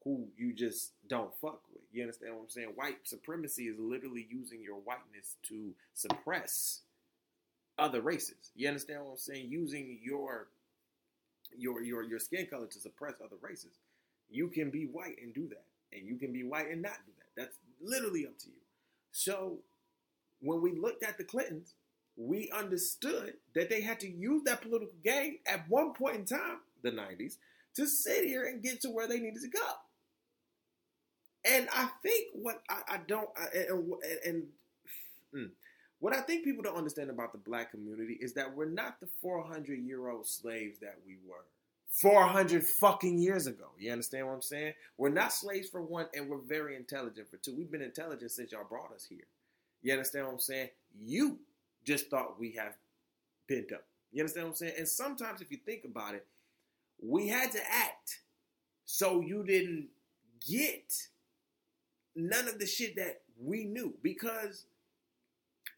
who 0.04 0.26
you 0.36 0.52
just 0.52 0.92
don't 1.08 1.34
fuck 1.40 1.60
with. 1.72 1.82
You 1.92 2.02
understand 2.02 2.34
what 2.34 2.42
I'm 2.42 2.48
saying? 2.50 2.72
White 2.74 2.98
supremacy 3.04 3.64
is 3.64 3.76
literally 3.78 4.26
using 4.30 4.62
your 4.62 4.76
whiteness 4.76 5.36
to 5.48 5.74
suppress 5.94 6.80
other 7.78 8.00
races. 8.00 8.52
You 8.54 8.68
understand 8.68 9.04
what 9.04 9.12
I'm 9.12 9.18
saying? 9.18 9.48
Using 9.50 9.98
your 10.02 10.48
your 11.56 11.82
your 11.82 12.02
your 12.02 12.18
skin 12.18 12.46
color 12.46 12.66
to 12.66 12.80
suppress 12.80 13.14
other 13.24 13.36
races. 13.40 13.72
You 14.30 14.48
can 14.48 14.70
be 14.70 14.84
white 14.84 15.16
and 15.22 15.34
do 15.34 15.48
that, 15.48 15.64
and 15.92 16.06
you 16.06 16.16
can 16.16 16.32
be 16.32 16.42
white 16.42 16.70
and 16.70 16.82
not 16.82 16.98
do 17.06 17.12
that. 17.18 17.40
That's 17.42 17.58
literally 17.80 18.26
up 18.26 18.38
to 18.38 18.48
you. 18.48 18.62
So 19.12 19.58
when 20.40 20.60
we 20.60 20.78
looked 20.78 21.02
at 21.02 21.18
the 21.18 21.24
Clintons, 21.24 21.74
we 22.16 22.50
understood 22.50 23.34
that 23.54 23.68
they 23.68 23.80
had 23.82 24.00
to 24.00 24.08
use 24.08 24.42
that 24.44 24.62
political 24.62 24.94
game 25.04 25.38
at 25.46 25.68
one 25.68 25.92
point 25.92 26.16
in 26.16 26.24
time, 26.24 26.58
the 26.82 26.90
90s, 26.90 27.36
to 27.74 27.86
sit 27.86 28.24
here 28.24 28.46
and 28.46 28.62
get 28.62 28.80
to 28.82 28.90
where 28.90 29.06
they 29.06 29.20
needed 29.20 29.42
to 29.42 29.48
go. 29.48 29.68
And 31.44 31.68
I 31.72 31.88
think 32.02 32.28
what 32.34 32.62
I, 32.68 32.94
I 32.94 33.00
don't, 33.06 33.28
I, 33.36 33.46
and, 33.56 33.70
and, 33.70 33.92
and 34.24 34.42
mm, 35.34 35.50
what 36.00 36.14
I 36.14 36.20
think 36.20 36.44
people 36.44 36.62
don't 36.62 36.76
understand 36.76 37.10
about 37.10 37.32
the 37.32 37.38
black 37.38 37.70
community 37.70 38.18
is 38.20 38.34
that 38.34 38.54
we're 38.54 38.68
not 38.68 39.00
the 39.00 39.08
400 39.22 39.78
year 39.78 40.08
old 40.08 40.26
slaves 40.26 40.78
that 40.80 40.96
we 41.06 41.16
were 41.26 41.44
400 41.88 42.64
fucking 42.64 43.18
years 43.18 43.46
ago. 43.46 43.66
You 43.78 43.92
understand 43.92 44.26
what 44.26 44.34
I'm 44.34 44.42
saying? 44.42 44.74
We're 44.98 45.08
not 45.08 45.32
slaves 45.32 45.68
for 45.68 45.80
one, 45.82 46.06
and 46.14 46.28
we're 46.28 46.38
very 46.38 46.76
intelligent 46.76 47.30
for 47.30 47.36
two. 47.36 47.54
We've 47.54 47.70
been 47.70 47.82
intelligent 47.82 48.30
since 48.32 48.52
y'all 48.52 48.64
brought 48.68 48.92
us 48.92 49.06
here. 49.08 49.26
You 49.82 49.92
understand 49.92 50.26
what 50.26 50.32
I'm 50.34 50.40
saying? 50.40 50.70
You 50.98 51.38
just 51.84 52.10
thought 52.10 52.40
we 52.40 52.52
have 52.52 52.74
bent 53.48 53.72
up. 53.72 53.84
You 54.12 54.22
understand 54.22 54.46
what 54.46 54.50
I'm 54.50 54.56
saying? 54.56 54.74
And 54.78 54.88
sometimes, 54.88 55.40
if 55.40 55.50
you 55.50 55.58
think 55.64 55.84
about 55.84 56.14
it, 56.14 56.26
we 57.02 57.28
had 57.28 57.52
to 57.52 57.60
act 57.70 58.20
so 58.84 59.20
you 59.20 59.44
didn't 59.44 59.88
get 60.48 60.92
none 62.14 62.48
of 62.48 62.58
the 62.58 62.66
shit 62.66 62.96
that 62.96 63.20
we 63.38 63.64
knew 63.64 63.94
because 64.02 64.66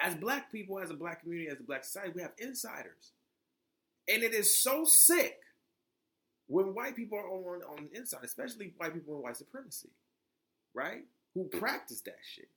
as 0.00 0.14
black 0.14 0.52
people, 0.52 0.78
as 0.78 0.90
a 0.90 0.94
black 0.94 1.22
community, 1.22 1.50
as 1.50 1.58
a 1.58 1.64
black 1.64 1.84
society, 1.84 2.12
we 2.14 2.22
have 2.22 2.32
insiders. 2.38 3.12
And 4.06 4.22
it 4.22 4.32
is 4.32 4.56
so 4.56 4.84
sick 4.84 5.40
when 6.46 6.74
white 6.74 6.96
people 6.96 7.18
are 7.18 7.28
on, 7.28 7.62
on 7.62 7.88
the 7.90 7.98
inside, 7.98 8.20
especially 8.24 8.72
white 8.78 8.94
people 8.94 9.16
in 9.16 9.22
white 9.22 9.36
supremacy, 9.36 9.90
right? 10.72 11.04
Who 11.34 11.44
practice 11.44 12.00
that 12.02 12.18
shit. 12.34 12.48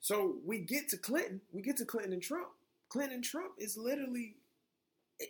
So 0.00 0.36
we 0.44 0.60
get 0.60 0.88
to 0.90 0.96
Clinton, 0.96 1.40
we 1.52 1.62
get 1.62 1.76
to 1.78 1.84
Clinton 1.84 2.12
and 2.12 2.22
Trump. 2.22 2.48
Clinton 2.88 3.16
and 3.16 3.24
Trump 3.24 3.52
is 3.58 3.76
literally 3.76 4.36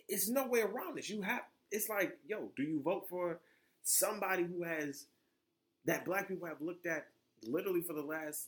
it's 0.07 0.29
no 0.29 0.47
way 0.47 0.61
around 0.61 0.97
this. 0.97 1.09
You 1.09 1.21
have 1.21 1.41
it's 1.71 1.89
like, 1.89 2.17
yo, 2.27 2.51
do 2.55 2.63
you 2.63 2.81
vote 2.81 3.07
for 3.09 3.39
somebody 3.83 4.43
who 4.43 4.63
has 4.63 5.05
that 5.85 6.05
black 6.05 6.27
people 6.27 6.47
have 6.47 6.61
looked 6.61 6.85
at 6.85 7.07
literally 7.47 7.81
for 7.81 7.93
the 7.93 8.01
last, 8.01 8.47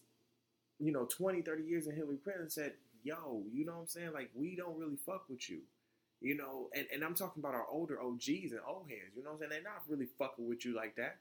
you 0.79 0.91
know, 0.91 1.05
20, 1.05 1.41
30 1.41 1.63
years 1.63 1.87
in 1.87 1.95
Hillary 1.95 2.17
Clinton 2.23 2.49
said, 2.49 2.73
yo, 3.03 3.43
you 3.51 3.65
know 3.65 3.73
what 3.73 3.81
I'm 3.81 3.87
saying? 3.87 4.11
Like, 4.13 4.29
we 4.35 4.55
don't 4.55 4.77
really 4.77 4.97
fuck 5.05 5.25
with 5.29 5.49
you. 5.49 5.59
You 6.21 6.37
know, 6.37 6.69
and, 6.73 6.85
and 6.93 7.03
I'm 7.03 7.15
talking 7.15 7.41
about 7.41 7.53
our 7.53 7.67
older 7.69 8.01
OGs 8.01 8.51
and 8.51 8.61
old 8.65 8.85
heads, 8.89 9.11
you 9.15 9.23
know 9.23 9.31
what 9.31 9.43
I'm 9.43 9.49
saying? 9.49 9.63
They're 9.63 9.73
not 9.73 9.83
really 9.89 10.07
fucking 10.17 10.47
with 10.47 10.63
you 10.63 10.73
like 10.73 10.95
that. 10.95 11.17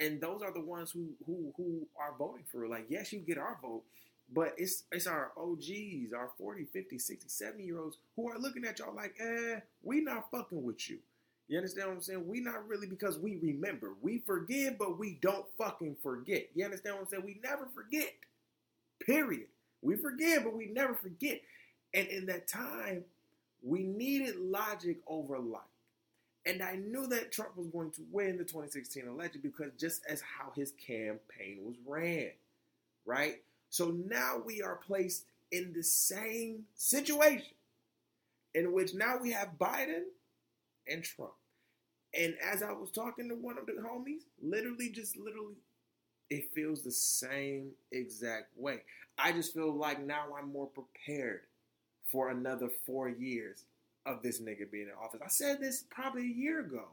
And 0.00 0.20
those 0.20 0.42
are 0.42 0.52
the 0.52 0.60
ones 0.62 0.90
who 0.90 1.08
who 1.26 1.52
who 1.56 1.86
are 1.98 2.14
voting 2.18 2.44
for. 2.50 2.66
Like, 2.66 2.86
yes, 2.88 3.12
you 3.12 3.20
get 3.20 3.38
our 3.38 3.58
vote, 3.60 3.82
but 4.32 4.54
it's 4.56 4.84
it's 4.92 5.06
our 5.06 5.32
OGs, 5.36 6.12
our 6.14 6.30
40, 6.38 6.64
50, 6.72 6.98
60, 6.98 7.28
70 7.28 7.64
year 7.64 7.78
olds 7.78 7.98
who 8.14 8.28
are 8.30 8.38
looking 8.38 8.64
at 8.64 8.78
y'all 8.78 8.94
like, 8.94 9.14
eh, 9.20 9.60
we 9.82 10.00
not 10.00 10.30
fucking 10.30 10.62
with 10.62 10.88
you. 10.88 10.98
You 11.48 11.58
understand 11.58 11.88
what 11.88 11.94
I'm 11.96 12.02
saying? 12.02 12.26
We 12.26 12.40
not 12.40 12.66
really 12.66 12.88
because 12.88 13.18
we 13.18 13.36
remember. 13.36 13.94
We 14.02 14.18
forgive, 14.18 14.78
but 14.78 14.98
we 14.98 15.18
don't 15.22 15.46
fucking 15.56 15.96
forget. 16.02 16.48
You 16.54 16.64
understand 16.64 16.96
what 16.96 17.02
I'm 17.02 17.08
saying? 17.08 17.24
We 17.24 17.40
never 17.42 17.68
forget. 17.74 18.12
Period. 19.00 19.46
We 19.82 19.96
forgive, 19.96 20.44
but 20.44 20.56
we 20.56 20.66
never 20.66 20.94
forget. 20.94 21.40
And 21.94 22.08
in 22.08 22.26
that 22.26 22.48
time, 22.48 23.04
we 23.62 23.82
needed 23.84 24.36
logic 24.36 24.98
over 25.06 25.38
light. 25.38 25.60
And 26.46 26.62
I 26.62 26.76
knew 26.76 27.06
that 27.08 27.32
Trump 27.32 27.56
was 27.56 27.68
going 27.68 27.90
to 27.92 28.02
win 28.10 28.38
the 28.38 28.44
2016 28.44 29.06
election 29.06 29.40
because 29.42 29.72
just 29.78 30.02
as 30.08 30.20
how 30.20 30.52
his 30.54 30.72
campaign 30.72 31.58
was 31.64 31.74
ran, 31.86 32.30
right? 33.04 33.42
So 33.70 33.90
now 33.90 34.40
we 34.44 34.62
are 34.62 34.76
placed 34.76 35.24
in 35.52 35.72
the 35.72 35.82
same 35.82 36.64
situation 36.74 37.54
in 38.54 38.72
which 38.72 38.94
now 38.94 39.18
we 39.20 39.32
have 39.32 39.58
Biden 39.58 40.04
and 40.88 41.02
Trump. 41.02 41.32
And 42.18 42.34
as 42.42 42.62
I 42.62 42.72
was 42.72 42.90
talking 42.90 43.28
to 43.28 43.34
one 43.34 43.58
of 43.58 43.66
the 43.66 43.72
homies, 43.72 44.22
literally, 44.42 44.90
just 44.90 45.16
literally, 45.16 45.56
it 46.30 46.52
feels 46.54 46.82
the 46.82 46.92
same 46.92 47.72
exact 47.92 48.56
way. 48.56 48.82
I 49.18 49.32
just 49.32 49.54
feel 49.54 49.74
like 49.74 50.04
now 50.04 50.26
I'm 50.38 50.52
more 50.52 50.66
prepared 50.68 51.42
for 52.10 52.30
another 52.30 52.68
four 52.86 53.08
years 53.08 53.64
of 54.06 54.22
this 54.22 54.40
nigga 54.40 54.70
being 54.70 54.86
in 54.86 54.92
office. 55.02 55.20
I 55.24 55.28
said 55.28 55.60
this 55.60 55.84
probably 55.90 56.22
a 56.22 56.34
year 56.34 56.60
ago, 56.60 56.84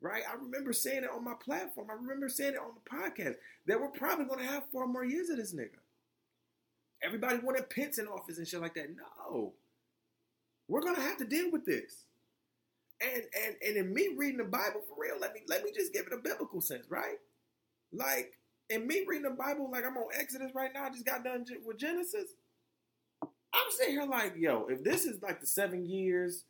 right? 0.00 0.22
I 0.28 0.34
remember 0.34 0.72
saying 0.72 1.04
it 1.04 1.10
on 1.14 1.24
my 1.24 1.34
platform. 1.34 1.88
I 1.90 1.94
remember 1.94 2.28
saying 2.28 2.54
it 2.54 2.60
on 2.60 2.72
the 2.74 2.90
podcast 2.90 3.36
that 3.66 3.80
we're 3.80 3.88
probably 3.88 4.24
going 4.24 4.40
to 4.40 4.50
have 4.50 4.64
four 4.72 4.86
more 4.86 5.04
years 5.04 5.28
of 5.28 5.36
this 5.36 5.54
nigga. 5.54 5.78
Everybody 7.02 7.38
wanted 7.38 7.70
Pence 7.70 7.98
in 7.98 8.08
office 8.08 8.38
and 8.38 8.48
shit 8.48 8.60
like 8.60 8.74
that. 8.74 8.88
No, 8.96 9.52
we're 10.66 10.80
going 10.80 10.96
to 10.96 11.02
have 11.02 11.18
to 11.18 11.24
deal 11.24 11.50
with 11.50 11.64
this. 11.64 12.04
And 13.00 13.22
and 13.44 13.56
and 13.66 13.76
in 13.76 13.94
me 13.94 14.10
reading 14.16 14.38
the 14.38 14.44
Bible 14.44 14.82
for 14.88 15.00
real, 15.00 15.16
let 15.20 15.32
me 15.32 15.40
let 15.48 15.64
me 15.64 15.70
just 15.74 15.92
give 15.92 16.06
it 16.06 16.12
a 16.12 16.18
biblical 16.18 16.60
sense, 16.60 16.86
right? 16.90 17.18
Like 17.92 18.38
in 18.70 18.86
me 18.86 19.04
reading 19.06 19.30
the 19.30 19.36
Bible, 19.36 19.70
like 19.70 19.84
I'm 19.86 19.96
on 19.96 20.08
Exodus 20.18 20.52
right 20.54 20.70
now. 20.74 20.84
I 20.84 20.90
just 20.90 21.06
got 21.06 21.24
done 21.24 21.44
with 21.64 21.78
Genesis. 21.78 22.32
I'm 23.22 23.70
sitting 23.70 23.94
here 23.94 24.04
like, 24.04 24.34
yo, 24.36 24.66
if 24.68 24.84
this 24.84 25.04
is 25.04 25.22
like 25.22 25.40
the 25.40 25.46
seven 25.46 25.88
years 25.88 26.44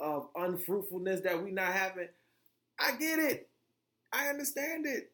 of 0.00 0.28
unfruitfulness 0.34 1.20
that 1.20 1.42
we 1.42 1.50
not 1.52 1.72
having, 1.72 2.08
I 2.78 2.96
get 2.96 3.18
it. 3.18 3.48
I 4.12 4.28
understand 4.28 4.86
it. 4.86 5.12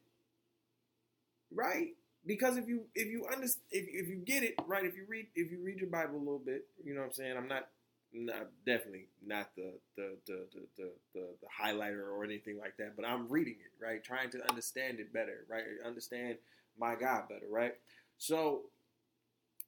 Right? 1.52 1.88
Because 2.24 2.56
if 2.56 2.68
you 2.68 2.84
if 2.94 3.08
you 3.08 3.26
understand 3.26 3.64
if, 3.70 3.86
if 3.88 4.08
you 4.08 4.16
get 4.16 4.42
it 4.42 4.54
right, 4.66 4.84
if 4.84 4.96
you 4.96 5.04
read 5.08 5.26
if 5.34 5.50
you 5.50 5.60
read 5.62 5.78
your 5.78 5.90
Bible 5.90 6.16
a 6.16 6.18
little 6.18 6.42
bit, 6.44 6.66
you 6.84 6.94
know 6.94 7.00
what 7.00 7.08
I'm 7.08 7.12
saying. 7.12 7.36
I'm 7.36 7.48
not 7.48 7.68
not 8.16 8.48
definitely 8.66 9.06
not 9.24 9.50
the 9.56 9.72
the 9.96 10.16
the 10.26 10.46
the, 10.54 10.60
the, 10.76 10.90
the, 11.14 11.26
the 11.42 11.48
highlighter 11.62 12.08
or 12.10 12.24
anything 12.24 12.58
like 12.58 12.76
that, 12.78 12.96
but 12.96 13.06
I'm 13.06 13.28
reading 13.28 13.54
it 13.54 13.84
right, 13.84 14.02
trying 14.02 14.30
to 14.30 14.48
understand 14.48 15.00
it 15.00 15.12
better, 15.12 15.44
right, 15.48 15.64
understand 15.84 16.36
my 16.78 16.94
God 16.94 17.28
better, 17.28 17.46
right. 17.50 17.74
So 18.18 18.62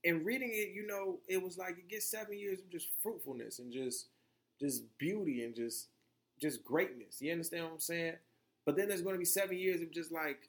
in 0.05 0.25
reading 0.25 0.51
it, 0.53 0.73
you 0.75 0.87
know, 0.87 1.19
it 1.29 1.43
was 1.43 1.59
like 1.59 1.79
it 1.79 1.89
gets 1.89 2.11
seven 2.11 2.39
years 2.39 2.61
of 2.61 2.71
just 2.71 2.89
fruitfulness 3.03 3.59
and 3.59 3.73
just 3.73 4.09
just 4.61 4.83
beauty 4.99 5.45
and 5.45 5.55
just 5.55 5.89
just 6.41 6.65
greatness. 6.65 7.21
You 7.21 7.33
understand 7.33 7.65
what 7.65 7.73
I'm 7.75 7.81
saying? 7.81 8.15
But 8.65 8.77
then 8.77 8.89
there's 8.89 9.03
going 9.03 9.15
to 9.15 9.19
be 9.19 9.25
seven 9.25 9.57
years 9.59 9.83
of 9.83 9.91
just 9.91 10.13
like 10.13 10.49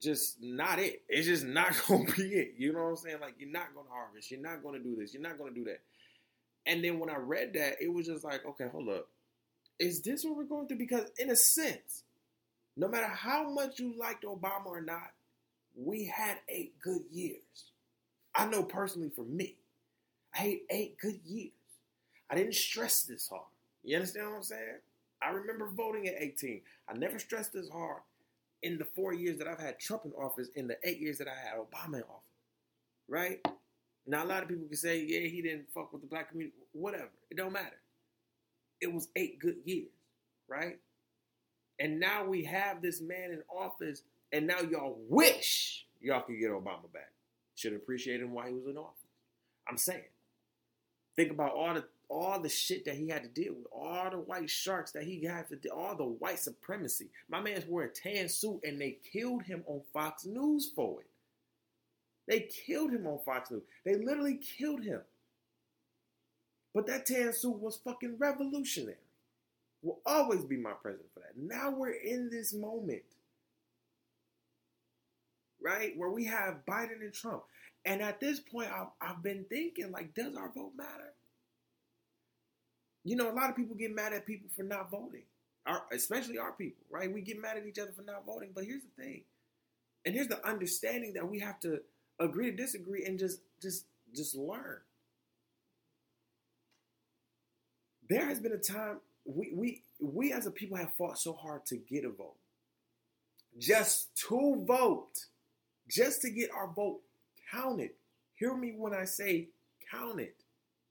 just 0.00 0.42
not 0.42 0.78
it. 0.78 1.02
It's 1.08 1.26
just 1.26 1.44
not 1.44 1.74
going 1.88 2.06
to 2.06 2.12
be 2.12 2.28
it. 2.34 2.54
You 2.58 2.72
know 2.72 2.84
what 2.84 2.90
I'm 2.90 2.96
saying? 2.96 3.18
Like 3.20 3.34
you're 3.38 3.50
not 3.50 3.74
going 3.74 3.86
to 3.86 3.92
harvest. 3.92 4.30
You're 4.30 4.40
not 4.40 4.62
going 4.62 4.80
to 4.80 4.82
do 4.88 4.96
this. 4.96 5.12
You're 5.12 5.22
not 5.22 5.38
going 5.38 5.52
to 5.54 5.58
do 5.58 5.64
that. 5.64 5.80
And 6.66 6.82
then 6.82 6.98
when 6.98 7.10
I 7.10 7.16
read 7.16 7.52
that, 7.54 7.76
it 7.80 7.92
was 7.92 8.06
just 8.06 8.24
like, 8.24 8.44
okay, 8.46 8.68
hold 8.70 8.88
up. 8.88 9.08
Is 9.78 10.00
this 10.00 10.24
what 10.24 10.36
we're 10.36 10.44
going 10.44 10.66
through? 10.66 10.78
Because 10.78 11.10
in 11.18 11.30
a 11.30 11.36
sense, 11.36 12.04
no 12.76 12.88
matter 12.88 13.06
how 13.06 13.50
much 13.50 13.78
you 13.78 13.94
liked 13.98 14.24
Obama 14.24 14.66
or 14.66 14.80
not, 14.80 15.12
we 15.76 16.04
had 16.04 16.38
eight 16.48 16.78
good 16.80 17.02
years. 17.10 17.70
I 18.34 18.46
know 18.46 18.62
personally 18.62 19.10
for 19.14 19.24
me, 19.24 19.56
I 20.34 20.38
had 20.38 20.58
eight 20.70 20.98
good 20.98 21.20
years. 21.24 21.52
I 22.30 22.34
didn't 22.36 22.54
stress 22.54 23.02
this 23.02 23.28
hard. 23.28 23.42
You 23.82 23.96
understand 23.96 24.28
what 24.28 24.36
I'm 24.36 24.42
saying? 24.42 24.78
I 25.22 25.30
remember 25.30 25.68
voting 25.68 26.08
at 26.08 26.20
18. 26.20 26.60
I 26.88 26.94
never 26.94 27.18
stressed 27.18 27.52
this 27.52 27.68
hard 27.68 28.00
in 28.62 28.78
the 28.78 28.84
four 28.84 29.12
years 29.12 29.38
that 29.38 29.46
I've 29.46 29.60
had 29.60 29.78
Trump 29.78 30.04
in 30.04 30.12
office, 30.12 30.48
in 30.54 30.66
the 30.66 30.76
eight 30.82 30.98
years 30.98 31.18
that 31.18 31.28
I 31.28 31.34
had 31.34 31.58
Obama 31.58 31.96
in 31.96 32.02
office. 32.02 32.22
Right? 33.08 33.46
Now 34.06 34.24
a 34.24 34.26
lot 34.26 34.42
of 34.42 34.48
people 34.48 34.66
can 34.66 34.76
say, 34.76 35.02
yeah, 35.02 35.28
he 35.28 35.40
didn't 35.40 35.66
fuck 35.72 35.92
with 35.92 36.02
the 36.02 36.08
black 36.08 36.30
community. 36.30 36.56
Whatever. 36.72 37.10
It 37.30 37.36
don't 37.36 37.52
matter. 37.52 37.80
It 38.80 38.92
was 38.92 39.08
eight 39.16 39.38
good 39.38 39.56
years, 39.64 39.88
right? 40.48 40.78
And 41.80 41.98
now 41.98 42.24
we 42.24 42.44
have 42.44 42.82
this 42.82 43.00
man 43.00 43.30
in 43.30 43.42
office, 43.48 44.02
and 44.32 44.46
now 44.46 44.60
y'all 44.60 44.98
wish 45.08 45.86
y'all 46.00 46.20
could 46.20 46.38
get 46.38 46.50
Obama 46.50 46.92
back. 46.92 47.10
Should 47.54 47.72
appreciate 47.72 48.20
him 48.20 48.32
while 48.32 48.46
he 48.46 48.52
was 48.52 48.66
in 48.66 48.76
office. 48.76 48.98
I'm 49.68 49.78
saying. 49.78 50.02
Think 51.16 51.30
about 51.30 51.52
all 51.52 51.74
the 51.74 51.84
all 52.08 52.40
the 52.40 52.48
shit 52.48 52.84
that 52.84 52.96
he 52.96 53.08
had 53.08 53.22
to 53.22 53.28
deal 53.28 53.54
with, 53.54 53.66
all 53.72 54.10
the 54.10 54.18
white 54.18 54.50
sharks 54.50 54.92
that 54.92 55.04
he 55.04 55.24
had 55.24 55.48
to 55.48 55.56
deal, 55.56 55.72
all 55.72 55.96
the 55.96 56.04
white 56.04 56.38
supremacy. 56.38 57.08
My 57.28 57.40
man's 57.40 57.66
wearing 57.66 57.90
a 57.90 57.92
tan 57.92 58.28
suit, 58.28 58.60
and 58.62 58.80
they 58.80 58.98
killed 59.12 59.44
him 59.44 59.64
on 59.66 59.80
Fox 59.92 60.26
News 60.26 60.70
for 60.74 61.00
it. 61.00 61.06
They 62.26 62.40
killed 62.40 62.90
him 62.90 63.06
on 63.06 63.18
Fox 63.24 63.50
News. 63.50 63.62
They 63.84 63.96
literally 63.96 64.38
killed 64.58 64.82
him. 64.82 65.00
But 66.74 66.86
that 66.86 67.06
tan 67.06 67.32
suit 67.32 67.60
was 67.60 67.76
fucking 67.84 68.16
revolutionary. 68.18 68.96
Will 69.82 70.00
always 70.06 70.44
be 70.44 70.56
my 70.56 70.72
president 70.72 71.10
for 71.12 71.20
that. 71.20 71.36
Now 71.36 71.70
we're 71.70 71.92
in 71.92 72.30
this 72.30 72.54
moment, 72.54 73.02
right, 75.60 75.96
where 75.96 76.10
we 76.10 76.24
have 76.24 76.64
Biden 76.66 77.02
and 77.02 77.12
Trump. 77.12 77.42
And 77.84 78.00
at 78.00 78.18
this 78.18 78.40
point, 78.40 78.70
I've, 78.72 78.88
I've 79.00 79.22
been 79.22 79.44
thinking, 79.50 79.92
like, 79.92 80.14
does 80.14 80.34
our 80.36 80.50
vote 80.54 80.72
matter? 80.74 81.12
You 83.04 83.16
know, 83.16 83.30
a 83.30 83.34
lot 83.34 83.50
of 83.50 83.56
people 83.56 83.76
get 83.76 83.94
mad 83.94 84.14
at 84.14 84.24
people 84.24 84.48
for 84.56 84.62
not 84.62 84.90
voting, 84.90 85.24
our, 85.66 85.82
especially 85.92 86.38
our 86.38 86.52
people, 86.52 86.82
right? 86.90 87.12
We 87.12 87.20
get 87.20 87.40
mad 87.40 87.58
at 87.58 87.66
each 87.66 87.78
other 87.78 87.92
for 87.94 88.02
not 88.02 88.24
voting. 88.24 88.52
But 88.54 88.64
here's 88.64 88.82
the 88.82 89.02
thing, 89.02 89.20
and 90.06 90.14
here's 90.14 90.28
the 90.28 90.44
understanding 90.48 91.12
that 91.12 91.28
we 91.28 91.40
have 91.40 91.60
to 91.60 91.80
agree 92.18 92.50
to 92.50 92.56
disagree 92.56 93.04
and 93.04 93.18
just 93.18 93.40
just 93.60 93.86
just 94.14 94.34
learn. 94.34 94.78
There 98.08 98.26
has 98.26 98.38
been 98.38 98.52
a 98.52 98.58
time 98.58 99.00
we 99.24 99.52
we 99.54 99.82
we 100.00 100.32
as 100.32 100.46
a 100.46 100.50
people 100.50 100.76
have 100.76 100.94
fought 100.94 101.18
so 101.18 101.32
hard 101.32 101.64
to 101.66 101.76
get 101.76 102.04
a 102.04 102.10
vote. 102.10 102.36
Just 103.58 104.14
to 104.28 104.64
vote. 104.66 105.26
Just 105.88 106.22
to 106.22 106.30
get 106.30 106.50
our 106.50 106.68
vote 106.68 107.00
counted. 107.50 107.90
Hear 108.34 108.54
me 108.54 108.74
when 108.76 108.94
I 108.94 109.04
say 109.04 109.48
counted. 109.90 110.32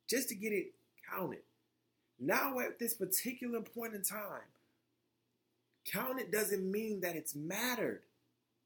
Just 0.07 0.30
to 0.30 0.36
get 0.36 0.53
it 0.53 0.74
counted. 1.11 1.41
Now 2.19 2.59
at 2.59 2.80
this 2.80 2.93
particular 2.93 3.61
point 3.61 3.95
in 3.95 4.03
time, 4.03 4.47
counted 5.86 6.32
doesn't 6.32 6.71
mean 6.71 7.01
that 7.01 7.15
it's 7.15 7.36
mattered. 7.36 8.01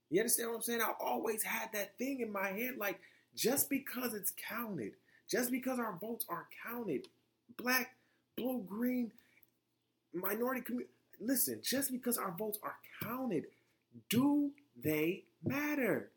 You 0.10 0.22
understand 0.22 0.50
what 0.50 0.56
I'm 0.58 0.62
saying? 0.62 0.82
I 0.82 0.94
always 1.02 1.44
had 1.44 1.70
that 1.74 1.98
thing 1.98 2.22
in 2.22 2.32
my 2.32 2.50
head 2.50 2.78
like, 2.78 3.00
just 3.36 3.70
because 3.70 4.14
it's 4.14 4.32
counted, 4.50 4.94
just 5.30 5.52
because 5.52 5.80
our 5.80 5.98
votes 6.00 6.26
are 6.30 6.48
counted, 6.66 7.08
black, 7.58 7.96
blue, 8.38 8.64
green, 8.68 9.12
minority 10.14 10.62
community, 10.62 10.92
listen, 11.20 11.60
just 11.64 11.92
because 11.92 12.18
our 12.18 12.32
votes 12.38 12.60
are 12.64 12.76
counted, 13.04 13.46
do 14.10 14.52
they 14.82 15.24
matter? 15.44 16.12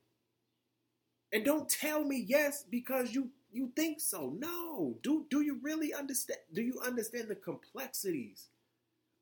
And 1.33 1.45
don't 1.45 1.69
tell 1.69 2.05
me 2.05 2.25
yes 2.27 2.65
because 2.69 3.15
you 3.15 3.31
you 3.53 3.73
think 3.75 4.01
so. 4.01 4.33
No. 4.39 4.97
Do 5.03 5.27
do 5.31 5.43
you 5.43 5.59
really 5.63 5.95
understand 5.95 6.41
do 6.53 6.63
you 6.63 6.81
understand 6.85 7.29
the 7.29 7.35
complexities 7.37 8.47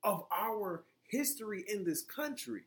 of 0.03 0.25
our 0.31 0.83
history 1.09 1.65
in 1.67 1.83
this 1.83 2.03
country? 2.03 2.63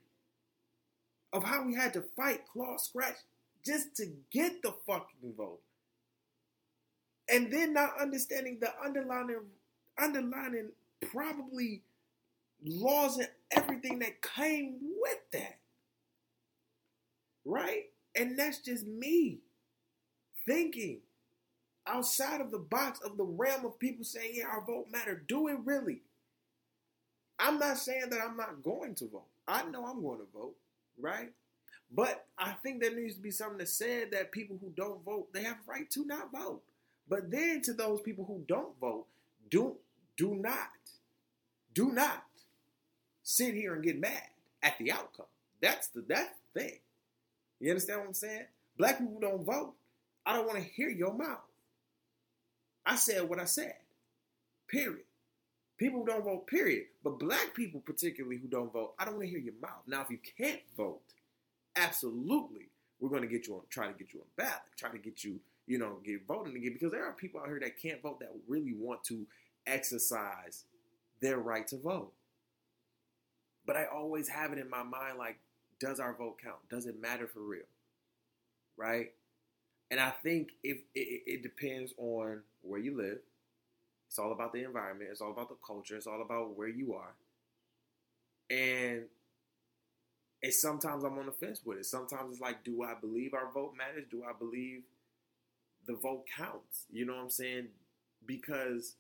Of 1.33 1.45
how 1.45 1.64
we 1.64 1.74
had 1.74 1.93
to 1.95 2.03
fight, 2.16 2.41
claw, 2.53 2.76
scratch, 2.76 3.16
just 3.64 3.97
to 3.97 4.07
get 4.30 4.62
the 4.62 4.74
fucking 4.87 5.35
vote. 5.37 5.61
And 7.28 7.53
then 7.53 7.72
not 7.72 8.01
understanding 8.01 8.59
the 8.61 8.70
underlying 8.85 9.37
underlining 9.99 10.70
probably 11.11 11.83
laws 12.64 13.18
and 13.18 13.28
everything 13.51 14.01
that 14.01 14.22
came 14.22 14.78
with 15.01 15.18
that. 15.33 15.59
Right? 17.45 17.85
And 18.14 18.39
that's 18.39 18.59
just 18.59 18.87
me 18.87 19.39
thinking 20.47 20.99
outside 21.87 22.41
of 22.41 22.51
the 22.51 22.59
box 22.59 23.01
of 23.01 23.16
the 23.16 23.24
realm 23.24 23.64
of 23.64 23.78
people 23.78 24.05
saying, 24.05 24.33
yeah, 24.35 24.47
our 24.47 24.64
vote 24.64 24.87
matter. 24.91 25.22
Do 25.26 25.49
it 25.49 25.59
really? 25.64 26.03
I'm 27.39 27.59
not 27.59 27.78
saying 27.78 28.11
that 28.11 28.20
I'm 28.20 28.37
not 28.37 28.62
going 28.62 28.95
to 28.97 29.09
vote. 29.09 29.26
I 29.49 29.64
know 29.64 29.87
I'm 29.87 30.03
going 30.03 30.18
to 30.18 30.26
vote, 30.33 30.55
right? 30.99 31.30
But 31.95 32.26
I 32.38 32.53
think 32.62 32.80
there 32.80 32.95
needs 32.95 33.16
to 33.16 33.20
be 33.20 33.30
something 33.30 33.59
that 33.59 33.68
said 33.68 34.12
that 34.12 34.32
people 34.32 34.57
who 34.61 34.72
don't 34.76 35.05
vote, 35.05 35.32
they 35.32 35.43
have 35.43 35.59
a 35.66 35.70
right 35.70 35.90
to 35.90 36.05
not 36.07 36.32
vote. 36.32 36.62
But 37.09 37.30
then 37.30 37.61
to 37.62 37.74
those 37.74 38.01
people 38.01 38.24
who 38.24 38.45
don't 38.49 38.78
vote, 38.80 39.07
do 39.51 39.76
do 40.16 40.34
not, 40.34 40.70
do 41.74 41.93
not 41.93 42.24
sit 43.22 43.55
here 43.55 43.74
and 43.74 43.82
get 43.82 43.99
mad 44.01 44.22
at 44.62 44.78
the 44.78 44.93
outcome. 44.93 45.26
That's 45.61 45.88
the 45.88 46.05
that's 46.07 46.30
the 46.55 46.61
thing. 46.61 46.78
You 47.61 47.70
understand 47.70 48.01
what 48.01 48.09
I'm 48.09 48.14
saying? 48.14 48.47
Black 48.78 48.99
people 48.99 49.20
don't 49.20 49.45
vote. 49.45 49.74
I 50.24 50.32
don't 50.32 50.47
want 50.47 50.59
to 50.59 50.64
hear 50.64 50.88
your 50.88 51.12
mouth. 51.12 51.38
I 52.84 52.97
said 52.97 53.28
what 53.28 53.38
I 53.38 53.45
said. 53.45 53.74
Period. 54.68 55.05
People 55.83 56.03
who 56.03 56.07
don't 56.07 56.24
vote, 56.24 56.47
period. 56.47 56.85
But 57.03 57.18
black 57.18 57.55
people, 57.55 57.80
particularly 57.80 58.39
who 58.39 58.47
don't 58.47 58.72
vote, 58.72 58.95
I 59.01 59.05
don't 59.05 59.14
want 59.14 59.24
to 59.24 59.30
hear 59.30 59.41
your 59.41 59.55
mouth. 59.61 59.83
Now, 59.89 60.03
if 60.03 60.11
you 60.11 60.18
can't 60.39 60.61
vote, 60.76 61.01
absolutely, 61.74 62.68
we're 63.01 63.09
going 63.09 63.22
to 63.22 63.28
get 63.28 63.49
you 63.49 63.55
on, 63.57 63.62
try 63.68 63.89
to 63.89 63.93
get 63.93 64.14
you 64.14 64.20
on 64.20 64.26
ballot, 64.37 64.62
try 64.78 64.91
to 64.91 64.99
get 64.99 65.24
you, 65.24 65.41
you 65.66 65.78
know, 65.78 65.99
get 66.05 66.24
voting 66.24 66.55
again. 66.55 66.72
Because 66.72 66.93
there 66.93 67.05
are 67.05 67.12
people 67.12 67.41
out 67.41 67.49
here 67.49 67.59
that 67.59 67.83
can't 67.83 68.01
vote 68.01 68.20
that 68.20 68.30
really 68.47 68.74
want 68.78 69.03
to 69.07 69.26
exercise 69.66 70.66
their 71.20 71.39
right 71.39 71.66
to 71.66 71.78
vote. 71.78 72.12
But 73.66 73.76
I 73.76 73.87
always 73.93 74.28
have 74.28 74.53
it 74.53 74.61
in 74.61 74.70
my 74.70 74.85
mind 74.85 75.18
like, 75.18 75.41
does 75.80 75.99
our 75.99 76.14
vote 76.14 76.37
count? 76.41 76.68
Does 76.70 76.87
it 76.87 77.03
matter 77.03 77.26
for 77.26 77.41
real? 77.41 77.62
Right? 78.76 79.14
And 79.91 79.99
I 79.99 80.11
think 80.11 80.51
if 80.62 80.78
it, 80.95 81.22
it 81.26 81.43
depends 81.43 81.93
on 81.99 82.43
where 82.61 82.78
you 82.78 82.97
live, 82.97 83.18
it's 84.13 84.19
all 84.19 84.31
about 84.33 84.53
the 84.53 84.63
environment, 84.63 85.09
it's 85.11 85.23
all 85.23 85.31
about 85.31 85.49
the 85.49 85.57
culture, 85.67 85.97
it's 85.97 86.07
all 86.07 86.21
about 86.21 86.55
where 86.55 86.69
you 86.69 86.93
are. 86.93 87.15
And 88.51 89.05
it's 90.43 90.61
sometimes 90.61 91.03
I'm 91.03 91.17
on 91.19 91.25
the 91.25 91.33
fence 91.33 91.63
with 91.65 91.79
it. 91.79 91.87
Sometimes 91.87 92.33
it's 92.33 92.41
like, 92.43 92.63
do 92.63 92.83
I 92.83 92.93
believe 93.01 93.33
our 93.33 93.51
vote 93.51 93.73
matters? 93.75 94.05
Do 94.11 94.23
I 94.23 94.33
believe 94.39 94.83
the 95.87 95.95
vote 95.95 96.25
counts? 96.37 96.85
You 96.93 97.07
know 97.07 97.15
what 97.15 97.23
I'm 97.23 97.31
saying? 97.31 97.69
Because 98.27 98.97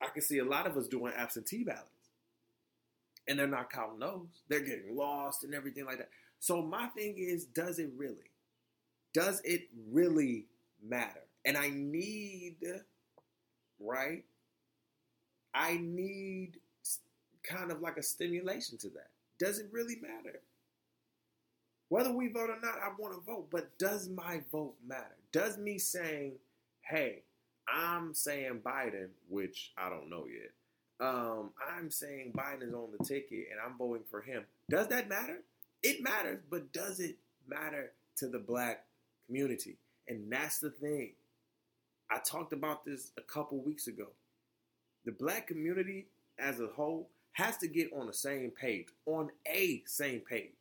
I 0.00 0.06
can 0.06 0.22
see 0.22 0.38
a 0.38 0.46
lot 0.46 0.66
of 0.66 0.78
us 0.78 0.88
doing 0.88 1.12
absentee 1.14 1.62
ballots. 1.62 1.90
And 3.28 3.38
they're 3.38 3.46
not 3.46 3.70
counting 3.70 3.98
those. 3.98 4.28
They're 4.48 4.60
getting 4.60 4.96
lost 4.96 5.44
and 5.44 5.54
everything 5.54 5.84
like 5.84 5.98
that. 5.98 6.08
So 6.40 6.62
my 6.62 6.86
thing 6.86 7.16
is, 7.18 7.44
does 7.44 7.78
it 7.78 7.90
really? 7.98 8.30
Does 9.12 9.42
it 9.44 9.68
really 9.92 10.46
matter? 10.82 11.20
And 11.44 11.58
I 11.58 11.68
need, 11.68 12.56
right? 13.80 14.24
I 15.54 15.78
need 15.80 16.58
kind 17.42 17.70
of 17.70 17.80
like 17.80 17.96
a 17.96 18.02
stimulation 18.02 18.78
to 18.78 18.88
that. 18.90 19.10
Does 19.38 19.58
it 19.58 19.68
really 19.72 19.96
matter? 20.00 20.40
Whether 21.88 22.12
we 22.12 22.28
vote 22.28 22.50
or 22.50 22.60
not, 22.60 22.78
I 22.82 22.90
want 22.98 23.14
to 23.14 23.20
vote, 23.20 23.48
but 23.50 23.78
does 23.78 24.08
my 24.08 24.40
vote 24.50 24.74
matter? 24.86 25.16
Does 25.32 25.58
me 25.58 25.78
saying, 25.78 26.32
hey, 26.82 27.22
I'm 27.68 28.14
saying 28.14 28.60
Biden, 28.64 29.08
which 29.28 29.72
I 29.76 29.88
don't 29.88 30.10
know 30.10 30.26
yet. 30.26 30.50
Um, 31.06 31.50
I'm 31.76 31.90
saying 31.90 32.32
Biden 32.36 32.68
is 32.68 32.74
on 32.74 32.90
the 32.96 33.04
ticket 33.04 33.48
and 33.50 33.60
I'm 33.64 33.76
voting 33.76 34.04
for 34.10 34.22
him. 34.22 34.44
Does 34.70 34.88
that 34.88 35.08
matter? 35.08 35.40
It 35.82 36.02
matters, 36.02 36.40
but 36.50 36.72
does 36.72 37.00
it 37.00 37.16
matter 37.46 37.92
to 38.16 38.28
the 38.28 38.38
black 38.38 38.84
community? 39.26 39.76
And 40.08 40.32
that's 40.32 40.60
the 40.60 40.70
thing. 40.70 41.12
I 42.10 42.18
talked 42.18 42.52
about 42.52 42.84
this 42.84 43.10
a 43.16 43.22
couple 43.22 43.58
weeks 43.58 43.86
ago. 43.86 44.08
The 45.04 45.12
black 45.12 45.46
community 45.48 46.06
as 46.38 46.60
a 46.60 46.66
whole 46.66 47.08
has 47.32 47.56
to 47.58 47.68
get 47.68 47.92
on 47.92 48.06
the 48.06 48.12
same 48.12 48.50
page, 48.50 48.86
on 49.06 49.30
a 49.46 49.82
same 49.86 50.20
page. 50.20 50.52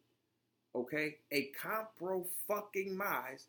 Okay? 0.76 1.18
A 1.32 1.52
compro 1.62 2.26
fucking 2.48 2.98
mize. 2.98 3.46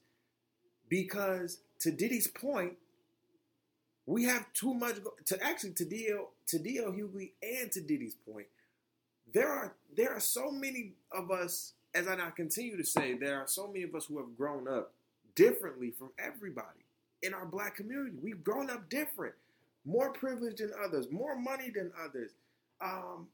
Because 0.89 1.61
to 1.81 1.91
Diddy's 1.91 2.27
point, 2.27 2.75
we 4.07 4.25
have 4.25 4.53
too 4.53 4.75
much 4.75 5.03
go- 5.03 5.15
to 5.27 5.43
actually 5.43 5.73
to 5.73 5.85
deal 5.85 6.31
to 6.49 6.59
DL 6.59 6.95
Hughley 6.95 7.31
and 7.43 7.73
to 7.73 7.81
Diddy's 7.81 8.15
point. 8.15 8.47
There 9.33 9.49
are 9.49 9.75
there 9.97 10.13
are 10.13 10.21
so 10.21 10.51
many 10.51 10.93
of 11.11 11.31
us, 11.31 11.73
as 11.95 12.07
I 12.07 12.17
continue 12.31 12.77
to 12.77 12.85
say, 12.85 13.15
there 13.15 13.41
are 13.41 13.47
so 13.47 13.67
many 13.67 13.83
of 13.83 13.95
us 13.95 14.05
who 14.05 14.19
have 14.19 14.37
grown 14.37 14.69
up 14.69 14.93
differently 15.35 15.91
from 15.91 16.11
everybody 16.19 16.84
in 17.25 17.35
our 17.35 17.47
black 17.47 17.77
community. 17.77 18.17
We've 18.23 18.45
grown 18.45 18.71
up 18.71 18.89
different, 18.89 19.35
more 19.85 20.13
privileged 20.13 20.59
than 20.59 20.73
others, 20.85 21.07
more 21.11 21.37
money 21.37 21.71
than 21.75 21.91
others, 22.03 22.33
um, 22.81 23.29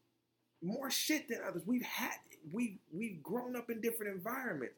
more 0.62 0.90
shit 0.90 1.28
than 1.28 1.38
others. 1.46 1.62
We've 1.66 1.82
had 1.82 2.14
we 2.52 2.78
we've 2.92 3.22
grown 3.22 3.56
up 3.56 3.70
in 3.70 3.80
different 3.80 4.14
environments. 4.14 4.76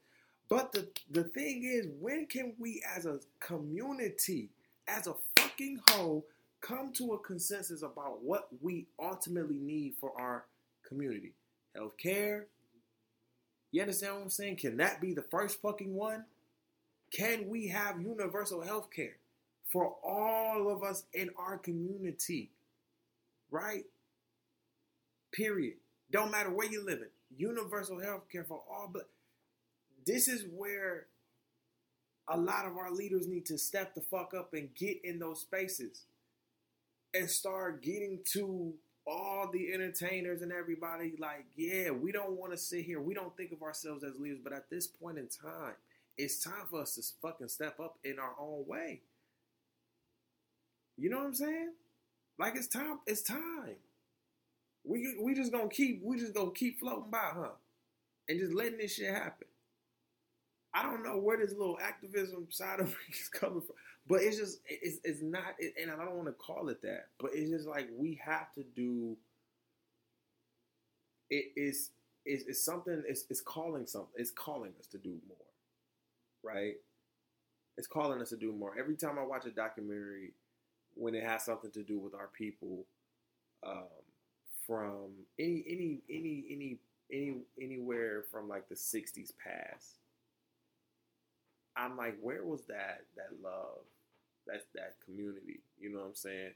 But 0.49 0.73
the 0.73 0.89
the 1.11 1.25
thing 1.25 1.65
is, 1.65 1.87
when 2.01 2.27
can 2.27 2.55
we 2.59 2.83
as 2.97 3.07
a 3.07 3.21
community, 3.41 4.51
as 4.89 5.07
a 5.07 5.15
fucking 5.39 5.81
whole, 5.89 6.25
come 6.61 6.93
to 6.95 7.13
a 7.13 7.19
consensus 7.19 7.83
about 7.83 8.23
what 8.23 8.49
we 8.61 8.87
ultimately 9.01 9.59
need 9.59 9.95
for 10.01 10.13
our 10.19 10.45
community? 10.87 11.33
Healthcare. 11.77 12.45
You 13.71 13.81
understand 13.81 14.15
what 14.15 14.23
I'm 14.23 14.31
saying? 14.31 14.57
Can 14.57 14.77
that 14.77 15.01
be 15.01 15.15
the 15.15 15.23
first 15.23 15.63
fucking 15.63 15.95
one? 15.95 16.25
Can 17.15 17.49
we 17.49 17.69
have 17.69 18.01
universal 18.01 18.63
health 18.63 18.89
care 18.95 19.17
for 19.71 19.97
all 20.03 20.71
of 20.71 20.83
us 20.83 21.05
in 21.13 21.31
our 21.39 21.59
community? 21.59 22.51
Right? 23.51 23.85
Period. 25.33 25.75
Don't 26.11 26.31
matter 26.31 26.51
where 26.51 26.71
you 26.71 26.85
live 26.85 27.01
in. 27.01 27.09
Universal 27.37 28.01
health 28.01 28.29
care 28.31 28.45
for 28.45 28.63
all 28.71 28.91
but 28.93 29.09
this 30.05 30.29
is 30.29 30.45
where 30.55 31.07
a 32.29 32.37
lot 32.37 32.67
of 32.67 32.77
our 32.77 32.91
leaders 32.91 33.27
need 33.27 33.47
to 33.47 33.59
step 33.59 33.95
the 33.95 34.01
fuck 34.01 34.33
up 34.37 34.55
and 34.55 34.75
get 34.75 34.99
in 35.05 35.19
those 35.19 35.41
spaces 35.41 36.05
and 37.15 37.29
start 37.29 37.83
getting 37.83 38.21
to 38.33 38.73
all 39.07 39.51
the 39.53 39.73
entertainers 39.73 40.43
and 40.43 40.53
everybody 40.53 41.15
like 41.19 41.45
yeah 41.57 41.91
we 41.91 42.13
don't 42.13 42.39
want 42.39 42.53
to 42.53 42.59
sit 42.59 42.85
here 42.85 43.01
we 43.01 43.15
don't 43.15 43.37
think 43.37 43.51
of 43.51 43.63
ourselves 43.63 44.05
as 44.05 44.17
leaders 44.19 44.39
but 44.43 44.53
at 44.53 44.71
this 44.71 44.87
point 44.87 45.19
in 45.19 45.27
time 45.27 45.75
it's 46.19 46.43
time 46.43 46.67
for 46.71 46.83
us 46.83 46.95
to 46.95 47.03
fucking 47.21 47.49
step 47.49 47.79
up 47.81 47.99
in 48.05 48.19
our 48.19 48.35
own 48.41 48.65
way 48.67 49.01
you 50.97 51.11
know 51.11 51.19
what 51.19 51.27
i'm 51.27 51.35
saying 51.35 51.73
like 52.39 52.55
it's 52.57 52.69
time 52.69 52.99
it's 53.07 53.23
time 53.23 53.77
we 54.85 55.17
we 55.23 55.35
just 55.35 55.53
gonna 55.53 55.69
keep 55.69 56.03
we 56.05 56.19
just 56.19 56.35
gonna 56.35 56.51
keep 56.53 56.81
floating 56.81 57.11
by 57.11 57.31
huh 57.35 57.49
and 58.29 58.39
just 58.39 58.53
letting 58.53 58.79
this 58.79 58.95
shit 58.95 59.13
happen 59.13 59.47
I 60.75 60.83
don't 60.83 61.03
know 61.05 61.19
where 61.19 61.37
this 61.37 61.53
little 61.53 61.79
activism 61.81 62.47
side 62.51 62.81
of 62.81 62.87
me 62.91 62.95
is 63.11 63.29
coming 63.29 63.61
from, 63.61 63.77
but 64.07 64.23
it's 64.23 64.39
just 64.39 64.61
it's 64.67 64.99
it's 65.05 65.23
not, 65.23 65.55
and 65.81 65.91
I 65.91 65.97
don't 65.97 66.17
want 66.17 66.29
to 66.29 66.33
call 66.33 66.69
it 66.69 66.81
that, 66.83 67.09
but 67.19 67.31
it's 67.35 67.51
just 67.51 67.67
like 67.67 67.89
we 67.97 68.21
have 68.25 68.53
to 68.55 68.65
do. 68.75 69.17
It 71.31 71.53
is 71.57 71.91
it's, 72.25 72.45
it's 72.47 72.65
something. 72.65 73.03
It's 73.07 73.25
it's 73.29 73.41
calling 73.41 73.87
something. 73.87 74.13
It's 74.17 74.31
calling 74.31 74.73
us 74.79 74.87
to 74.89 74.99
do 74.99 75.17
more, 75.29 75.37
right? 76.43 76.75
It's 77.77 77.87
calling 77.87 78.21
us 78.21 78.31
to 78.31 78.37
do 78.37 78.53
more. 78.53 78.75
Every 78.79 78.97
time 78.97 79.19
I 79.19 79.25
watch 79.25 79.47
a 79.47 79.51
documentary, 79.51 80.33
when 80.95 81.15
it 81.15 81.25
has 81.25 81.45
something 81.45 81.71
to 81.73 81.83
do 81.83 81.99
with 81.99 82.15
our 82.15 82.29
people, 82.29 82.85
um, 83.67 83.85
from 84.67 85.11
any 85.39 85.65
any 85.69 86.01
any 86.11 86.45
any 86.51 86.79
any 87.13 87.35
anywhere 87.61 88.25
from 88.31 88.49
like 88.49 88.69
the 88.69 88.77
'60s 88.77 89.33
past 89.43 89.99
I'm 91.77 91.97
like, 91.97 92.19
where 92.21 92.45
was 92.45 92.63
that 92.67 93.03
that 93.17 93.31
love, 93.43 93.85
that 94.47 94.67
that 94.75 94.97
community? 95.05 95.61
You 95.81 95.93
know 95.93 96.01
what 96.01 96.09
I'm 96.09 96.15
saying? 96.15 96.53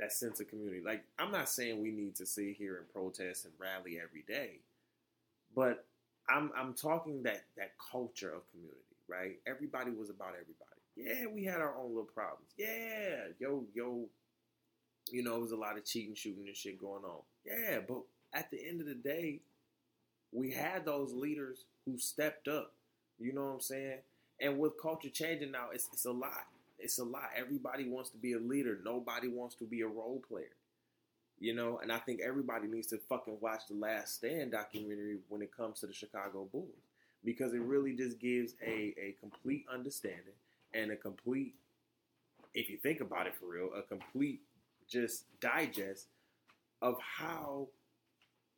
That 0.00 0.12
sense 0.12 0.40
of 0.40 0.48
community. 0.48 0.82
Like, 0.84 1.04
I'm 1.18 1.32
not 1.32 1.48
saying 1.48 1.82
we 1.82 1.90
need 1.90 2.16
to 2.16 2.26
sit 2.26 2.56
here 2.56 2.78
and 2.78 2.88
protest 2.92 3.44
and 3.44 3.54
rally 3.58 3.98
every 4.02 4.24
day, 4.28 4.60
but 5.54 5.86
I'm 6.28 6.50
I'm 6.56 6.74
talking 6.74 7.22
that 7.24 7.44
that 7.56 7.72
culture 7.92 8.32
of 8.32 8.50
community, 8.50 8.87
right? 9.08 9.38
Everybody 9.46 9.90
was 9.90 10.10
about 10.10 10.34
everybody. 10.40 10.78
Yeah, 10.96 11.32
we 11.32 11.44
had 11.44 11.60
our 11.60 11.76
own 11.76 11.90
little 11.90 12.10
problems. 12.12 12.50
Yeah, 12.56 13.28
yo 13.38 13.64
yo, 13.74 14.08
you 15.10 15.22
know, 15.22 15.36
it 15.36 15.40
was 15.42 15.52
a 15.52 15.56
lot 15.56 15.78
of 15.78 15.84
cheating, 15.84 16.14
shooting, 16.14 16.46
and 16.46 16.56
shit 16.56 16.80
going 16.80 17.04
on. 17.04 17.20
Yeah, 17.44 17.78
but 17.86 18.02
at 18.34 18.50
the 18.50 18.58
end 18.66 18.80
of 18.80 18.86
the 18.86 18.94
day, 18.94 19.40
we 20.32 20.50
had 20.52 20.84
those 20.84 21.12
leaders 21.12 21.64
who 21.84 21.98
stepped 21.98 22.48
up. 22.48 22.72
You 23.18 23.32
know 23.32 23.46
what 23.46 23.54
I'm 23.54 23.60
saying? 23.60 23.98
And 24.40 24.58
with 24.58 24.80
culture 24.80 25.08
changing 25.08 25.52
now, 25.52 25.68
it's, 25.72 25.88
it's 25.92 26.04
a 26.04 26.12
lot. 26.12 26.46
It's 26.78 26.98
a 26.98 27.04
lot. 27.04 27.30
Everybody 27.36 27.88
wants 27.88 28.10
to 28.10 28.18
be 28.18 28.34
a 28.34 28.38
leader. 28.38 28.78
Nobody 28.84 29.28
wants 29.28 29.56
to 29.56 29.64
be 29.64 29.80
a 29.80 29.88
role 29.88 30.22
player. 30.28 30.54
You 31.40 31.54
know, 31.54 31.78
and 31.80 31.92
I 31.92 31.98
think 31.98 32.20
everybody 32.20 32.66
needs 32.66 32.88
to 32.88 32.98
fucking 33.08 33.38
watch 33.40 33.62
the 33.68 33.76
Last 33.76 34.22
Dance 34.22 34.50
documentary 34.50 35.18
when 35.28 35.42
it 35.42 35.56
comes 35.56 35.80
to 35.80 35.86
the 35.86 35.92
Chicago 35.92 36.48
Bulls 36.50 36.87
because 37.24 37.52
it 37.52 37.60
really 37.60 37.94
just 37.94 38.18
gives 38.18 38.54
a, 38.64 38.94
a 38.98 39.14
complete 39.20 39.64
understanding 39.72 40.34
and 40.74 40.90
a 40.90 40.96
complete, 40.96 41.54
if 42.54 42.68
you 42.70 42.76
think 42.76 43.00
about 43.00 43.26
it 43.26 43.34
for 43.34 43.46
real, 43.46 43.70
a 43.76 43.82
complete 43.82 44.40
just 44.88 45.24
digest 45.40 46.06
of 46.80 46.96
how 47.00 47.68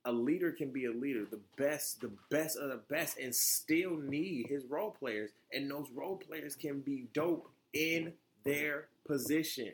a 0.05 0.13
leader 0.13 0.53
can 0.53 0.71
be 0.71 0.87
a 0.87 0.91
leader, 0.91 1.27
the 1.31 1.41
best, 1.57 2.01
the 2.01 2.11
best 2.31 2.57
of 2.57 2.71
the 2.71 2.81
best, 2.89 3.19
and 3.19 3.35
still 3.35 3.97
need 3.97 4.47
his 4.47 4.65
role 4.67 4.91
players. 4.91 5.31
And 5.53 5.71
those 5.71 5.89
role 5.95 6.17
players 6.17 6.55
can 6.57 6.81
be 6.81 7.09
dope 7.13 7.51
in 7.73 8.15
their 8.45 8.89
position. 9.07 9.73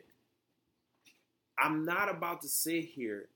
I'm 1.57 1.85
not 1.85 2.09
about 2.09 2.41
to 2.41 2.49
sit 2.49 2.85
here 2.85 3.29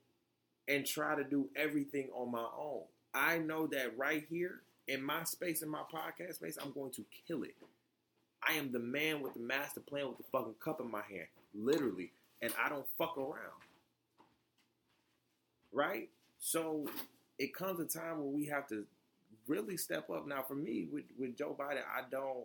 and 0.68 0.86
try 0.86 1.16
to 1.16 1.24
do 1.24 1.48
everything 1.56 2.08
on 2.14 2.30
my 2.30 2.46
own. 2.56 2.82
I 3.14 3.38
know 3.38 3.66
that 3.68 3.98
right 3.98 4.24
here 4.28 4.62
in 4.88 5.02
my 5.02 5.24
space, 5.24 5.62
in 5.62 5.68
my 5.68 5.82
podcast 5.92 6.34
space, 6.34 6.58
I'm 6.62 6.72
going 6.72 6.90
to 6.92 7.04
kill 7.26 7.42
it. 7.44 7.54
I 8.46 8.54
am 8.54 8.72
the 8.72 8.78
man 8.78 9.20
with 9.22 9.34
the 9.34 9.40
master 9.40 9.80
plan 9.80 10.08
with 10.08 10.18
the 10.18 10.24
fucking 10.32 10.54
cup 10.60 10.80
in 10.80 10.90
my 10.90 11.02
hand, 11.08 11.28
literally, 11.54 12.12
and 12.40 12.52
I 12.62 12.68
don't 12.68 12.86
fuck 12.98 13.16
around. 13.16 13.62
Right? 15.72 16.08
So 16.40 16.86
it 17.38 17.54
comes 17.54 17.80
a 17.80 17.84
time 17.98 18.18
where 18.18 18.26
we 18.26 18.46
have 18.46 18.66
to 18.68 18.84
really 19.46 19.76
step 19.76 20.10
up. 20.10 20.26
Now, 20.26 20.42
for 20.42 20.54
me, 20.54 20.88
with, 20.90 21.04
with 21.18 21.36
Joe 21.36 21.56
Biden, 21.58 21.82
I 21.96 22.02
don't. 22.10 22.44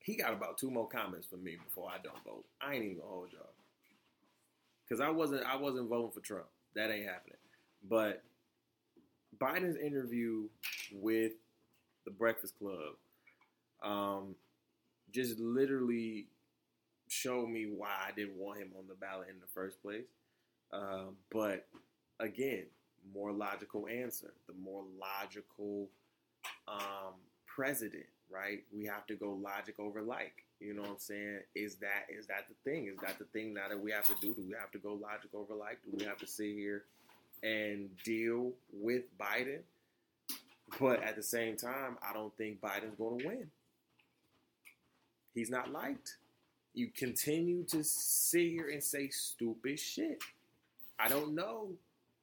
He 0.00 0.16
got 0.16 0.32
about 0.32 0.58
two 0.58 0.70
more 0.70 0.88
comments 0.88 1.26
for 1.26 1.36
me 1.36 1.56
before 1.62 1.88
I 1.88 1.98
don't 2.02 2.24
vote. 2.24 2.44
I 2.60 2.74
ain't 2.74 2.84
even 2.84 2.96
gonna 2.98 3.08
hold 3.10 3.32
y'all 3.32 3.50
because 4.90 5.00
I 5.00 5.10
wasn't 5.10 5.44
I 5.44 5.56
wasn't 5.56 5.88
voting 5.88 6.10
for 6.10 6.20
Trump. 6.20 6.46
That 6.74 6.90
ain't 6.90 7.06
happening. 7.06 7.36
But 7.88 8.22
Biden's 9.40 9.76
interview 9.76 10.48
with 10.92 11.32
the 12.04 12.10
Breakfast 12.10 12.54
Club 12.58 12.94
um, 13.82 14.34
just 15.12 15.38
literally 15.38 16.26
showed 17.08 17.48
me 17.48 17.66
why 17.66 17.88
I 18.08 18.12
didn't 18.12 18.36
want 18.36 18.58
him 18.58 18.70
on 18.78 18.86
the 18.88 18.94
ballot 18.94 19.28
in 19.30 19.40
the 19.40 19.46
first 19.54 19.82
place. 19.82 20.04
Uh, 20.72 21.06
but 21.32 21.66
again, 22.20 22.64
more 23.14 23.32
logical 23.32 23.88
answer, 23.88 24.32
the 24.46 24.54
more 24.62 24.84
logical 25.00 25.88
um, 26.68 27.14
president, 27.46 28.06
right? 28.30 28.62
We 28.76 28.84
have 28.86 29.06
to 29.06 29.14
go 29.14 29.32
logic 29.32 29.76
over 29.78 30.02
like. 30.02 30.44
You 30.60 30.74
know 30.74 30.82
what 30.82 30.90
I'm 30.90 30.98
saying? 30.98 31.40
Is 31.54 31.76
that 31.76 32.06
is 32.10 32.26
that 32.26 32.46
the 32.48 32.70
thing? 32.70 32.86
Is 32.86 32.98
that 33.00 33.18
the 33.18 33.24
thing 33.24 33.54
now 33.54 33.68
that 33.70 33.80
we 33.80 33.90
have 33.92 34.04
to 34.06 34.14
do? 34.20 34.34
Do 34.34 34.44
we 34.46 34.54
have 34.60 34.70
to 34.72 34.78
go 34.78 34.92
logic 34.92 35.30
over 35.34 35.54
like? 35.54 35.78
Do 35.84 35.96
we 35.96 36.04
have 36.04 36.18
to 36.18 36.26
sit 36.26 36.54
here 36.54 36.84
and 37.42 37.88
deal 38.04 38.52
with 38.72 39.02
Biden? 39.18 39.60
But 40.78 41.02
at 41.02 41.16
the 41.16 41.22
same 41.22 41.56
time, 41.56 41.96
I 42.08 42.12
don't 42.12 42.36
think 42.36 42.60
Biden's 42.60 42.96
going 42.96 43.20
to 43.20 43.26
win. 43.26 43.46
He's 45.34 45.50
not 45.50 45.72
liked. 45.72 46.16
You 46.74 46.88
continue 46.94 47.64
to 47.64 47.82
sit 47.82 48.48
here 48.48 48.68
and 48.68 48.82
say 48.82 49.08
stupid 49.08 49.78
shit. 49.78 50.22
I 50.98 51.08
don't 51.08 51.34
know 51.34 51.70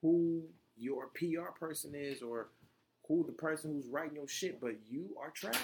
who 0.01 0.43
your 0.77 1.07
PR 1.15 1.51
person 1.59 1.93
is 1.95 2.21
or 2.21 2.47
who 3.07 3.25
the 3.25 3.33
person 3.33 3.71
who's 3.71 3.87
writing 3.87 4.15
your 4.15 4.27
shit, 4.27 4.61
but 4.61 4.75
you 4.89 5.09
are 5.21 5.31
trash. 5.31 5.57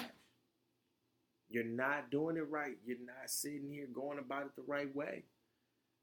You're 1.48 1.64
not 1.64 2.10
doing 2.10 2.36
it 2.36 2.50
right. 2.50 2.76
You're 2.84 2.98
not 3.04 3.30
sitting 3.30 3.70
here 3.70 3.86
going 3.92 4.18
about 4.18 4.46
it 4.46 4.56
the 4.56 4.64
right 4.66 4.94
way. 4.94 5.22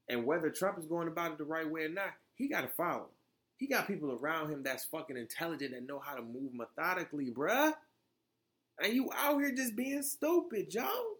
And 0.08 0.24
whether 0.24 0.50
Trump 0.50 0.78
is 0.78 0.86
going 0.86 1.08
about 1.08 1.32
it 1.32 1.38
the 1.38 1.44
right 1.44 1.68
way 1.68 1.82
or 1.82 1.88
not, 1.88 2.12
he 2.34 2.48
got 2.48 2.62
to 2.62 2.68
follow. 2.68 3.08
He 3.62 3.68
got 3.68 3.86
people 3.86 4.10
around 4.10 4.50
him 4.50 4.64
that's 4.64 4.86
fucking 4.86 5.16
intelligent 5.16 5.72
and 5.72 5.86
know 5.86 6.00
how 6.00 6.16
to 6.16 6.20
move 6.20 6.52
methodically, 6.52 7.30
bruh. 7.30 7.72
And 8.82 8.92
you 8.92 9.08
out 9.16 9.38
here 9.38 9.54
just 9.54 9.76
being 9.76 10.02
stupid, 10.02 10.68
Joe. 10.68 11.12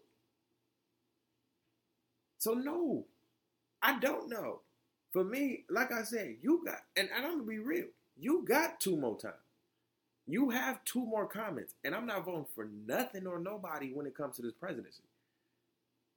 So 2.39 2.53
no, 2.53 3.05
I 3.81 3.97
don't 3.97 4.29
know. 4.29 4.59
For 5.13 5.23
me, 5.23 5.63
like 5.69 5.93
I 5.93 6.03
said, 6.03 6.35
you 6.41 6.63
got, 6.65 6.79
and, 6.97 7.07
and 7.15 7.25
I'm 7.25 7.31
gonna 7.31 7.43
be 7.43 7.59
real, 7.59 7.85
you 8.19 8.43
got 8.45 8.81
two 8.81 8.97
more 8.97 9.17
times. 9.17 9.35
You 10.27 10.49
have 10.49 10.83
two 10.83 11.05
more 11.05 11.25
comments, 11.25 11.75
and 11.85 11.95
I'm 11.95 12.05
not 12.05 12.25
voting 12.25 12.47
for 12.53 12.67
nothing 12.85 13.25
or 13.25 13.39
nobody 13.39 13.93
when 13.93 14.05
it 14.05 14.17
comes 14.17 14.35
to 14.35 14.41
this 14.41 14.51
presidency. 14.51 15.03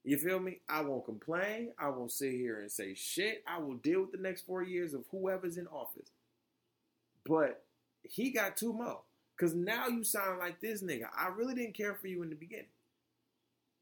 You 0.03 0.17
feel 0.17 0.41
me? 0.41 0.59
I 0.67 0.81
won't 0.81 1.05
complain. 1.05 1.71
I 1.79 1.87
won't 1.87 2.11
sit 2.11 2.33
here 2.33 2.59
and 2.59 2.69
say 2.69 2.95
shit. 2.95 3.45
I 3.47 3.59
will 3.59 3.75
deal 3.75 4.01
with 4.01 4.11
the 4.11 4.17
next 4.17 4.45
four 4.45 4.61
years 4.61 4.93
of 4.93 5.05
whoever's 5.09 5.57
in 5.57 5.67
office. 5.67 6.09
But 7.27 7.63
he 8.03 8.31
got 8.31 8.57
two 8.57 8.73
more. 8.73 9.01
Cause 9.39 9.53
now 9.53 9.87
you 9.87 10.03
sound 10.03 10.39
like 10.39 10.59
this 10.61 10.81
nigga. 10.81 11.07
I 11.15 11.27
really 11.27 11.53
didn't 11.53 11.75
care 11.75 11.93
for 11.93 12.07
you 12.07 12.23
in 12.23 12.29
the 12.29 12.35
beginning. 12.35 12.65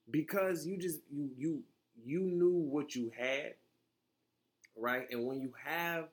Because 0.10 0.66
you 0.68 0.78
just 0.78 1.00
you 1.12 1.30
you 1.38 1.64
you 2.04 2.22
knew 2.22 2.52
what 2.52 2.96
you 2.96 3.12
had, 3.18 3.54
right? 4.76 5.08
And 5.12 5.26
when 5.26 5.40
you 5.42 5.54
have, 5.64 6.06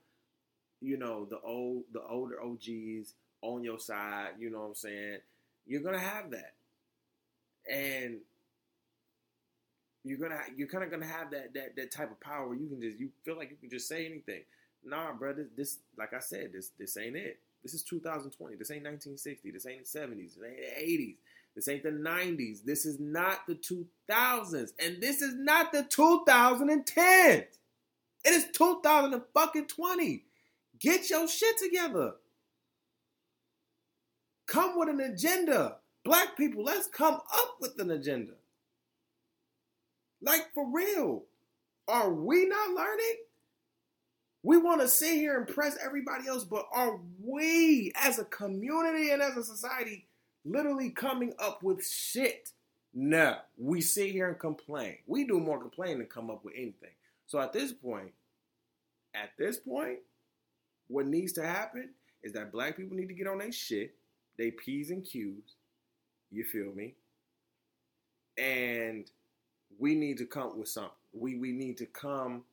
you 0.81 0.99
know, 0.99 1.27
the 1.27 1.41
old 1.41 1.85
the 1.93 2.03
older 2.03 2.43
OGs 2.43 3.15
on 3.43 3.65
your 3.65 3.79
side, 3.79 4.31
you 4.39 4.51
know 4.51 4.61
what 4.61 4.67
I'm 4.69 4.75
saying? 4.75 5.19
You're 5.67 5.83
gonna 5.83 6.01
have 6.01 6.31
that, 6.33 6.55
and 7.71 8.19
you're 10.05 10.19
gonna 10.19 10.41
you're 10.57 10.69
kind 10.69 10.85
of 10.85 10.91
gonna 10.91 11.07
have 11.07 11.31
that 11.31 11.55
that 11.55 11.77
that 11.77 11.91
type 11.91 12.11
of 12.11 12.21
power 12.21 12.55
you 12.55 12.67
can 12.69 12.81
just 12.81 12.99
you 12.99 13.09
feel 13.25 13.37
like 13.37 13.51
you 13.51 13.57
can 13.57 13.71
just 13.71 13.89
say 13.89 14.05
anything. 14.07 14.43
Nah, 14.85 15.13
brother, 15.13 15.49
this 15.57 15.79
like 15.97 16.13
I 16.13 16.21
said, 16.21 16.51
this 16.53 16.71
this 16.79 16.97
ain't 16.97 17.17
it. 17.17 17.39
This 17.63 17.75
is 17.75 17.83
2020. 17.85 18.57
This 18.57 18.71
ain't 18.71 18.85
1960. 18.85 19.51
This 19.51 19.67
ain't 19.67 19.85
the 19.85 19.99
70s. 19.99 20.35
This 20.35 20.45
ain't 20.45 20.57
the 20.57 21.05
80s. 21.05 21.17
This 21.55 21.69
ain't 21.69 21.83
the 21.83 21.91
90s. 21.91 22.65
This 22.65 22.87
is 22.87 22.99
not 22.99 23.47
the 23.47 23.55
2000s, 23.55 24.73
and 24.79 25.01
this 25.01 25.21
is 25.23 25.35
not 25.35 25.71
the 25.71 25.83
2010s. 25.85 27.47
It 28.25 28.31
is 28.31 28.47
2020. 28.53 30.25
Get 30.79 31.11
your 31.11 31.29
shit 31.29 31.59
together. 31.59 32.15
Come 34.47 34.79
with 34.79 34.89
an 34.89 35.01
agenda. 35.01 35.77
Black 36.05 36.37
people, 36.37 36.65
let's 36.65 36.89
come 36.89 37.15
up 37.15 37.57
with 37.61 37.79
an 37.79 37.91
agenda. 37.91 38.33
Like 40.21 40.53
for 40.55 40.67
real. 40.71 41.25
Are 41.89 42.13
we 42.13 42.47
not 42.47 42.71
learning? 42.71 43.17
We 44.43 44.59
want 44.59 44.81
to 44.81 44.89
sit 44.89 45.15
here 45.15 45.39
and 45.39 45.47
press 45.47 45.79
everybody 45.85 46.27
else, 46.27 46.45
but 46.45 46.67
are 46.73 46.99
we 47.23 47.93
as 47.95 48.19
a 48.19 48.25
community 48.25 49.11
and 49.11 49.23
as 49.23 49.37
a 49.37 49.45
society 49.45 50.07
literally 50.45 50.91
coming 50.91 51.33
up 51.39 51.63
with 51.63 51.87
shit? 51.87 52.51
No, 52.93 53.37
we 53.57 53.81
sit 53.81 54.11
here 54.11 54.29
and 54.29 54.39
complain. 54.39 54.99
We 55.07 55.25
do 55.25 55.39
more 55.39 55.59
complain 55.59 55.99
than 55.99 56.09
come 56.09 56.31
up 56.31 56.45
with 56.45 56.55
anything. 56.57 56.91
So 57.27 57.39
at 57.39 57.53
this 57.53 57.73
point, 57.73 58.13
at 59.15 59.31
this 59.39 59.59
point, 59.59 60.01
what 60.89 61.07
needs 61.07 61.33
to 61.35 61.47
happen 61.47 61.91
is 62.23 62.33
that 62.33 62.53
black 62.53 62.77
people 62.77 62.97
need 62.97 63.09
to 63.09 63.15
get 63.15 63.27
on 63.27 63.39
their 63.39 63.53
shit 63.53 63.95
they 64.37 64.51
P's 64.51 64.91
and 64.91 65.05
Q's. 65.05 65.57
You 66.31 66.45
feel 66.45 66.73
me? 66.73 66.95
And 68.39 69.11
we 69.79 69.95
need 69.95 70.19
to 70.19 70.27
come 70.27 70.59
with 70.59 70.69
something. 70.69 70.93
We 71.13 71.37
we 71.37 71.53
need 71.53 71.77
to 71.79 71.87
come 71.87 72.45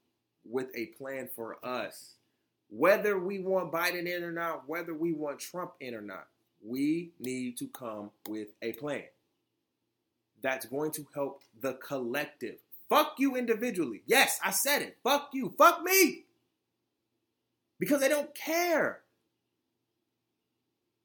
with 0.46 0.68
a 0.76 0.88
plan 0.98 1.30
for 1.36 1.58
us. 1.66 2.16
Whether 2.70 3.20
we 3.20 3.40
want 3.40 3.72
Biden 3.72 4.08
in 4.08 4.24
or 4.24 4.32
not, 4.32 4.68
whether 4.68 4.94
we 4.94 5.12
want 5.12 5.40
Trump 5.40 5.74
in 5.80 5.96
or 5.96 6.02
not, 6.02 6.28
we 6.64 7.12
need 7.20 7.58
to 7.58 7.68
come 7.68 8.12
with 8.28 8.50
a 8.62 8.74
plan 8.74 9.04
that's 10.42 10.66
going 10.66 10.92
to 10.92 11.06
help 11.14 11.44
the 11.60 11.74
collective. 11.74 12.58
Fuck 12.90 13.16
you 13.18 13.36
individually. 13.36 14.02
Yes, 14.06 14.40
I 14.44 14.52
said 14.52 14.82
it. 14.82 14.98
Fuck 15.04 15.30
you. 15.34 15.54
Fuck 15.58 15.84
me. 15.84 16.26
Because 17.80 18.02
they 18.02 18.10
don't 18.10 18.34
care. 18.36 19.02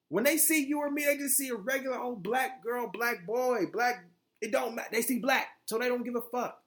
When 0.09 0.25
they 0.25 0.37
see 0.37 0.65
you 0.65 0.79
or 0.79 0.91
me, 0.91 1.05
they 1.05 1.17
just 1.17 1.37
see 1.37 1.49
a 1.49 1.57
regular 1.57 1.99
old 1.99 2.23
black 2.23 2.63
girl, 2.63 2.89
black 2.89 3.27
boy, 3.27 3.67
black. 3.73 4.05
It 4.41 4.53
don't 4.53 4.75
matter. 4.75 4.89
They 4.93 5.03
see 5.03 5.19
black, 5.19 5.49
so 5.67 5.79
they 5.79 5.89
don't 5.89 6.05
give 6.05 6.17
a 6.17 6.21
fuck. 6.21 6.61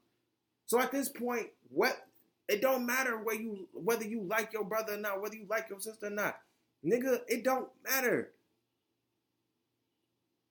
So 0.65 0.80
at 0.80 0.91
this 0.91 1.09
point, 1.09 1.47
what 1.70 1.95
it 2.47 2.61
don't 2.61 2.85
matter 2.85 3.17
whether 3.17 3.41
you 3.41 3.67
whether 3.73 4.05
you 4.05 4.21
like 4.21 4.53
your 4.53 4.63
brother 4.63 4.93
or 4.93 4.97
not, 4.97 5.21
whether 5.21 5.35
you 5.35 5.45
like 5.49 5.69
your 5.69 5.79
sister 5.79 6.07
or 6.07 6.11
not, 6.11 6.39
nigga. 6.85 7.19
It 7.27 7.43
don't 7.43 7.69
matter. 7.83 8.31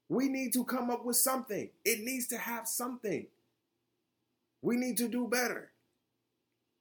We 0.08 0.28
need 0.28 0.52
to 0.52 0.64
come 0.64 0.90
up 0.90 1.04
with 1.04 1.16
something. 1.16 1.70
It 1.84 2.00
needs 2.04 2.28
to 2.28 2.38
have 2.38 2.68
something. 2.68 3.26
We 4.62 4.76
need 4.76 4.96
to 4.98 5.08
do 5.08 5.26
better. 5.26 5.70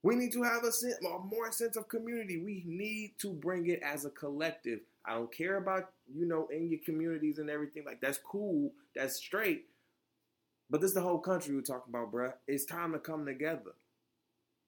We 0.02 0.14
need 0.14 0.32
to 0.34 0.42
have 0.42 0.62
a, 0.62 1.06
a 1.06 1.18
more 1.18 1.50
sense 1.50 1.76
of 1.76 1.88
community. 1.88 2.38
We 2.38 2.62
need 2.64 3.14
to 3.18 3.32
bring 3.32 3.68
it 3.68 3.80
as 3.82 4.04
a 4.04 4.10
collective. 4.10 4.80
I 5.04 5.14
don't 5.14 5.32
care 5.32 5.56
about, 5.56 5.90
you 6.14 6.26
know, 6.26 6.46
in 6.52 6.70
your 6.70 6.80
communities 6.84 7.38
and 7.38 7.50
everything. 7.50 7.84
Like, 7.84 8.00
that's 8.00 8.18
cool. 8.18 8.72
That's 8.94 9.16
straight. 9.16 9.66
But 10.70 10.80
this 10.80 10.90
is 10.90 10.94
the 10.94 11.00
whole 11.00 11.18
country 11.18 11.54
we're 11.54 11.62
talking 11.62 11.92
about, 11.92 12.12
bruh. 12.12 12.34
It's 12.46 12.64
time 12.64 12.92
to 12.92 12.98
come 12.98 13.26
together. 13.26 13.72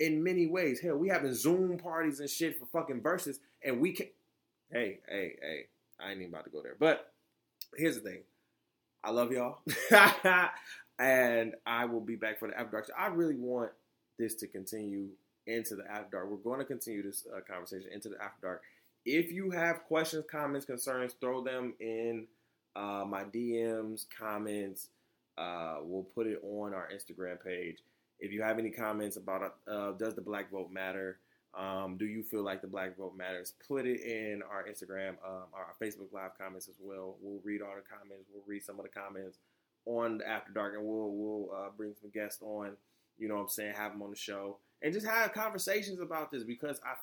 In 0.00 0.22
many 0.22 0.46
ways. 0.46 0.80
Hell, 0.80 0.96
we 0.96 1.08
having 1.08 1.34
Zoom 1.34 1.76
parties 1.76 2.20
and 2.20 2.30
shit 2.30 2.58
for 2.58 2.66
fucking 2.66 3.00
Verzuz, 3.00 3.38
and 3.64 3.80
we 3.80 3.92
can 3.92 4.06
Hey, 4.70 4.98
hey, 5.08 5.36
hey. 5.40 5.64
I 5.98 6.10
ain't 6.10 6.20
even 6.20 6.32
about 6.32 6.44
to 6.44 6.50
go 6.50 6.62
there. 6.62 6.76
But 6.78 7.12
here's 7.76 7.94
the 7.94 8.02
thing. 8.02 8.20
I 9.02 9.10
love 9.10 9.32
y'all. 9.32 9.60
and 10.98 11.54
I 11.64 11.86
will 11.86 12.02
be 12.02 12.16
back 12.16 12.38
for 12.38 12.48
the 12.48 12.58
after 12.58 12.72
dark. 12.72 12.90
I 12.96 13.06
really 13.06 13.36
want 13.36 13.70
this 14.18 14.34
to 14.36 14.46
continue 14.46 15.08
into 15.46 15.74
the 15.74 15.90
after 15.90 16.18
dark. 16.18 16.30
We're 16.30 16.36
going 16.36 16.58
to 16.58 16.66
continue 16.66 17.02
this 17.02 17.24
uh, 17.34 17.40
conversation 17.50 17.90
into 17.92 18.10
the 18.10 18.16
after 18.22 18.40
dark. 18.42 18.62
If 19.06 19.32
you 19.32 19.50
have 19.50 19.84
questions, 19.84 20.24
comments, 20.30 20.66
concerns, 20.66 21.14
throw 21.18 21.42
them 21.42 21.72
in 21.80 22.26
uh, 22.76 23.04
my 23.08 23.24
DMs, 23.24 24.04
comments. 24.18 24.88
Uh, 25.38 25.76
we'll 25.80 26.02
put 26.02 26.26
it 26.26 26.40
on 26.42 26.74
our 26.74 26.88
Instagram 26.94 27.42
page. 27.42 27.78
If 28.20 28.32
you 28.32 28.42
have 28.42 28.58
any 28.58 28.70
comments 28.70 29.16
about 29.16 29.54
uh, 29.70 29.92
does 29.92 30.14
the 30.14 30.20
black 30.20 30.50
vote 30.50 30.70
matter, 30.70 31.18
um, 31.56 31.96
do 31.96 32.06
you 32.06 32.22
feel 32.22 32.42
like 32.42 32.62
the 32.62 32.68
black 32.68 32.96
vote 32.96 33.16
matters? 33.16 33.54
Put 33.66 33.86
it 33.86 34.00
in 34.00 34.42
our 34.42 34.64
Instagram, 34.64 35.10
um, 35.24 35.46
our 35.52 35.74
Facebook 35.80 36.12
live 36.12 36.36
comments 36.36 36.68
as 36.68 36.76
well. 36.80 37.16
We'll 37.20 37.40
read 37.44 37.62
all 37.62 37.74
the 37.76 37.82
comments. 37.82 38.26
We'll 38.32 38.44
read 38.46 38.62
some 38.62 38.78
of 38.78 38.84
the 38.84 38.90
comments 38.90 39.38
on 39.86 40.18
the 40.18 40.28
After 40.28 40.52
Dark, 40.52 40.74
and 40.74 40.84
we'll 40.84 41.10
we'll 41.10 41.50
uh, 41.54 41.68
bring 41.76 41.94
some 42.00 42.10
guests 42.10 42.42
on. 42.42 42.76
You 43.18 43.28
know 43.28 43.36
what 43.36 43.42
I'm 43.42 43.48
saying? 43.48 43.74
Have 43.74 43.92
them 43.92 44.02
on 44.02 44.10
the 44.10 44.16
show 44.16 44.58
and 44.82 44.92
just 44.92 45.06
have 45.06 45.32
conversations 45.32 46.00
about 46.00 46.30
this 46.30 46.44
because 46.44 46.80
I 46.84 46.94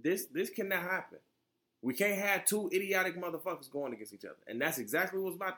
this 0.00 0.26
this 0.26 0.50
cannot 0.50 0.82
happen. 0.82 1.18
We 1.80 1.94
can't 1.94 2.18
have 2.20 2.44
two 2.44 2.70
idiotic 2.72 3.20
motherfuckers 3.20 3.70
going 3.70 3.92
against 3.92 4.14
each 4.14 4.24
other, 4.24 4.36
and 4.46 4.60
that's 4.60 4.78
exactly 4.78 5.20
what's 5.20 5.38
my 5.38 5.52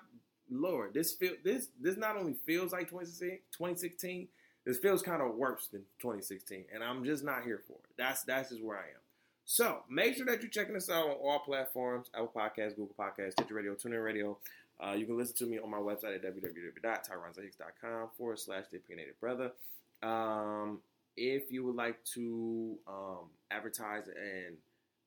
Lord. 0.50 0.94
This 0.94 1.12
feel 1.12 1.32
this 1.42 1.68
this 1.80 1.96
not 1.96 2.16
only 2.16 2.34
feels 2.46 2.72
like 2.72 2.88
2016, 2.88 4.28
this 4.64 4.78
feels 4.78 5.02
kind 5.02 5.22
of 5.22 5.34
worse 5.34 5.68
than 5.68 5.82
2016, 6.00 6.64
and 6.72 6.82
I'm 6.82 7.04
just 7.04 7.24
not 7.24 7.44
here 7.44 7.62
for 7.66 7.74
it. 7.74 7.90
That's 7.96 8.22
that's 8.22 8.50
just 8.50 8.62
where 8.62 8.78
I 8.78 8.82
am. 8.82 9.00
So 9.44 9.82
make 9.90 10.16
sure 10.16 10.24
that 10.26 10.40
you're 10.40 10.50
checking 10.50 10.76
us 10.76 10.88
out 10.88 11.06
on 11.06 11.16
all 11.22 11.40
platforms: 11.40 12.10
Apple 12.14 12.32
Podcasts, 12.34 12.76
Google 12.76 12.94
Podcasts, 12.98 13.32
Stitcher 13.32 13.54
Radio, 13.54 13.74
TuneIn 13.74 14.02
Radio. 14.02 14.38
Uh, 14.80 14.92
you 14.92 15.06
can 15.06 15.16
listen 15.16 15.36
to 15.36 15.46
me 15.46 15.58
on 15.58 15.70
my 15.70 15.78
website 15.78 16.16
at 16.16 16.22
www.tyronzahicks.com 16.24 18.08
forward 18.18 18.38
slash 18.38 18.64
the 18.70 18.78
opinionated 18.78 19.20
brother. 19.20 19.52
Um, 20.02 20.80
if 21.16 21.52
you 21.52 21.64
would 21.64 21.76
like 21.76 22.02
to 22.14 22.76
um, 22.88 23.30
advertise 23.50 24.08
and 24.08 24.56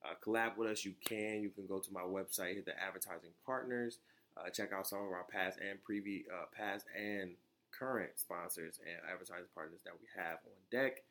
uh, 0.06 0.14
collab 0.26 0.56
with 0.58 0.70
us, 0.70 0.86
you 0.86 0.94
can. 1.06 1.42
You 1.42 1.50
can 1.50 1.66
go 1.66 1.80
to 1.80 1.94
my 1.94 2.02
website, 2.02 2.56
hit 2.56 2.66
the 2.66 2.82
advertising 2.82 3.32
partners, 3.46 4.00
uh, 4.38 4.50
check 4.50 4.72
out 4.72 4.88
some 4.88 5.00
of 5.00 5.12
our 5.12 5.26
past 5.30 5.60
and 5.60 5.84
previous, 5.84 6.24
uh, 6.32 6.46
past 6.56 6.86
and 6.96 7.32
current 7.78 8.12
sponsors 8.16 8.80
and 8.86 8.98
advertising 9.12 9.52
partners 9.54 9.82
that 9.86 9.94
we 10.00 10.08
have 10.16 10.40
on 10.46 10.60
deck. 10.72 11.04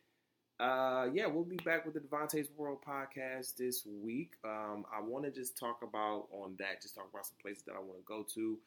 Uh, 0.59 1.07
yeah, 1.13 1.27
we'll 1.27 1.43
be 1.43 1.57
back 1.57 1.85
with 1.85 1.93
the 1.93 1.99
DeVonta's 1.99 2.49
World 2.57 2.79
podcast 2.87 3.57
this 3.57 3.85
week. 3.85 4.33
Um, 4.43 4.85
I 4.91 5.01
want 5.01 5.25
to 5.25 5.31
just 5.31 5.57
talk 5.57 5.81
about 5.83 6.27
on 6.31 6.55
that, 6.57 6.81
just 6.81 6.95
talk 6.95 7.07
about 7.11 7.27
some 7.27 7.37
places 7.41 7.63
that 7.67 7.73
I 7.73 7.79
want 7.79 7.99
to 7.99 8.05
go 8.05 8.25
to. 8.33 8.57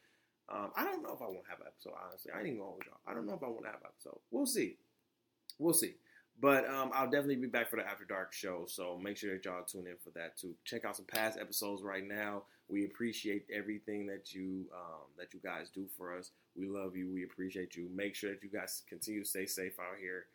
Um, 0.49 0.71
I 0.75 0.83
don't 0.83 1.03
know 1.03 1.13
if 1.13 1.21
I 1.21 1.25
want 1.25 1.43
to 1.43 1.49
have 1.49 1.59
an 1.59 1.67
episode, 1.67 1.93
honestly. 2.05 2.31
I 2.33 2.39
ain't 2.39 2.47
even 2.47 2.59
going 2.59 2.75
with 2.77 2.87
y'all. 2.87 2.99
I 3.07 3.13
don't 3.13 3.25
know 3.25 3.33
if 3.33 3.43
I 3.43 3.47
want 3.47 3.63
to 3.63 3.71
have 3.71 3.81
an 3.81 3.87
episode. 3.87 4.19
We'll 4.31 4.45
see. 4.45 4.77
We'll 5.59 5.73
see. 5.73 5.95
But 6.39 6.67
um, 6.67 6.91
I'll 6.93 7.09
definitely 7.09 7.35
be 7.35 7.47
back 7.47 7.69
for 7.69 7.75
the 7.75 7.87
After 7.87 8.05
Dark 8.05 8.33
show, 8.33 8.65
so 8.67 8.99
make 9.01 9.17
sure 9.17 9.33
that 9.33 9.45
y'all 9.45 9.63
tune 9.63 9.85
in 9.87 9.95
for 10.03 10.09
that 10.17 10.37
too. 10.37 10.55
Check 10.65 10.85
out 10.85 10.95
some 10.95 11.05
past 11.05 11.37
episodes 11.39 11.83
right 11.83 12.07
now. 12.07 12.43
We 12.67 12.85
appreciate 12.85 13.45
everything 13.53 14.07
that 14.07 14.33
you 14.33 14.65
um, 14.73 15.05
that 15.19 15.33
you 15.33 15.39
guys 15.43 15.69
do 15.73 15.85
for 15.97 16.17
us. 16.17 16.31
We 16.55 16.67
love 16.67 16.95
you. 16.95 17.11
We 17.13 17.23
appreciate 17.23 17.75
you. 17.75 17.89
Make 17.93 18.15
sure 18.15 18.31
that 18.31 18.43
you 18.43 18.49
guys 18.49 18.81
continue 18.89 19.23
to 19.23 19.29
stay 19.29 19.45
safe 19.45 19.79
out 19.79 19.97
here. 19.99 20.25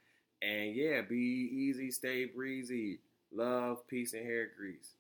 And 0.43 0.77
yeah, 0.77 1.01
be 1.01 1.17
easy, 1.17 1.91
stay 1.91 2.27
breezy. 2.27 3.01
Love, 3.33 3.87
peace, 3.89 4.13
and 4.13 4.25
hair 4.25 4.49
grease. 4.57 4.93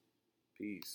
Peace. 0.58 0.94